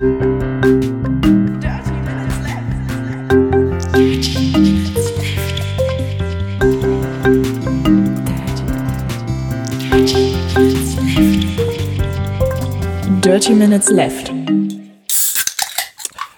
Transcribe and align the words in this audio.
Dirty 0.00 0.12
Minutes 13.52 13.90
Left. 13.90 14.32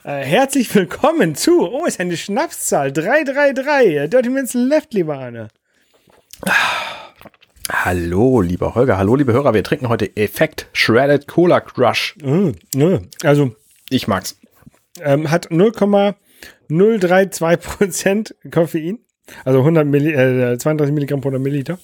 Äh, 0.03 0.25
herzlich 0.25 0.75
willkommen 0.75 1.37
zu, 1.37 1.61
oh, 1.61 1.85
ist 1.85 2.01
eine 2.01 2.17
Schnapszahl, 2.17 2.91
333, 2.91 4.11
Dirty 4.11 4.29
Minutes 4.29 4.55
Left, 4.55 4.93
lieber 4.93 5.19
Arne. 5.19 5.47
Hallo, 7.71 8.41
lieber 8.41 8.75
Holger, 8.75 8.99
hallo, 8.99 9.15
liebe 9.15 9.33
Hörer, 9.33 9.55
wir 9.55 9.63
trinken 9.63 9.89
heute 9.89 10.17
Effekt 10.17 10.67
Shredded 10.73 11.29
Cola 11.29 11.61
Crush. 11.61 12.17
Mm, 12.23 12.51
nö, 12.75 12.99
also 13.23 13.55
Ich 13.89 14.09
mag's. 14.09 14.37
ähm, 15.01 15.31
hat 15.31 15.49
0,032% 15.51 18.35
Koffein, 18.51 18.99
also 19.45 19.61
100 19.61 19.87
Milli, 19.87 20.13
äh, 20.13 20.59
32 20.59 20.93
Milligramm 20.93 21.21
pro 21.21 21.29
100 21.29 21.41
Milliliter. 21.43 21.79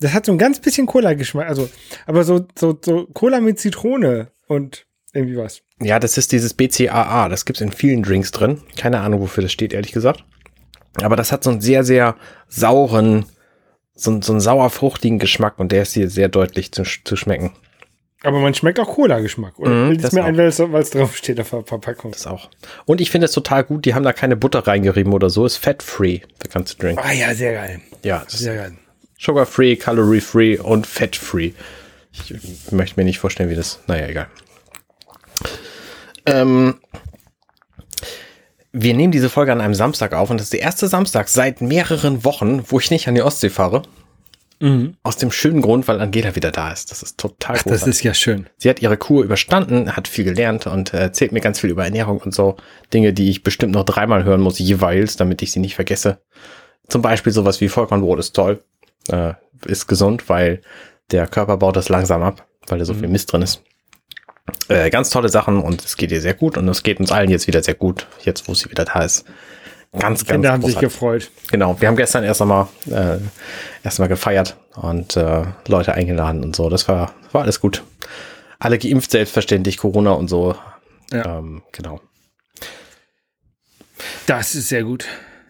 Das 0.00 0.14
hat 0.14 0.24
so 0.26 0.32
ein 0.32 0.38
ganz 0.38 0.60
bisschen 0.60 0.86
Cola-Geschmack, 0.86 1.46
also, 1.48 1.68
aber 2.06 2.22
so, 2.24 2.46
so, 2.58 2.78
so 2.82 3.06
Cola 3.12 3.40
mit 3.40 3.58
Zitrone 3.58 4.28
und 4.46 4.86
irgendwie 5.12 5.36
was. 5.36 5.60
Ja, 5.80 5.98
das 5.98 6.16
ist 6.16 6.32
dieses 6.32 6.54
BCAA, 6.54 7.28
das 7.28 7.44
gibt's 7.44 7.60
in 7.60 7.72
vielen 7.72 8.02
Drinks 8.02 8.30
drin. 8.32 8.62
Keine 8.76 9.00
Ahnung, 9.00 9.20
wofür 9.20 9.42
das 9.42 9.52
steht, 9.52 9.74
ehrlich 9.74 9.92
gesagt. 9.92 10.24
Aber 11.02 11.16
das 11.16 11.32
hat 11.32 11.44
so 11.44 11.50
einen 11.50 11.60
sehr, 11.60 11.84
sehr 11.84 12.16
sauren, 12.48 13.26
so, 13.98 14.10
einen- 14.10 14.22
so 14.22 14.32
einen 14.32 14.40
sauer-fruchtigen 14.40 15.18
Geschmack 15.18 15.58
und 15.58 15.72
der 15.72 15.82
ist 15.82 15.94
hier 15.94 16.08
sehr 16.08 16.28
deutlich 16.28 16.72
zu, 16.72 16.82
zu 16.82 17.16
schmecken. 17.16 17.52
Aber 18.24 18.40
man 18.40 18.52
schmeckt 18.52 18.80
auch 18.80 18.88
Cola-Geschmack, 18.88 19.58
oder? 19.60 19.90
Es 19.92 20.02
das 20.02 20.12
mir 20.12 20.22
auch. 20.22 20.26
ein, 20.26 20.36
weil 20.36 20.46
es 20.48 20.90
draufsteht 20.90 21.38
auf 21.40 21.50
der 21.50 21.64
Verpackung. 21.64 22.10
Das 22.10 22.26
auch. 22.26 22.48
Und 22.84 23.00
ich 23.00 23.10
finde 23.12 23.26
es 23.26 23.32
total 23.32 23.62
gut, 23.62 23.84
die 23.84 23.94
haben 23.94 24.02
da 24.02 24.12
keine 24.12 24.34
Butter 24.36 24.66
reingerieben 24.66 25.12
oder 25.12 25.30
so, 25.30 25.46
ist 25.46 25.56
fat-free, 25.58 26.20
the 26.42 26.48
ganze 26.52 26.76
Drink. 26.78 26.98
Ah 27.00 27.12
ja, 27.12 27.32
sehr 27.34 27.52
geil. 27.54 27.80
Ja, 28.04 28.24
Sehr 28.26 28.56
geil. 28.56 28.72
sugar-free, 29.18 29.76
calorie-free 29.76 30.58
und 30.58 30.86
fat-free. 30.86 31.52
Ich 32.12 32.34
möchte 32.72 32.98
mir 32.98 33.04
nicht 33.04 33.20
vorstellen, 33.20 33.50
wie 33.50 33.54
das, 33.54 33.78
naja, 33.86 34.08
egal. 34.08 34.26
Ähm, 36.26 36.74
wir 38.72 38.94
nehmen 38.94 39.12
diese 39.12 39.28
Folge 39.30 39.52
an 39.52 39.60
einem 39.60 39.74
Samstag 39.74 40.12
auf 40.12 40.30
und 40.30 40.38
das 40.38 40.46
ist 40.46 40.52
der 40.52 40.60
erste 40.60 40.88
Samstag 40.88 41.28
seit 41.28 41.60
mehreren 41.60 42.24
Wochen, 42.24 42.62
wo 42.68 42.78
ich 42.78 42.90
nicht 42.90 43.08
an 43.08 43.14
die 43.14 43.22
Ostsee 43.22 43.50
fahre. 43.50 43.82
Aus 45.04 45.16
dem 45.16 45.30
schönen 45.30 45.62
Grund, 45.62 45.86
weil 45.86 46.00
Angela 46.00 46.34
wieder 46.34 46.50
da 46.50 46.72
ist. 46.72 46.90
Das 46.90 47.04
ist 47.04 47.16
total 47.16 47.54
Das 47.54 47.62
großartig. 47.62 47.88
ist 47.88 48.02
ja 48.02 48.12
schön. 48.12 48.48
Sie 48.56 48.68
hat 48.68 48.82
ihre 48.82 48.96
Kur 48.96 49.22
überstanden, 49.22 49.94
hat 49.96 50.08
viel 50.08 50.24
gelernt 50.24 50.66
und 50.66 50.92
äh, 50.92 50.98
erzählt 50.98 51.30
mir 51.30 51.38
ganz 51.40 51.60
viel 51.60 51.70
über 51.70 51.84
Ernährung 51.84 52.18
und 52.18 52.34
so. 52.34 52.56
Dinge, 52.92 53.12
die 53.12 53.30
ich 53.30 53.44
bestimmt 53.44 53.72
noch 53.72 53.84
dreimal 53.84 54.24
hören 54.24 54.40
muss, 54.40 54.58
jeweils, 54.58 55.14
damit 55.14 55.42
ich 55.42 55.52
sie 55.52 55.60
nicht 55.60 55.76
vergesse. 55.76 56.18
Zum 56.88 57.02
Beispiel 57.02 57.32
sowas 57.32 57.60
wie 57.60 57.68
Vollkornbrot 57.68 58.18
ist 58.18 58.32
toll, 58.34 58.60
äh, 59.12 59.34
ist 59.64 59.86
gesund, 59.86 60.28
weil 60.28 60.60
der 61.12 61.28
Körper 61.28 61.56
baut 61.58 61.76
das 61.76 61.88
langsam 61.88 62.22
ab, 62.24 62.44
weil 62.66 62.80
da 62.80 62.84
so 62.84 62.94
viel 62.94 63.06
Mist 63.08 63.32
drin 63.32 63.42
ist. 63.42 63.62
Äh, 64.68 64.90
ganz 64.90 65.10
tolle 65.10 65.28
Sachen 65.28 65.60
und 65.60 65.84
es 65.84 65.96
geht 65.96 66.12
ihr 66.12 66.20
sehr 66.20 66.34
gut 66.34 66.56
und 66.56 66.68
es 66.68 66.82
geht 66.82 67.00
uns 67.00 67.12
allen 67.12 67.30
jetzt 67.30 67.46
wieder 67.46 67.62
sehr 67.62 67.74
gut, 67.74 68.06
jetzt 68.22 68.48
wo 68.48 68.54
sie 68.54 68.70
wieder 68.70 68.84
da 68.84 69.02
ist. 69.02 69.24
Ganz, 69.92 70.02
ganz 70.02 70.26
Kinder 70.26 70.52
haben 70.52 70.62
sich 70.62 70.78
gefreut. 70.78 71.30
Genau, 71.50 71.80
wir 71.80 71.88
haben 71.88 71.96
gestern 71.96 72.22
erst 72.22 72.42
einmal 72.42 72.68
äh, 72.90 73.18
erst 73.82 73.98
mal 73.98 74.08
gefeiert 74.08 74.56
und 74.76 75.16
äh, 75.16 75.44
Leute 75.66 75.94
eingeladen 75.94 76.44
und 76.44 76.54
so. 76.54 76.68
Das 76.68 76.88
war 76.88 77.12
war 77.32 77.42
alles 77.42 77.60
gut. 77.60 77.82
Alle 78.58 78.78
geimpft, 78.78 79.10
selbstverständlich, 79.12 79.78
Corona 79.78 80.12
und 80.12 80.28
so. 80.28 80.56
Ja. 81.10 81.38
Ähm, 81.38 81.62
genau. 81.72 82.00
Das 84.26 84.54
ist 84.54 84.68
sehr 84.68 84.84
gut. 84.84 85.06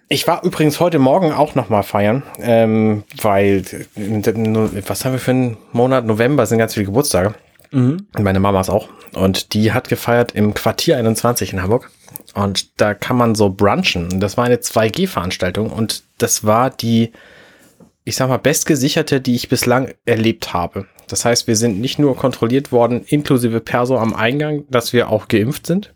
Ich 0.09 0.27
war 0.27 0.43
übrigens 0.45 0.81
heute 0.81 0.99
Morgen 0.99 1.33
auch 1.33 1.55
noch 1.55 1.69
mal 1.69 1.83
feiern, 1.83 2.23
ähm, 2.41 3.05
weil 3.21 3.63
äh, 3.97 4.83
was 4.87 5.05
haben 5.05 5.13
wir 5.13 5.19
für 5.19 5.33
einen 5.33 5.59
Monat? 5.73 6.07
November 6.07 6.47
sind 6.47 6.59
ganz 6.59 6.75
viele 6.75 6.87
Geburtstage. 6.87 7.35
Und 8.15 8.25
Meine 8.25 8.41
Mama 8.41 8.61
ist 8.61 8.71
auch. 8.71 8.89
Und 9.15 9.55
die 9.55 9.73
hat 9.73 9.89
gefeiert 9.89 10.33
im 10.33 10.55
Quartier 10.55 10.97
21 10.97 11.53
in 11.53 11.63
Hamburg. 11.63 11.91
Und 12.35 12.81
da 12.81 12.95
kann 12.95 13.17
man 13.17 13.35
so 13.35 13.51
brunchen. 13.51 14.21
Das 14.21 14.37
war 14.37 14.45
eine 14.45 14.57
2G-Veranstaltung. 14.57 15.71
Und 15.71 16.03
das 16.19 16.45
war 16.45 16.71
die, 16.71 17.13
ich 18.05 18.17
sag 18.17 18.29
mal, 18.29 18.39
bestgesicherte, 18.39 19.21
die 19.21 19.35
ich 19.35 19.49
bislang 19.49 19.93
erlebt 20.05 20.53
habe. 20.53 20.87
Das 21.09 21.25
heißt, 21.25 21.47
wir 21.47 21.57
sind 21.57 21.81
nicht 21.81 21.99
nur 21.99 22.17
kontrolliert 22.17 22.71
worden, 22.71 23.03
inklusive 23.07 23.61
Perso 23.61 23.97
am 23.99 24.15
Eingang, 24.15 24.65
dass 24.69 24.93
wir 24.93 25.09
auch 25.09 25.29
geimpft 25.29 25.67
sind. 25.67 25.93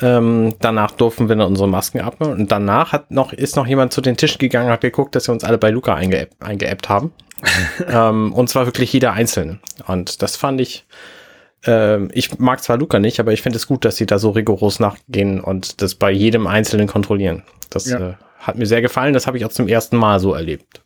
Ähm, 0.00 0.54
danach 0.60 0.92
durften 0.92 1.28
wir 1.28 1.36
dann 1.36 1.46
unsere 1.46 1.68
Masken 1.68 2.00
abnehmen. 2.00 2.32
Und 2.32 2.52
danach 2.52 2.92
hat 2.92 3.10
noch, 3.10 3.32
ist 3.32 3.56
noch 3.56 3.66
jemand 3.66 3.92
zu 3.92 4.00
den 4.00 4.16
Tischen 4.16 4.38
gegangen, 4.38 4.70
hat 4.70 4.80
geguckt, 4.80 5.14
dass 5.14 5.28
wir 5.28 5.32
uns 5.32 5.44
alle 5.44 5.58
bei 5.58 5.70
Luca 5.70 5.94
eingeappt, 5.94 6.34
eingeappt 6.42 6.88
haben. 6.88 7.12
ähm, 7.88 8.32
und 8.32 8.48
zwar 8.48 8.66
wirklich 8.66 8.92
jeder 8.92 9.12
Einzelne. 9.12 9.58
Und 9.86 10.22
das 10.22 10.36
fand 10.36 10.60
ich, 10.60 10.86
ähm, 11.64 12.10
ich 12.12 12.38
mag 12.38 12.62
zwar 12.62 12.78
Luca 12.78 12.98
nicht, 12.98 13.20
aber 13.20 13.32
ich 13.32 13.42
finde 13.42 13.56
es 13.58 13.66
gut, 13.66 13.84
dass 13.84 13.96
sie 13.96 14.06
da 14.06 14.18
so 14.18 14.30
rigoros 14.30 14.80
nachgehen 14.80 15.40
und 15.40 15.82
das 15.82 15.94
bei 15.94 16.10
jedem 16.10 16.46
Einzelnen 16.46 16.86
kontrollieren. 16.88 17.42
Das 17.70 17.86
Ja. 17.90 18.10
äh, 18.10 18.14
hat 18.38 18.56
mir 18.56 18.66
sehr 18.66 18.82
gefallen. 18.82 19.12
Das 19.14 19.26
habe 19.26 19.36
ich 19.38 19.44
auch 19.44 19.50
zum 19.52 19.68
ersten 19.68 19.96
Mal 19.96 20.18
so 20.20 20.34
erlebt. 20.34 20.82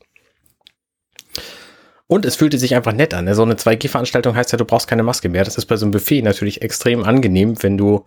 Und 2.08 2.24
es 2.24 2.36
fühlte 2.36 2.58
sich 2.58 2.74
einfach 2.74 2.92
nett 2.92 3.14
an. 3.14 3.24
ne? 3.24 3.34
So 3.34 3.42
eine 3.42 3.54
2G-Veranstaltung 3.54 4.36
heißt 4.36 4.52
ja, 4.52 4.58
du 4.58 4.64
brauchst 4.64 4.86
keine 4.88 5.02
Maske 5.02 5.28
mehr. 5.28 5.44
Das 5.44 5.58
ist 5.58 5.66
bei 5.66 5.76
so 5.76 5.84
einem 5.86 5.90
Buffet 5.92 6.22
natürlich 6.22 6.62
extrem 6.62 7.02
angenehm, 7.02 7.60
wenn 7.62 7.76
du 7.76 8.04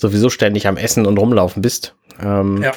sowieso 0.00 0.30
ständig 0.30 0.66
am 0.66 0.76
Essen 0.76 1.06
und 1.06 1.18
rumlaufen 1.18 1.62
bist. 1.62 1.94
Ähm, 2.20 2.62
Ja. 2.62 2.72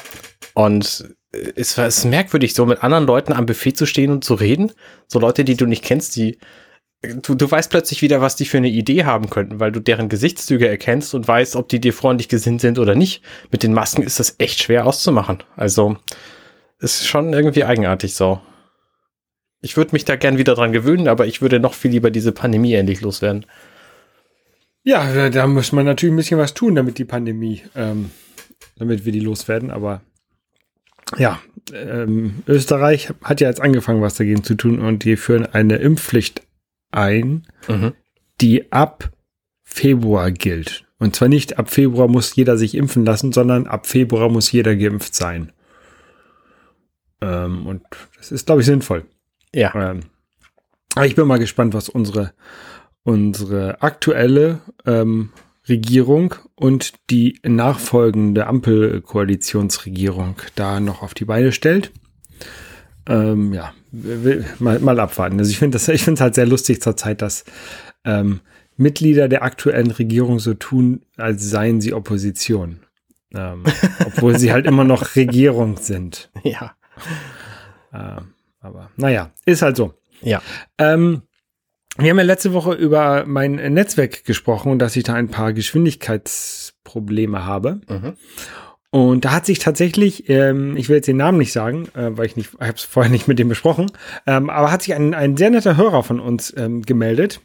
Und 0.54 1.08
es 1.56 1.76
war 1.76 1.86
es 1.86 1.98
ist 1.98 2.04
merkwürdig, 2.04 2.54
so 2.54 2.64
mit 2.64 2.82
anderen 2.84 3.06
Leuten 3.06 3.32
am 3.32 3.46
Buffet 3.46 3.72
zu 3.72 3.86
stehen 3.86 4.10
und 4.10 4.24
zu 4.24 4.34
reden. 4.34 4.72
So 5.08 5.18
Leute, 5.18 5.44
die 5.44 5.56
du 5.56 5.66
nicht 5.66 5.84
kennst, 5.84 6.14
die 6.16 6.38
du, 7.22 7.34
du 7.34 7.50
weißt 7.50 7.70
plötzlich 7.70 8.02
wieder, 8.02 8.20
was 8.20 8.36
die 8.36 8.44
für 8.44 8.58
eine 8.58 8.68
Idee 8.68 9.04
haben 9.04 9.30
könnten, 9.30 9.60
weil 9.60 9.72
du 9.72 9.80
deren 9.80 10.08
Gesichtszüge 10.08 10.68
erkennst 10.68 11.14
und 11.14 11.26
weißt, 11.26 11.56
ob 11.56 11.68
die 11.68 11.80
dir 11.80 11.92
freundlich 11.92 12.28
gesinnt 12.28 12.60
sind 12.60 12.78
oder 12.78 12.94
nicht. 12.94 13.22
Mit 13.50 13.62
den 13.62 13.74
Masken 13.74 14.02
ist 14.02 14.20
das 14.20 14.36
echt 14.38 14.62
schwer 14.62 14.86
auszumachen. 14.86 15.42
Also 15.56 15.96
ist 16.78 17.06
schon 17.06 17.32
irgendwie 17.32 17.64
eigenartig 17.64 18.14
so. 18.14 18.40
Ich 19.60 19.76
würde 19.76 19.92
mich 19.92 20.04
da 20.04 20.16
gern 20.16 20.38
wieder 20.38 20.54
dran 20.54 20.72
gewöhnen, 20.72 21.08
aber 21.08 21.26
ich 21.26 21.40
würde 21.40 21.58
noch 21.58 21.74
viel 21.74 21.90
lieber 21.90 22.10
diese 22.10 22.32
Pandemie 22.32 22.74
endlich 22.74 23.00
loswerden. 23.00 23.46
Ja, 24.84 25.30
da, 25.30 25.46
muss 25.46 25.72
man 25.72 25.86
natürlich 25.86 26.12
ein 26.12 26.16
bisschen 26.16 26.38
was 26.38 26.54
tun, 26.54 26.74
damit 26.74 26.98
die 26.98 27.06
Pandemie, 27.06 27.62
ähm, 27.74 28.10
damit 28.76 29.04
wir 29.04 29.12
die 29.12 29.20
loswerden. 29.20 29.70
Aber 29.70 30.02
ja, 31.16 31.40
ähm, 31.72 32.42
Österreich 32.46 33.10
hat 33.22 33.40
ja 33.40 33.48
jetzt 33.48 33.62
angefangen, 33.62 34.02
was 34.02 34.14
dagegen 34.14 34.44
zu 34.44 34.54
tun 34.54 34.78
und 34.80 35.04
die 35.04 35.16
führen 35.16 35.46
eine 35.46 35.76
Impfpflicht 35.76 36.42
ein, 36.90 37.46
Mhm. 37.66 37.94
die 38.40 38.70
ab 38.72 39.10
Februar 39.62 40.30
gilt. 40.30 40.84
Und 40.98 41.16
zwar 41.16 41.28
nicht 41.28 41.58
ab 41.58 41.70
Februar 41.70 42.06
muss 42.08 42.36
jeder 42.36 42.56
sich 42.56 42.74
impfen 42.74 43.04
lassen, 43.04 43.32
sondern 43.32 43.66
ab 43.66 43.86
Februar 43.86 44.28
muss 44.28 44.52
jeder 44.52 44.76
geimpft 44.76 45.14
sein. 45.14 45.52
Ähm, 47.20 47.66
und 47.66 47.82
das 48.16 48.30
ist, 48.32 48.46
glaube 48.46 48.60
ich, 48.60 48.66
sinnvoll. 48.66 49.04
Ja. 49.54 49.74
Ähm, 49.74 50.00
aber 50.94 51.06
ich 51.06 51.16
bin 51.16 51.26
mal 51.26 51.38
gespannt, 51.38 51.74
was 51.74 51.88
unsere, 51.88 52.32
unsere 53.04 53.82
aktuelle 53.82 54.60
ähm, 54.86 55.30
Regierung 55.68 56.34
und 56.56 56.94
die 57.10 57.38
nachfolgende 57.46 58.46
Ampelkoalitionsregierung 58.46 60.36
da 60.56 60.80
noch 60.80 61.02
auf 61.02 61.14
die 61.14 61.24
Beine 61.24 61.52
stellt. 61.52 61.92
Ähm, 63.06 63.52
ja, 63.52 63.72
mal, 64.58 64.78
mal 64.80 64.98
abwarten. 65.00 65.38
Also 65.38 65.50
ich 65.50 65.58
finde 65.58 65.76
das, 65.76 65.88
ich 65.88 66.04
finde 66.04 66.18
es 66.18 66.20
halt 66.20 66.34
sehr 66.34 66.46
lustig 66.46 66.82
zurzeit, 66.82 67.22
dass 67.22 67.44
ähm, 68.04 68.40
Mitglieder 68.76 69.28
der 69.28 69.42
aktuellen 69.42 69.90
Regierung 69.90 70.38
so 70.38 70.54
tun, 70.54 71.02
als 71.16 71.48
seien 71.48 71.80
sie 71.80 71.94
Opposition. 71.94 72.80
Ähm, 73.34 73.64
obwohl 74.06 74.38
sie 74.38 74.52
halt 74.52 74.66
immer 74.66 74.84
noch 74.84 75.16
Regierung 75.16 75.76
sind. 75.76 76.30
Ja. 76.42 76.74
Ähm, 77.92 78.34
aber 78.60 78.90
naja, 78.96 79.30
ist 79.44 79.62
halt 79.62 79.76
so. 79.76 79.94
Ja. 80.22 80.42
Ähm, 80.78 81.22
wir 81.98 82.10
haben 82.10 82.18
ja 82.18 82.24
letzte 82.24 82.52
Woche 82.52 82.72
über 82.72 83.24
mein 83.26 83.54
Netzwerk 83.54 84.24
gesprochen 84.24 84.72
und 84.72 84.78
dass 84.80 84.96
ich 84.96 85.04
da 85.04 85.14
ein 85.14 85.28
paar 85.28 85.52
Geschwindigkeitsprobleme 85.52 87.44
habe. 87.44 87.80
Mhm. 87.88 88.14
Und 88.90 89.24
da 89.24 89.32
hat 89.32 89.46
sich 89.46 89.58
tatsächlich, 89.58 90.28
ähm, 90.28 90.76
ich 90.76 90.88
will 90.88 90.96
jetzt 90.96 91.08
den 91.08 91.16
Namen 91.16 91.38
nicht 91.38 91.52
sagen, 91.52 91.88
äh, 91.94 92.16
weil 92.16 92.26
ich 92.26 92.36
nicht, 92.36 92.54
ich 92.54 92.60
habe 92.60 92.76
es 92.76 92.84
vorher 92.84 93.10
nicht 93.10 93.26
mit 93.26 93.40
dem 93.40 93.48
besprochen, 93.48 93.90
ähm, 94.26 94.50
aber 94.50 94.70
hat 94.70 94.82
sich 94.82 94.94
ein, 94.94 95.14
ein 95.14 95.36
sehr 95.36 95.50
netter 95.50 95.76
Hörer 95.76 96.04
von 96.04 96.20
uns 96.20 96.54
ähm, 96.56 96.82
gemeldet 96.82 97.40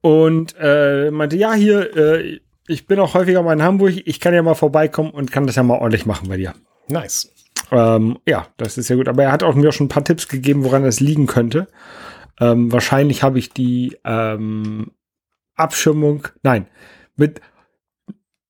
und 0.00 0.54
äh, 0.58 1.10
meinte, 1.10 1.36
ja, 1.36 1.52
hier, 1.52 1.94
äh, 1.94 2.40
ich 2.66 2.86
bin 2.86 2.98
auch 3.00 3.14
häufiger 3.14 3.42
mal 3.42 3.52
in 3.52 3.62
Hamburg, 3.62 3.94
ich 4.04 4.20
kann 4.20 4.32
ja 4.32 4.42
mal 4.42 4.54
vorbeikommen 4.54 5.10
und 5.10 5.32
kann 5.32 5.46
das 5.46 5.56
ja 5.56 5.62
mal 5.62 5.78
ordentlich 5.78 6.06
machen 6.06 6.28
bei 6.28 6.36
dir. 6.36 6.54
Nice. 6.88 7.30
Ähm, 7.70 8.18
ja, 8.26 8.46
das 8.56 8.78
ist 8.78 8.88
ja 8.88 8.96
gut. 8.96 9.08
Aber 9.08 9.24
er 9.24 9.32
hat 9.32 9.42
auch 9.42 9.54
mir 9.54 9.68
auch 9.68 9.72
schon 9.72 9.86
ein 9.86 9.90
paar 9.90 10.04
Tipps 10.04 10.28
gegeben, 10.28 10.64
woran 10.64 10.84
das 10.84 11.00
liegen 11.00 11.26
könnte. 11.26 11.66
Ähm, 12.40 12.70
wahrscheinlich 12.72 13.22
habe 13.22 13.38
ich 13.38 13.50
die 13.50 13.96
ähm, 14.04 14.92
Abschirmung, 15.56 16.28
nein, 16.42 16.66
mit 17.16 17.40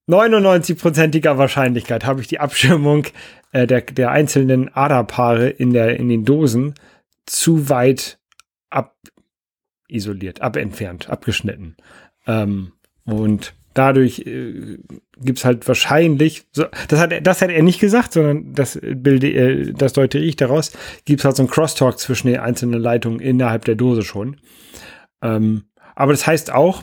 99-prozentiger 0.08 1.36
Wahrscheinlichkeit 1.36 2.04
habe 2.04 2.20
ich 2.20 2.28
die 2.28 2.40
Abschirmung 2.40 3.06
äh, 3.52 3.66
der, 3.66 3.82
der 3.82 4.10
einzelnen 4.10 4.74
Aderpaare 4.74 5.48
in, 5.48 5.72
der, 5.72 5.98
in 5.98 6.08
den 6.08 6.24
Dosen 6.24 6.74
zu 7.26 7.68
weit 7.68 8.18
abisoliert, 8.70 10.40
abentfernt, 10.40 11.10
abgeschnitten. 11.10 11.76
Ähm, 12.26 12.72
und 13.04 13.54
dadurch 13.78 14.20
äh, 14.20 14.78
gibt 15.20 15.38
es 15.38 15.44
halt 15.44 15.66
wahrscheinlich, 15.68 16.44
so, 16.52 16.64
das, 16.88 16.98
hat, 16.98 17.26
das 17.26 17.40
hat 17.40 17.50
er 17.50 17.62
nicht 17.62 17.78
gesagt, 17.78 18.12
sondern 18.12 18.52
das, 18.52 18.78
bilde, 18.82 19.32
äh, 19.32 19.72
das 19.72 19.92
deute 19.92 20.18
ich 20.18 20.36
daraus, 20.36 20.72
gibt 21.04 21.20
es 21.20 21.24
halt 21.24 21.36
so 21.36 21.42
einen 21.42 21.50
Crosstalk 21.50 21.98
zwischen 21.98 22.26
den 22.26 22.40
einzelnen 22.40 22.80
Leitungen 22.80 23.20
innerhalb 23.20 23.64
der 23.64 23.76
Dose 23.76 24.02
schon. 24.02 24.36
Ähm, 25.22 25.64
aber 25.94 26.12
das 26.12 26.26
heißt 26.26 26.52
auch, 26.52 26.82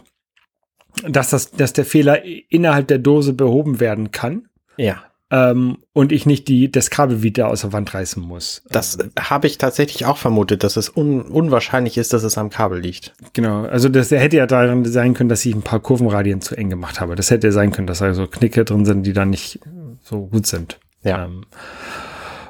dass, 1.07 1.29
das, 1.29 1.51
dass 1.51 1.73
der 1.73 1.85
Fehler 1.85 2.23
innerhalb 2.23 2.87
der 2.87 2.99
Dose 2.99 3.33
behoben 3.33 3.81
werden 3.81 4.11
kann. 4.11 4.47
Ja. 4.77 5.03
Ähm, 5.31 5.79
und 5.93 6.11
ich 6.11 6.27
nicht 6.27 6.47
die, 6.47 6.71
das 6.71 6.91
Kabel 6.91 7.23
wieder 7.23 7.47
aus 7.47 7.61
der 7.61 7.73
Wand 7.73 7.93
reißen 7.93 8.21
muss. 8.21 8.61
Das 8.69 8.97
habe 9.19 9.47
ich 9.47 9.57
tatsächlich 9.57 10.05
auch 10.05 10.17
vermutet, 10.17 10.63
dass 10.63 10.77
es 10.77 10.95
un 10.95 11.23
unwahrscheinlich 11.23 11.97
ist, 11.97 12.13
dass 12.13 12.23
es 12.23 12.37
am 12.37 12.51
Kabel 12.51 12.79
liegt. 12.79 13.13
Genau, 13.33 13.63
also 13.63 13.89
das 13.89 14.11
hätte 14.11 14.37
ja 14.37 14.45
daran 14.45 14.85
sein 14.85 15.15
können, 15.15 15.29
dass 15.29 15.45
ich 15.45 15.55
ein 15.55 15.63
paar 15.63 15.79
Kurvenradien 15.79 16.41
zu 16.41 16.55
eng 16.55 16.69
gemacht 16.69 17.01
habe. 17.01 17.15
Das 17.15 17.31
hätte 17.31 17.51
sein 17.51 17.71
können, 17.71 17.87
dass 17.87 17.99
da 17.99 18.13
so 18.13 18.27
Knicke 18.27 18.65
drin 18.65 18.85
sind, 18.85 19.03
die 19.03 19.13
dann 19.13 19.31
nicht 19.31 19.59
so 20.03 20.27
gut 20.27 20.45
sind. 20.45 20.79
Ja. 21.03 21.25
Ähm, 21.25 21.45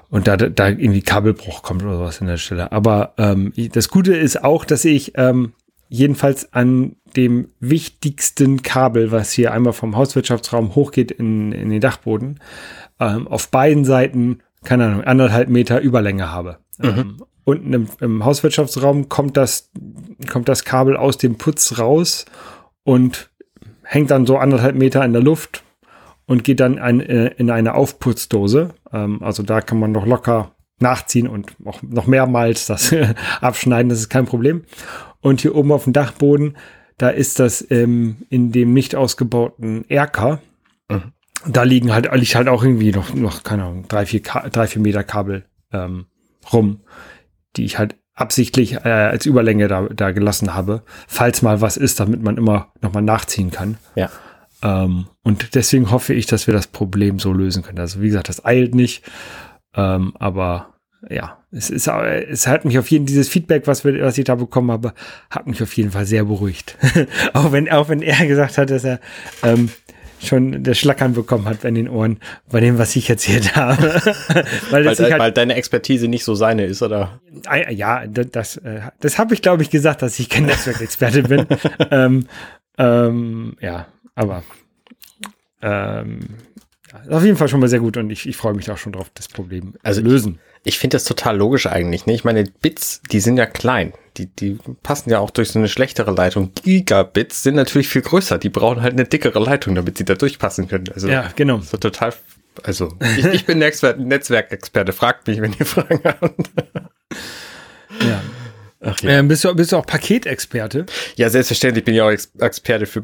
und 0.10 0.28
da, 0.28 0.38
da 0.38 0.68
irgendwie 0.68 1.02
Kabelbruch 1.02 1.62
kommt 1.64 1.84
oder 1.84 1.98
sowas 1.98 2.22
in 2.22 2.28
der 2.28 2.38
Stelle. 2.38 2.72
Aber 2.72 3.14
ähm, 3.18 3.54
das 3.72 3.90
Gute 3.90 4.16
ist 4.16 4.44
auch, 4.44 4.66
dass 4.66 4.86
ich 4.86 5.14
ähm, 5.16 5.54
jedenfalls 5.88 6.52
an 6.54 6.96
dem 7.16 7.50
wichtigsten 7.60 8.64
Kabel, 8.64 9.12
was 9.12 9.32
hier 9.32 9.54
einmal 9.54 9.74
vom 9.74 9.96
Hauswirtschaftsraum 9.96 10.76
hochgeht 10.76 11.12
in, 11.12 11.52
in 11.52 11.70
den 11.70 11.82
Dachboden, 11.82 12.40
ähm, 13.00 13.28
auf 13.28 13.50
beiden 13.50 13.86
Seiten, 13.86 14.40
keine 14.64 14.86
Ahnung, 14.86 15.04
anderthalb 15.04 15.50
Meter 15.50 15.80
Überlänge 15.80 16.32
habe. 16.32 16.58
Mhm. 16.80 16.86
Ähm, 16.86 17.24
unten 17.44 17.74
im, 17.74 17.88
im, 18.02 18.26
Hauswirtschaftsraum 18.26 19.10
kommt 19.10 19.38
das, 19.38 19.72
kommt 20.30 20.50
das 20.50 20.66
Kabel 20.66 20.98
aus 20.98 21.18
dem 21.18 21.38
Putz 21.38 21.78
raus 21.78 22.26
und 22.84 23.30
hängt 23.84 24.12
dann 24.12 24.26
so 24.26 24.38
anderthalb 24.38 24.76
Meter 24.76 25.06
in 25.06 25.14
der 25.14 25.22
Luft 25.22 25.64
und 26.26 26.44
geht 26.44 26.60
dann 26.60 26.80
ein, 26.80 27.02
äh, 27.02 27.28
in 27.38 27.52
eine 27.52 27.76
Aufputzdose. 27.76 28.74
Ähm, 28.92 29.22
also 29.22 29.44
da 29.44 29.62
kann 29.62 29.80
man 29.80 29.92
noch 29.92 30.06
locker 30.06 30.52
nachziehen 30.80 31.28
und 31.28 31.56
auch 31.64 31.82
noch 31.84 32.08
mehrmals 32.08 32.66
das 32.66 32.94
abschneiden, 33.42 33.90
das 33.90 34.00
ist 34.00 34.10
kein 34.10 34.26
Problem. 34.26 34.64
Und 35.26 35.42
hier 35.42 35.56
oben 35.56 35.72
auf 35.72 35.86
dem 35.86 35.94
Dachboden, 35.94 36.56
da 37.00 37.10
ist 37.10 37.40
das 37.40 37.66
ähm, 37.72 38.18
in 38.30 38.52
dem 38.52 38.76
nicht 38.76 38.96
ausgebauten 38.96 39.84
Erker. 39.90 40.40
Mhm. 40.88 41.14
Da 41.48 41.64
liegen 41.64 41.92
halt, 41.92 42.14
liegt 42.14 42.36
halt 42.36 42.48
auch 42.48 42.64
irgendwie 42.64 42.92
noch, 42.92 43.12
noch 43.16 43.42
keine 43.42 43.64
Ahnung, 43.64 43.88
drei, 43.88 44.06
vier, 44.06 44.22
drei, 44.22 44.68
vier 44.68 44.84
Meter 44.84 45.04
Kabel 45.04 45.46
ähm, 45.74 46.06
rum, 46.54 46.82
die 47.56 47.66
ich 47.66 47.80
halt 47.80 47.96
absichtlich 48.14 48.74
äh, 48.74 48.90
als 48.90 49.26
Überlänge 49.26 49.68
da, 49.68 49.88
da 49.88 50.12
gelassen 50.12 50.54
habe, 50.54 50.84
falls 51.08 51.42
mal 51.42 51.60
was 51.60 51.76
ist, 51.76 52.00
damit 52.00 52.22
man 52.22 52.38
immer 52.38 52.72
nochmal 52.82 53.02
nachziehen 53.02 53.50
kann. 53.50 53.78
Ja. 53.96 54.12
Ähm, 54.62 55.08
und 55.24 55.56
deswegen 55.56 55.90
hoffe 55.90 56.14
ich, 56.14 56.28
dass 56.28 56.46
wir 56.46 56.54
das 56.54 56.68
Problem 56.68 57.18
so 57.18 57.34
lösen 57.34 57.64
können. 57.64 57.80
Also 57.80 58.00
wie 58.00 58.10
gesagt, 58.10 58.30
das 58.30 58.46
eilt 58.46 58.76
nicht, 58.76 59.04
ähm, 59.74 60.14
aber 60.20 60.76
ja, 61.10 61.40
es 61.56 61.70
ist, 61.70 61.88
es 61.88 62.48
hat 62.48 62.66
mich 62.66 62.78
auf 62.78 62.92
jeden 62.92 63.06
dieses 63.06 63.30
Feedback, 63.30 63.66
was 63.66 63.86
wir, 63.86 64.02
was 64.02 64.18
ich 64.18 64.26
da 64.26 64.36
bekommen 64.36 64.72
habe, 64.72 64.94
hat 65.30 65.48
mich 65.48 65.64
auf 65.64 65.74
jeden 65.78 65.92
Fall 65.92 66.06
sehr 66.06 66.26
beruhigt. 66.26 66.78
auch 67.34 67.52
wenn, 67.52 67.72
auch 67.72 67.88
wenn 67.88 68.02
er 68.02 68.28
gesagt 68.28 68.58
hat, 68.58 68.70
dass 68.70 68.84
er 68.84 69.00
ähm, 69.42 69.70
schon 70.22 70.64
das 70.64 70.78
Schlackern 70.78 71.14
bekommen 71.14 71.46
hat 71.46 71.64
in 71.64 71.76
den 71.76 71.88
Ohren 71.88 72.20
bei 72.52 72.60
dem, 72.60 72.78
was 72.78 72.96
ich 72.96 73.10
erzählt 73.10 73.56
habe. 73.56 73.78
weil, 74.70 74.86
weil, 74.86 74.98
halt, 74.98 75.20
weil, 75.20 75.32
deine 75.32 75.56
Expertise 75.56 76.10
nicht 76.10 76.26
so 76.26 76.36
seine 76.36 76.66
ist, 76.66 76.82
oder? 76.82 77.22
Ja, 77.70 78.06
das, 78.06 78.28
das, 78.32 78.58
äh, 78.58 78.82
das 79.00 79.18
habe 79.18 79.34
ich, 79.34 79.42
glaube 79.42 79.64
ich, 79.64 79.70
gesagt, 79.70 80.02
dass 80.02 80.20
ich 80.20 80.30
kein 80.30 80.46
Netzwerkexperte 80.48 81.24
bin. 81.24 81.46
ähm, 81.90 82.28
ähm, 82.78 83.56
ja, 83.62 83.88
aber 84.16 84.44
ähm, 85.62 86.20
auf 87.10 87.24
jeden 87.24 87.38
Fall 87.38 87.48
schon 87.48 87.60
mal 87.60 87.68
sehr 87.68 87.80
gut 87.80 87.98
und 87.98 88.10
ich, 88.10 88.28
ich 88.28 88.38
freue 88.38 88.54
mich 88.54 88.70
auch 88.72 88.78
schon 88.78 88.94
drauf, 88.94 89.10
das 89.14 89.28
Problem 89.28 89.76
also 89.84 90.02
zu 90.02 90.08
lösen. 90.08 90.40
Ich, 90.64 90.76
ich 90.76 90.80
finde 90.80 90.96
das 90.96 91.04
total 91.04 91.38
logisch 91.38 91.68
eigentlich. 91.68 92.06
Ne? 92.06 92.14
Ich 92.14 92.24
meine, 92.24 92.44
Bits, 92.62 93.02
die 93.12 93.20
sind 93.20 93.38
ja 93.38 93.46
klein. 93.46 93.94
Die, 94.18 94.28
die 94.28 94.58
passen 94.82 95.10
ja 95.10 95.20
auch 95.20 95.30
durch 95.30 95.50
so 95.50 95.60
eine 95.60 95.68
schlechtere 95.68 96.12
Leitung. 96.12 96.52
Gigabits 96.64 97.44
sind 97.44 97.56
natürlich 97.56 97.88
viel 97.88 98.02
größer. 98.02 98.38
Die 98.38 98.50
brauchen 98.50 98.82
halt 98.82 98.94
eine 98.94 99.06
dickere 99.06 99.40
Leitung, 99.40 99.76
damit 99.76 99.98
sie 99.98 100.06
da 100.06 100.16
durchpassen 100.16 100.68
können. 100.68 100.86
Also, 100.94 101.10
ja, 101.10 101.30
genau. 101.36 101.60
So 101.60 101.78
total. 101.78 102.14
Also, 102.64 102.94
ich, 103.18 103.26
ich 103.26 103.46
bin 103.46 103.60
Netzwerkexperte. 103.60 104.94
Fragt 104.94 105.28
mich, 105.28 105.42
wenn 105.42 105.54
ihr 105.60 105.66
Fragen 105.66 106.00
habt. 106.04 106.52
ja. 108.02 108.22
Ach, 108.86 109.00
ja. 109.02 109.10
Ähm, 109.12 109.28
bist, 109.28 109.44
du, 109.44 109.54
bist 109.56 109.72
du 109.72 109.78
auch 109.78 109.86
Paketexperte? 109.86 110.86
Ja, 111.16 111.30
selbstverständlich 111.30 111.84
bin 111.84 111.96
ich 111.96 112.02
auch 112.02 112.12
Ex 112.12 112.32
Experte 112.40 112.86
für, 112.86 113.02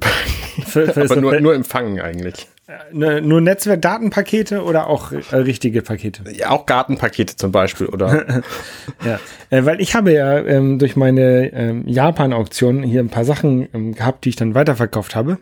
für 0.65 0.95
Aber 0.95 1.15
nur, 1.15 1.39
nur 1.41 1.55
empfangen 1.55 1.99
eigentlich. 1.99 2.47
Ne, 2.91 3.21
nur 3.21 3.41
Netzwerkdatenpakete 3.41 4.63
oder 4.63 4.87
auch 4.87 5.11
äh, 5.11 5.35
richtige 5.35 5.81
Pakete? 5.81 6.23
Ja, 6.31 6.51
auch 6.51 6.65
Gartenpakete 6.65 7.35
zum 7.35 7.51
Beispiel, 7.51 7.87
oder? 7.87 8.43
ja, 9.05 9.19
äh, 9.49 9.65
weil 9.65 9.81
ich 9.81 9.95
habe 9.95 10.13
ja 10.13 10.37
ähm, 10.39 10.79
durch 10.79 10.95
meine 10.95 11.51
ähm, 11.53 11.87
Japan-Auktion 11.87 12.83
hier 12.83 13.01
ein 13.01 13.09
paar 13.09 13.25
Sachen 13.25 13.67
ähm, 13.73 13.93
gehabt, 13.93 14.25
die 14.25 14.29
ich 14.29 14.35
dann 14.35 14.55
weiterverkauft 14.55 15.15
habe. 15.15 15.37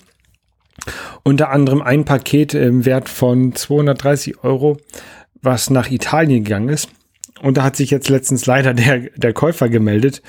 Unter 1.24 1.50
anderem 1.50 1.81
ein 1.81 2.06
Paket 2.06 2.54
im 2.54 2.86
Wert 2.86 3.10
von 3.10 3.54
230 3.54 4.44
Euro, 4.44 4.78
was 5.42 5.70
nach 5.70 5.90
Italien 5.92 6.44
gegangen 6.44 6.70
ist. 6.70 6.90
Und 7.42 7.58
da 7.58 7.64
hat 7.64 7.76
sich 7.76 7.90
jetzt 7.90 8.10
letztens 8.10 8.46
leider 8.46 8.74
der, 8.74 9.10
der 9.16 9.34
Käufer 9.34 9.70
gemeldet, 9.70 10.22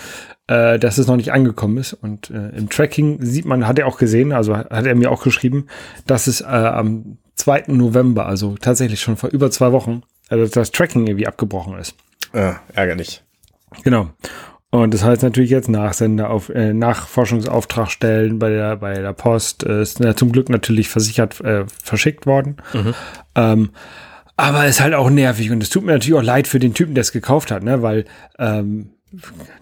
äh, 0.51 0.81
dass 0.81 0.99
es 0.99 1.07
noch 1.07 1.17
nicht 1.17 1.33
angekommen 1.33 1.79
ist. 1.79 1.93
Und 1.93 2.31
äh, 2.31 2.49
im 2.57 2.69
Tracking 2.69 3.23
sieht 3.23 3.45
man, 3.45 3.69
hat 3.69 3.79
er 3.79 3.87
auch 3.87 3.99
gesehen, 3.99 4.33
also 4.33 4.57
hat 4.57 4.85
er 4.85 4.95
mir 4.97 5.13
auch 5.13 5.23
geschrieben, 5.23 5.69
dass 6.07 6.27
es 6.27 6.41
äh, 6.41 6.45
am 6.45 7.19
2. 7.37 7.65
November, 7.69 8.27
also 8.27 8.57
tatsächlich 8.61 9.01
schon 9.01 9.17
vor 9.17 9.31
über 9.31 9.53
zwei 9.53 9.71
Wochen, 9.71 10.03
also 10.29 10.47
das 10.47 10.73
Tracking 10.73 11.07
irgendwie 11.07 11.29
abgebrochen 11.29 11.79
ist. 11.79 11.95
Ja, 12.35 12.61
ärgerlich. 12.75 13.23
Genau. 13.85 14.11
Und 14.71 14.93
das 14.93 15.05
heißt 15.05 15.23
natürlich 15.23 15.51
jetzt 15.51 15.69
Nachsender 15.69 16.31
auf 16.31 16.49
äh, 16.49 16.73
Nachforschungsauftrag 16.73 17.91
stellen 17.91 18.39
bei 18.39 18.51
der 18.51 18.77
bei 18.77 18.95
der 18.95 19.13
Post 19.13 19.65
äh, 19.65 19.83
ist 19.83 20.01
äh, 20.01 20.15
zum 20.15 20.31
Glück 20.33 20.49
natürlich 20.49 20.89
versichert 20.89 21.41
äh, 21.41 21.65
verschickt 21.83 22.27
worden. 22.27 22.57
Mhm. 22.73 22.95
Ähm, 23.35 23.71
aber 24.37 24.67
ist 24.67 24.81
halt 24.81 24.95
auch 24.95 25.11
nervig 25.11 25.51
und 25.51 25.63
es 25.63 25.71
tut 25.71 25.85
mir 25.85 25.93
natürlich 25.93 26.19
auch 26.19 26.25
leid 26.25 26.47
für 26.47 26.61
den 26.61 26.73
Typen, 26.73 26.95
der 26.95 27.03
es 27.03 27.13
gekauft 27.13 27.51
hat, 27.51 27.65
ne? 27.65 27.83
Weil 27.83 28.05
ähm, 28.39 28.91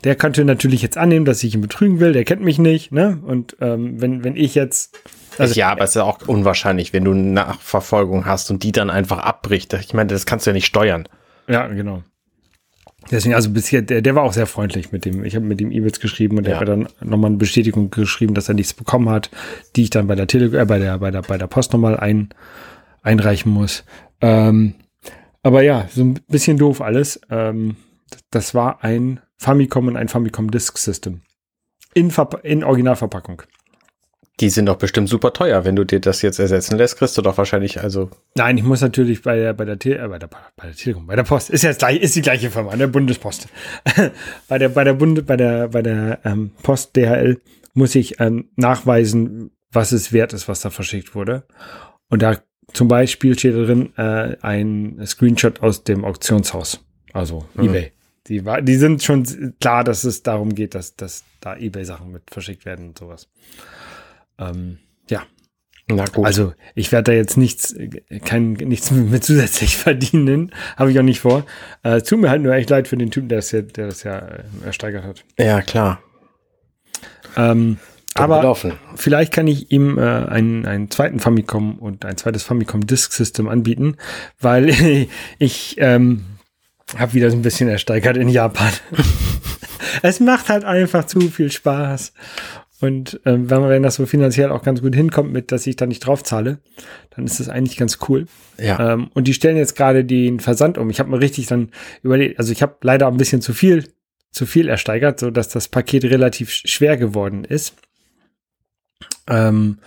der 0.05 0.15
könnte 0.15 0.45
natürlich 0.45 0.83
jetzt 0.83 0.99
annehmen, 0.99 1.25
dass 1.25 1.43
ich 1.43 1.55
ihn 1.55 1.61
betrügen 1.61 2.01
will, 2.01 2.13
der 2.13 2.25
kennt 2.25 2.43
mich 2.43 2.59
nicht, 2.59 2.93
ne? 2.93 3.19
Und 3.25 3.57
ähm, 3.61 4.01
wenn, 4.01 4.25
wenn 4.25 4.37
ich 4.37 4.55
jetzt. 4.55 4.99
Also, 5.39 5.55
ja, 5.55 5.71
aber 5.71 5.85
es 5.85 5.91
ist 5.91 5.97
ja 5.97 6.03
auch 6.03 6.27
unwahrscheinlich, 6.27 6.93
wenn 6.93 7.05
du 7.05 7.13
eine 7.13 7.23
Nachverfolgung 7.23 8.27
hast 8.27 8.51
und 8.51 8.63
die 8.63 8.73
dann 8.73 8.91
einfach 8.91 9.19
abbricht. 9.19 9.73
Ich 9.75 9.95
meine, 9.95 10.09
das 10.09 10.27
kannst 10.27 10.47
du 10.47 10.51
ja 10.51 10.55
nicht 10.55 10.67
steuern. 10.67 11.09
Ja, 11.49 11.67
genau. 11.69 12.03
Deswegen, 13.11 13.35
also 13.35 13.51
bisher, 13.51 13.81
der, 13.81 14.03
der 14.03 14.15
war 14.15 14.23
auch 14.23 14.33
sehr 14.33 14.47
freundlich 14.47 14.93
mit 14.93 15.05
dem. 15.05 15.25
Ich 15.25 15.35
habe 15.35 15.47
mit 15.47 15.61
ihm 15.61 15.71
E-Mails 15.71 16.01
geschrieben 16.01 16.37
und 16.37 16.47
ja. 16.47 16.55
er 16.55 16.61
hat 16.61 16.69
dann 16.69 16.89
nochmal 17.01 17.31
eine 17.31 17.39
Bestätigung 17.39 17.91
geschrieben, 17.91 18.35
dass 18.35 18.49
er 18.49 18.55
nichts 18.55 18.75
bekommen 18.75 19.09
hat, 19.09 19.31
die 19.77 19.85
ich 19.85 19.91
dann 19.91 20.07
bei 20.07 20.15
der 20.15 20.27
Tele 20.27 20.59
äh, 20.59 20.65
bei 20.67 20.79
der, 20.79 20.99
bei 20.99 21.11
der, 21.11 21.23
bei 21.23 21.39
der 21.39 21.47
Post 21.47 21.73
nochmal 21.73 21.97
ein, 21.97 22.29
einreichen 23.03 23.51
muss. 23.51 23.85
Ähm, 24.21 24.75
aber 25.43 25.63
ja, 25.63 25.87
so 25.91 26.03
ein 26.03 26.21
bisschen 26.29 26.59
doof 26.59 26.83
alles. 26.83 27.21
Ähm, 27.31 27.77
das 28.31 28.55
war 28.55 28.83
ein 28.85 29.21
Famicom 29.37 29.89
und 29.89 29.97
ein 29.97 30.09
Famicom 30.09 30.51
Disk 30.51 30.79
System. 30.79 31.23
In, 31.95 32.13
in 32.43 32.65
Originalverpackung. 32.65 33.43
Die 34.41 34.51
sind 34.51 34.67
doch 34.67 34.77
bestimmt 34.77 35.09
super 35.09 35.33
teuer. 35.33 35.65
Wenn 35.65 35.75
du 35.75 35.85
dir 35.85 36.01
das 36.01 36.23
jetzt 36.23 36.39
ersetzen 36.39 36.79
lässt, 36.79 36.97
kriegst 36.97 37.19
du 37.19 37.23
doch 37.23 37.37
wahrscheinlich 37.39 37.81
also. 37.81 38.11
Nein, 38.37 38.57
ich 38.57 38.63
muss 38.63 38.81
natürlich 38.81 39.23
bei 39.23 39.37
der, 39.37 39.53
bei 39.53 39.65
der, 39.65 39.75
äh, 39.75 40.09
bei 40.09 40.19
der, 40.19 40.29
bei 40.29 40.67
der 40.67 40.75
Telekom, 40.77 41.07
bei 41.09 41.17
der 41.17 41.25
Post, 41.25 41.51
ist 41.51 41.63
jetzt 41.63 41.81
gleich, 41.81 42.01
ist 42.01 42.15
die 42.15 42.23
gleiche 42.23 42.51
Firma, 42.51 42.77
der 42.77 42.87
Bundespost. 42.87 43.49
bei 44.49 44.59
der, 44.59 44.69
bei 44.69 44.85
der 44.85 44.93
Bund, 44.93 45.27
bei 45.27 45.37
der, 45.37 45.69
bei 45.69 45.83
der 45.83 46.21
ähm, 46.25 46.53
Post 46.63 46.97
DHL 46.97 47.41
muss 47.75 47.97
ich 47.97 48.21
ähm, 48.21 48.51
nachweisen, 48.55 49.51
was 49.73 49.91
es 49.91 50.13
wert 50.13 50.33
ist, 50.33 50.47
was 50.47 50.61
da 50.61 50.71
verschickt 50.71 51.17
wurde. 51.17 51.45
Und 52.09 52.23
da 52.23 52.39
zum 52.73 52.87
Beispiel 52.87 53.37
steht 53.37 53.55
drin 53.55 53.93
äh, 53.97 54.37
ein 54.41 55.01
Screenshot 55.05 55.63
aus 55.63 55.83
dem 55.83 56.05
Auktionshaus, 56.05 56.85
also 57.13 57.45
mhm. 57.55 57.65
eBay. 57.65 57.93
Die, 58.29 58.45
war, 58.45 58.63
die 58.63 58.77
sind 58.77 59.03
schon 59.03 59.55
klar, 59.61 59.85
dass 59.85 60.05
es 60.05 60.23
darum 60.23 60.55
geht, 60.55 60.75
dass, 60.75 60.97
dass 60.97 61.25
da 61.41 61.57
eBay-Sachen 61.57 62.11
mit 62.13 62.23
verschickt 62.31 62.65
werden 62.65 62.89
und 62.89 62.99
sowas. 62.99 63.29
Ähm, 64.39 64.79
ja. 65.09 65.23
Na 65.91 66.05
gut. 66.05 66.27
Also 66.27 66.53
ich 66.75 66.93
werde 66.93 67.13
da 67.13 67.17
jetzt 67.17 67.39
nichts, 67.39 67.75
kein, 68.25 68.53
nichts 68.53 68.91
mit 68.91 69.25
zusätzlich 69.25 69.77
verdienen, 69.77 70.53
habe 70.77 70.91
ich 70.91 70.99
auch 70.99 71.05
nicht 71.05 71.21
vor. 71.21 71.45
Äh, 71.83 72.03
tut 72.03 72.21
mir 72.21 72.29
halt 72.29 72.43
nur 72.43 72.55
echt 72.55 72.69
leid 72.69 72.89
für 72.89 72.99
den 72.99 73.11
Typen, 73.11 73.29
der 73.29 73.39
das 73.39 73.53
ja, 73.53 73.63
der 73.63 73.87
das 73.87 74.03
ja 74.03 74.19
äh, 74.19 74.43
ersteigert 74.65 75.05
hat. 75.05 75.25
Ja, 75.39 75.63
klar. 75.63 76.03
Ähm, 77.37 77.79
Aber 78.15 78.41
gelaufen. 78.41 78.73
vielleicht 78.97 79.33
kann 79.33 79.47
ich 79.47 79.71
ihm 79.71 79.97
äh, 79.99 80.03
einen, 80.03 80.67
einen 80.67 80.91
zweiten 80.91 81.21
Famicom 81.21 81.79
und 81.79 82.05
ein 82.05 82.19
zweites 82.19 82.43
Famicom 82.43 82.87
Disk 82.87 83.13
System 83.13 83.49
anbieten, 83.49 83.97
weil 84.41 84.69
ich 85.39 85.77
ähm, 85.79 86.25
habe 86.97 87.15
wieder 87.15 87.31
so 87.31 87.37
ein 87.37 87.43
bisschen 87.43 87.69
ersteigert 87.69 88.17
in 88.17 88.29
Japan. 88.29 88.73
es 90.03 90.21
macht 90.21 90.49
halt 90.49 90.65
einfach 90.65 91.05
zu 91.05 91.21
viel 91.21 91.51
Spaß. 91.51 92.13
Und 92.81 93.21
ähm, 93.25 93.51
wenn, 93.51 93.61
man, 93.61 93.71
wenn 93.71 93.83
das 93.83 93.97
so 93.97 94.07
finanziell 94.07 94.51
auch 94.51 94.63
ganz 94.63 94.81
gut 94.81 94.95
hinkommt, 94.95 95.33
mit 95.33 95.51
dass 95.51 95.67
ich 95.67 95.77
da 95.77 95.87
nicht 95.87 96.01
drauf 96.01 96.23
zahle, 96.23 96.61
dann 97.11 97.25
ist 97.25 97.41
das 97.41 97.49
eigentlich 97.49 97.77
ganz 97.77 97.99
cool. 98.09 98.27
Ja. 98.57 98.93
Ähm, 98.93 99.11
und 99.15 99.27
die 99.27 99.35
stellen 99.35 99.57
jetzt 99.57 99.75
gerade 99.75 100.05
den 100.05 100.39
Versand 100.39 100.79
um. 100.79 100.89
Ich 100.89 101.01
habe 101.01 101.11
mir 101.11 101.21
richtig 101.21 101.47
dann 101.47 101.71
überlegt, 102.03 102.39
also 102.39 102.53
ich 102.53 102.63
habe 102.63 102.77
leider 102.83 103.09
ein 103.09 103.17
bisschen 103.17 103.43
zu 103.43 103.53
viel, 103.53 103.93
zu 104.31 104.47
viel 104.47 104.69
ersteigert, 104.69 105.19
so 105.19 105.31
dass 105.31 105.49
das 105.49 105.69
Paket 105.69 106.05
relativ 106.05 106.51
schwer 106.51 106.97
geworden 106.97 107.45
ist. 107.45 107.75
Ähm, 109.27 109.79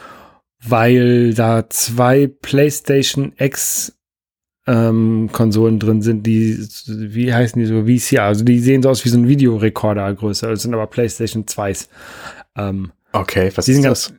weil 0.64 1.34
da 1.34 1.70
zwei 1.70 2.28
PlayStation 2.28 3.34
X 3.38 3.98
ähm, 4.68 5.30
Konsolen 5.32 5.80
drin 5.80 6.02
sind, 6.02 6.26
die, 6.26 6.58
wie 6.88 7.34
heißen 7.34 7.60
die 7.60 7.66
so, 7.66 7.86
VCR, 7.86 8.24
also 8.24 8.44
die 8.44 8.60
sehen 8.60 8.84
so 8.84 8.90
aus 8.90 9.04
wie 9.06 9.10
so 9.10 9.18
ein 9.18 9.28
Videorekorder 9.28 10.14
größer, 10.14 10.50
das 10.50 10.62
sind 10.62 10.74
aber 10.74 10.88
PlayStation 10.88 11.46
2s. 11.46 11.88
Ähm, 12.56 12.92
okay, 13.14 13.52
was 13.56 13.68
ist 13.68 13.84
das? 13.84 14.14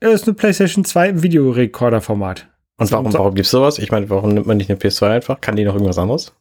Das 0.00 0.12
ist 0.14 0.24
eine 0.24 0.34
PlayStation 0.34 0.84
2 0.84 1.08
im 1.08 1.22
Videorekorder-Format. 1.22 2.48
Und 2.78 2.92
warum, 2.92 3.12
warum 3.14 3.34
gibt 3.34 3.46
es 3.46 3.50
sowas? 3.50 3.78
Ich 3.78 3.90
meine, 3.90 4.10
warum 4.10 4.34
nimmt 4.34 4.46
man 4.46 4.58
nicht 4.58 4.68
eine 4.68 4.78
PS2 4.78 5.08
einfach? 5.08 5.40
Kann 5.40 5.56
die 5.56 5.64
noch 5.64 5.72
irgendwas 5.74 5.98
anderes? 5.98 6.34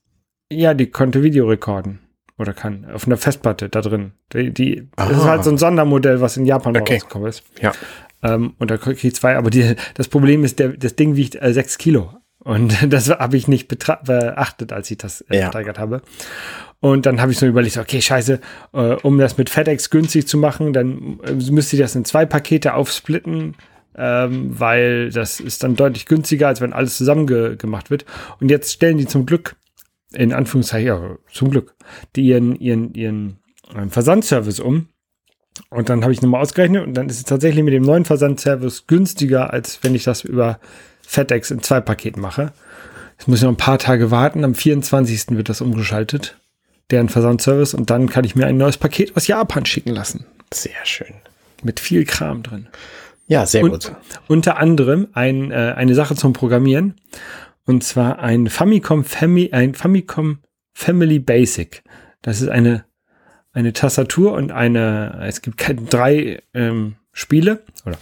Ja, 0.52 0.74
die 0.74 0.88
konnte 0.88 1.24
Video 1.24 1.48
rekorden. 1.48 2.00
Oder 2.38 2.54
kann. 2.54 2.86
Auf 2.94 3.08
einer 3.08 3.16
Festplatte 3.16 3.70
da 3.70 3.80
drin. 3.80 4.12
Die, 4.34 4.54
die 4.54 4.90
das 4.98 5.12
ist 5.12 5.24
halt 5.24 5.46
so 5.46 5.52
ein 5.52 5.58
Sondermodell, 5.58 6.20
was 6.20 6.36
in 6.36 6.46
Japan 6.46 6.76
okay. 6.76 6.96
rausgekommen 6.96 7.30
ist. 7.30 7.44
Ja. 7.62 7.72
Ähm, 8.22 8.56
und 8.60 8.70
da 8.70 8.78
kriege 8.78 9.08
ich 9.08 9.16
zwei. 9.16 9.38
Aber 9.38 9.50
die, 9.50 9.76
das 9.94 10.10
Problem 10.10 10.44
ist, 10.44 10.60
der, 10.60 10.70
das 10.70 10.98
Ding 10.98 11.16
wiegt 11.16 11.42
äh, 11.42 11.54
6 11.54 11.78
Kilo. 11.78 12.12
Und 12.46 12.78
das 12.94 13.10
habe 13.10 13.36
ich 13.36 13.50
nicht 13.50 13.68
beachtet, 13.68 14.72
als 14.72 14.90
ich 14.90 14.98
das 14.98 15.22
äh, 15.22 15.40
ja. 15.40 15.48
steigert 15.50 15.78
habe. 15.78 16.02
Und 16.80 17.06
dann 17.06 17.20
habe 17.20 17.32
ich 17.32 17.40
so 17.40 17.48
überlegt, 17.48 17.78
okay, 17.78 18.02
scheiße, 18.02 18.40
äh, 18.74 18.78
um 18.78 19.18
das 19.18 19.38
mit 19.38 19.50
FedEx 19.50 19.90
günstig 19.90 20.28
zu 20.28 20.38
machen, 20.38 20.72
dann 20.72 21.20
äh, 21.26 21.34
müsste 21.34 21.76
ich 21.76 21.82
das 21.82 21.96
in 21.96 22.06
zwei 22.06 22.26
Pakete 22.26 22.76
aufsplitten, 22.76 23.56
ähm, 23.98 24.60
weil 24.60 25.10
das 25.10 25.40
ist 25.40 25.64
dann 25.64 25.76
deutlich 25.76 26.06
günstiger, 26.06 26.48
als 26.48 26.62
wenn 26.62 26.74
alles 26.74 26.98
zusammen 26.98 27.26
ge 27.26 27.56
gemacht 27.56 27.90
wird. 27.90 28.06
Und 28.40 28.52
jetzt 28.52 28.72
stellen 28.72 29.00
die 29.00 29.08
zum 29.08 29.26
Glück, 29.26 29.56
in 30.14 30.32
Anführungszeichen, 30.32 30.88
ja, 30.88 31.18
zum 31.32 31.50
Glück, 31.50 31.76
die 32.16 32.28
ihren, 32.28 32.56
ihren, 32.56 32.94
ihren 32.94 33.40
ähm, 33.76 33.90
Versandservice 33.90 34.60
um. 34.60 34.90
Und 35.70 35.90
dann 35.90 36.04
habe 36.04 36.14
ich 36.14 36.22
nochmal 36.22 36.42
ausgerechnet 36.42 36.86
und 36.86 36.94
dann 36.94 37.10
ist 37.10 37.18
es 37.18 37.24
tatsächlich 37.24 37.64
mit 37.64 37.74
dem 37.74 37.84
neuen 37.84 38.06
Versandservice 38.06 38.86
günstiger, 38.86 39.52
als 39.52 39.80
wenn 39.84 39.96
ich 39.96 40.04
das 40.04 40.24
über 40.24 40.60
FedEx 41.06 41.52
in 41.52 41.62
zwei 41.62 41.82
Paketen 41.82 42.22
mache. 42.22 42.54
Jetzt 43.18 43.28
muss 43.28 43.40
ich 43.40 43.44
noch 43.44 43.52
ein 43.52 43.58
paar 43.58 43.80
Tage 43.80 44.12
warten. 44.12 44.44
Am 44.44 44.56
24. 44.56 45.38
wird 45.38 45.50
das 45.50 45.62
umgeschaltet 45.62 46.38
deren 46.92 47.10
Versandservice 47.10 47.74
und 47.74 47.90
dann 47.90 48.10
kann 48.10 48.26
ich 48.26 48.36
mir 48.36 48.46
ein 48.46 48.58
neues 48.58 48.78
Paket 48.78 49.16
aus 49.16 49.28
Japan 49.28 49.66
schicken 49.66 49.90
lassen. 49.90 50.26
Sehr 50.54 50.86
schön. 50.86 51.16
Mit 51.64 51.80
viel 51.80 52.06
Kram 52.06 52.44
drin. 52.44 52.68
Ja, 53.28 53.46
sehr 53.46 53.64
und, 53.64 53.72
gut. 53.72 53.92
Unter 54.28 54.58
anderem 54.58 55.08
ein, 55.14 55.52
äh, 55.52 55.74
eine 55.76 55.96
Sache 55.96 56.16
zum 56.16 56.34
Programmieren 56.34 56.96
und 57.66 57.84
zwar 57.84 58.20
ein 58.20 58.48
Famicom, 58.48 59.04
Fami, 59.04 59.50
ein 59.52 59.74
Famicom 59.74 60.40
Family 60.74 61.20
Basic. 61.20 61.84
Das 62.22 62.42
ist 62.42 62.50
eine, 62.50 62.86
eine 63.52 63.74
Tastatur 63.74 64.34
und 64.34 64.52
eine, 64.52 65.24
es 65.28 65.42
gibt 65.42 65.64
drei 65.92 66.44
ähm, 66.54 66.98
Spiele 67.14 67.64
oder 67.86 67.98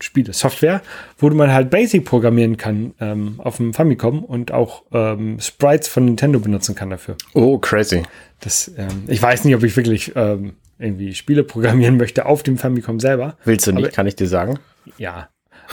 Spiele, 0.00 0.32
Software, 0.32 0.82
wo 1.18 1.28
man 1.30 1.52
halt 1.52 1.70
Basic 1.70 2.04
programmieren 2.04 2.56
kann 2.56 2.94
ähm, 3.00 3.34
auf 3.38 3.56
dem 3.56 3.74
Famicom 3.74 4.24
und 4.24 4.52
auch 4.52 4.84
ähm, 4.92 5.38
Sprites 5.40 5.88
von 5.88 6.04
Nintendo 6.04 6.38
benutzen 6.38 6.74
kann 6.74 6.90
dafür. 6.90 7.16
Oh, 7.34 7.58
crazy. 7.58 8.02
Das, 8.40 8.70
ähm, 8.76 9.04
ich 9.06 9.20
weiß 9.20 9.44
nicht, 9.44 9.54
ob 9.54 9.62
ich 9.62 9.76
wirklich 9.76 10.12
ähm, 10.14 10.54
irgendwie 10.78 11.14
Spiele 11.14 11.44
programmieren 11.44 11.96
möchte 11.96 12.26
auf 12.26 12.42
dem 12.42 12.58
Famicom 12.58 13.00
selber. 13.00 13.36
Willst 13.44 13.66
du 13.66 13.72
nicht, 13.72 13.84
aber, 13.84 13.92
kann 13.92 14.06
ich 14.06 14.16
dir 14.16 14.28
sagen? 14.28 14.58
Ja. 14.98 15.28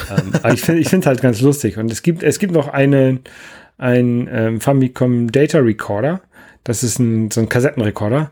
ähm, 0.10 0.32
aber 0.42 0.54
ich 0.54 0.62
finde 0.62 0.82
ich 0.82 0.90
finde 0.90 1.08
halt 1.08 1.22
ganz 1.22 1.42
lustig. 1.42 1.78
Und 1.78 1.92
es 1.92 2.02
gibt, 2.02 2.24
es 2.24 2.40
gibt 2.40 2.54
noch 2.54 2.70
einen, 2.70 3.22
ein 3.78 4.30
ähm, 4.32 4.62
Famicom 4.62 5.32
Data 5.32 5.60
Recorder. 5.60 6.22
Das 6.64 6.84
ist 6.84 7.00
ein, 7.00 7.30
so 7.32 7.42
ein 7.42 7.50
Kassettenrekorder 7.50 8.32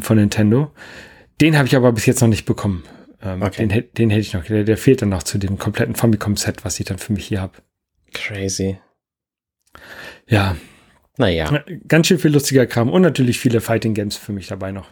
von 0.00 0.16
Nintendo. 0.16 0.70
Den 1.42 1.58
habe 1.58 1.68
ich 1.68 1.76
aber 1.76 1.92
bis 1.92 2.06
jetzt 2.06 2.22
noch 2.22 2.28
nicht 2.28 2.46
bekommen. 2.46 2.84
Ähm, 3.22 3.42
okay. 3.42 3.66
den, 3.66 3.84
den 3.96 4.10
hätte 4.10 4.20
ich 4.20 4.32
noch. 4.34 4.44
Der, 4.44 4.64
der 4.64 4.76
fehlt 4.76 5.02
dann 5.02 5.08
noch 5.08 5.22
zu 5.22 5.38
dem 5.38 5.58
kompletten 5.58 5.94
Famicom-Set, 5.94 6.64
was 6.64 6.78
ich 6.78 6.86
dann 6.86 6.98
für 6.98 7.12
mich 7.12 7.26
hier 7.26 7.40
habe. 7.40 7.54
Crazy. 8.12 8.78
Ja. 10.26 10.56
Naja. 11.16 11.64
Ganz 11.88 12.06
schön 12.06 12.18
viel 12.18 12.32
lustiger 12.32 12.66
Kram 12.66 12.90
und 12.90 13.02
natürlich 13.02 13.40
viele 13.40 13.60
Fighting 13.60 13.94
Games 13.94 14.16
für 14.16 14.32
mich 14.32 14.46
dabei 14.46 14.70
noch. 14.70 14.88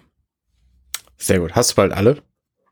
Sehr 1.16 1.38
gut. 1.38 1.54
Hast 1.54 1.72
du 1.72 1.76
bald 1.76 1.92
alle? 1.92 2.22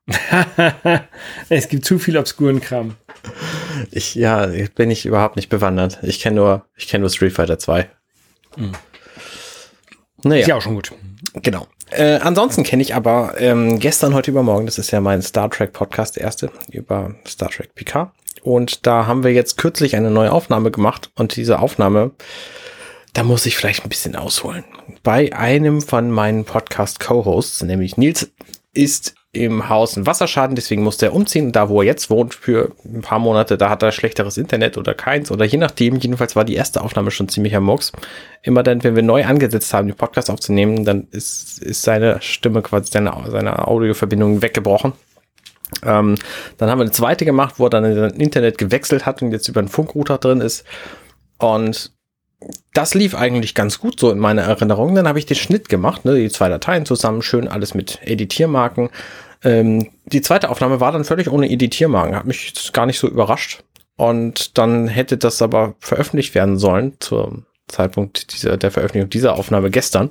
es 1.48 1.68
gibt 1.68 1.84
zu 1.84 1.98
viel 1.98 2.18
obskuren 2.18 2.60
Kram. 2.60 2.96
Ich, 3.90 4.14
ja, 4.14 4.46
bin 4.74 4.90
ich 4.90 5.06
überhaupt 5.06 5.36
nicht 5.36 5.48
bewandert. 5.48 6.00
Ich 6.02 6.20
kenne 6.20 6.36
nur, 6.36 6.66
ich 6.76 6.88
kenne 6.88 7.02
nur 7.02 7.10
Street 7.10 7.32
Fighter 7.32 7.58
2. 7.58 7.88
Mhm. 8.56 8.72
Naja. 10.24 10.40
Ist 10.42 10.48
ja 10.48 10.56
auch 10.56 10.62
schon 10.62 10.74
gut. 10.74 10.92
Genau. 11.34 11.68
Äh, 11.90 12.18
ansonsten 12.18 12.64
kenne 12.64 12.82
ich 12.82 12.94
aber 12.94 13.34
ähm, 13.38 13.78
gestern, 13.78 14.14
heute 14.14 14.30
übermorgen, 14.30 14.66
das 14.66 14.78
ist 14.78 14.90
ja 14.90 15.00
mein 15.00 15.22
Star 15.22 15.50
Trek 15.50 15.72
Podcast, 15.72 16.16
der 16.16 16.24
erste, 16.24 16.50
über 16.70 17.14
Star 17.26 17.50
Trek 17.50 17.74
Picard. 17.74 18.10
Und 18.42 18.86
da 18.86 19.06
haben 19.06 19.24
wir 19.24 19.32
jetzt 19.32 19.56
kürzlich 19.56 19.96
eine 19.96 20.10
neue 20.10 20.32
Aufnahme 20.32 20.70
gemacht. 20.70 21.10
Und 21.14 21.36
diese 21.36 21.60
Aufnahme, 21.60 22.12
da 23.14 23.22
muss 23.22 23.46
ich 23.46 23.56
vielleicht 23.56 23.84
ein 23.84 23.88
bisschen 23.88 24.16
ausholen. 24.16 24.64
Bei 25.02 25.32
einem 25.32 25.80
von 25.80 26.10
meinen 26.10 26.44
Podcast-Co-Hosts, 26.44 27.62
nämlich 27.62 27.96
Nils, 27.96 28.30
ist 28.74 29.14
im 29.34 29.68
Haus 29.68 29.96
ein 29.96 30.06
Wasserschaden, 30.06 30.56
deswegen 30.56 30.82
musste 30.82 31.06
er 31.06 31.14
umziehen. 31.14 31.52
Da, 31.52 31.68
wo 31.68 31.82
er 31.82 31.86
jetzt 31.86 32.08
wohnt, 32.10 32.34
für 32.34 32.72
ein 32.84 33.02
paar 33.02 33.18
Monate, 33.18 33.58
da 33.58 33.68
hat 33.68 33.82
er 33.82 33.92
schlechteres 33.92 34.38
Internet 34.38 34.78
oder 34.78 34.94
keins 34.94 35.30
oder 35.30 35.44
je 35.44 35.58
nachdem. 35.58 35.96
Jedenfalls 35.96 36.36
war 36.36 36.44
die 36.44 36.54
erste 36.54 36.80
Aufnahme 36.80 37.10
schon 37.10 37.28
ziemlich 37.28 37.54
am 37.56 37.64
Murks. 37.64 37.92
Immer 38.42 38.62
dann, 38.62 38.82
wenn 38.84 38.96
wir 38.96 39.02
neu 39.02 39.24
angesetzt 39.24 39.74
haben, 39.74 39.88
den 39.88 39.96
Podcast 39.96 40.30
aufzunehmen, 40.30 40.84
dann 40.84 41.08
ist, 41.10 41.62
ist 41.62 41.82
seine 41.82 42.22
Stimme 42.22 42.62
quasi, 42.62 42.90
seine, 42.92 43.12
seine 43.28 43.66
Audioverbindung 43.66 44.42
weggebrochen. 44.42 44.92
Ähm, 45.82 46.16
dann 46.58 46.70
haben 46.70 46.78
wir 46.78 46.84
eine 46.84 46.92
zweite 46.92 47.24
gemacht, 47.24 47.54
wo 47.58 47.66
er 47.66 47.70
dann 47.70 47.84
in 47.84 48.20
Internet 48.20 48.58
gewechselt 48.58 49.06
hat 49.06 49.22
und 49.22 49.32
jetzt 49.32 49.48
über 49.48 49.60
einen 49.60 49.68
Funkrouter 49.68 50.18
drin 50.18 50.40
ist. 50.40 50.64
Und 51.38 51.92
das 52.72 52.94
lief 52.94 53.14
eigentlich 53.14 53.54
ganz 53.54 53.78
gut 53.78 53.98
so 54.00 54.10
in 54.10 54.18
meiner 54.18 54.42
Erinnerung. 54.42 54.94
Dann 54.94 55.08
habe 55.08 55.18
ich 55.18 55.26
den 55.26 55.36
Schnitt 55.36 55.68
gemacht, 55.68 56.04
ne, 56.04 56.16
die 56.16 56.28
zwei 56.28 56.48
Dateien 56.48 56.86
zusammen, 56.86 57.22
schön 57.22 57.48
alles 57.48 57.74
mit 57.74 58.00
Editiermarken. 58.02 58.90
Ähm, 59.42 59.90
die 60.06 60.22
zweite 60.22 60.50
Aufnahme 60.50 60.80
war 60.80 60.92
dann 60.92 61.04
völlig 61.04 61.30
ohne 61.30 61.50
Editiermarken, 61.50 62.16
hat 62.16 62.26
mich 62.26 62.72
gar 62.72 62.86
nicht 62.86 62.98
so 62.98 63.08
überrascht. 63.08 63.62
Und 63.96 64.58
dann 64.58 64.88
hätte 64.88 65.16
das 65.16 65.40
aber 65.40 65.76
veröffentlicht 65.78 66.34
werden 66.34 66.58
sollen 66.58 66.96
zum 66.98 67.46
Zeitpunkt 67.68 68.32
dieser, 68.34 68.56
der 68.56 68.70
Veröffentlichung 68.70 69.10
dieser 69.10 69.34
Aufnahme 69.34 69.70
gestern. 69.70 70.10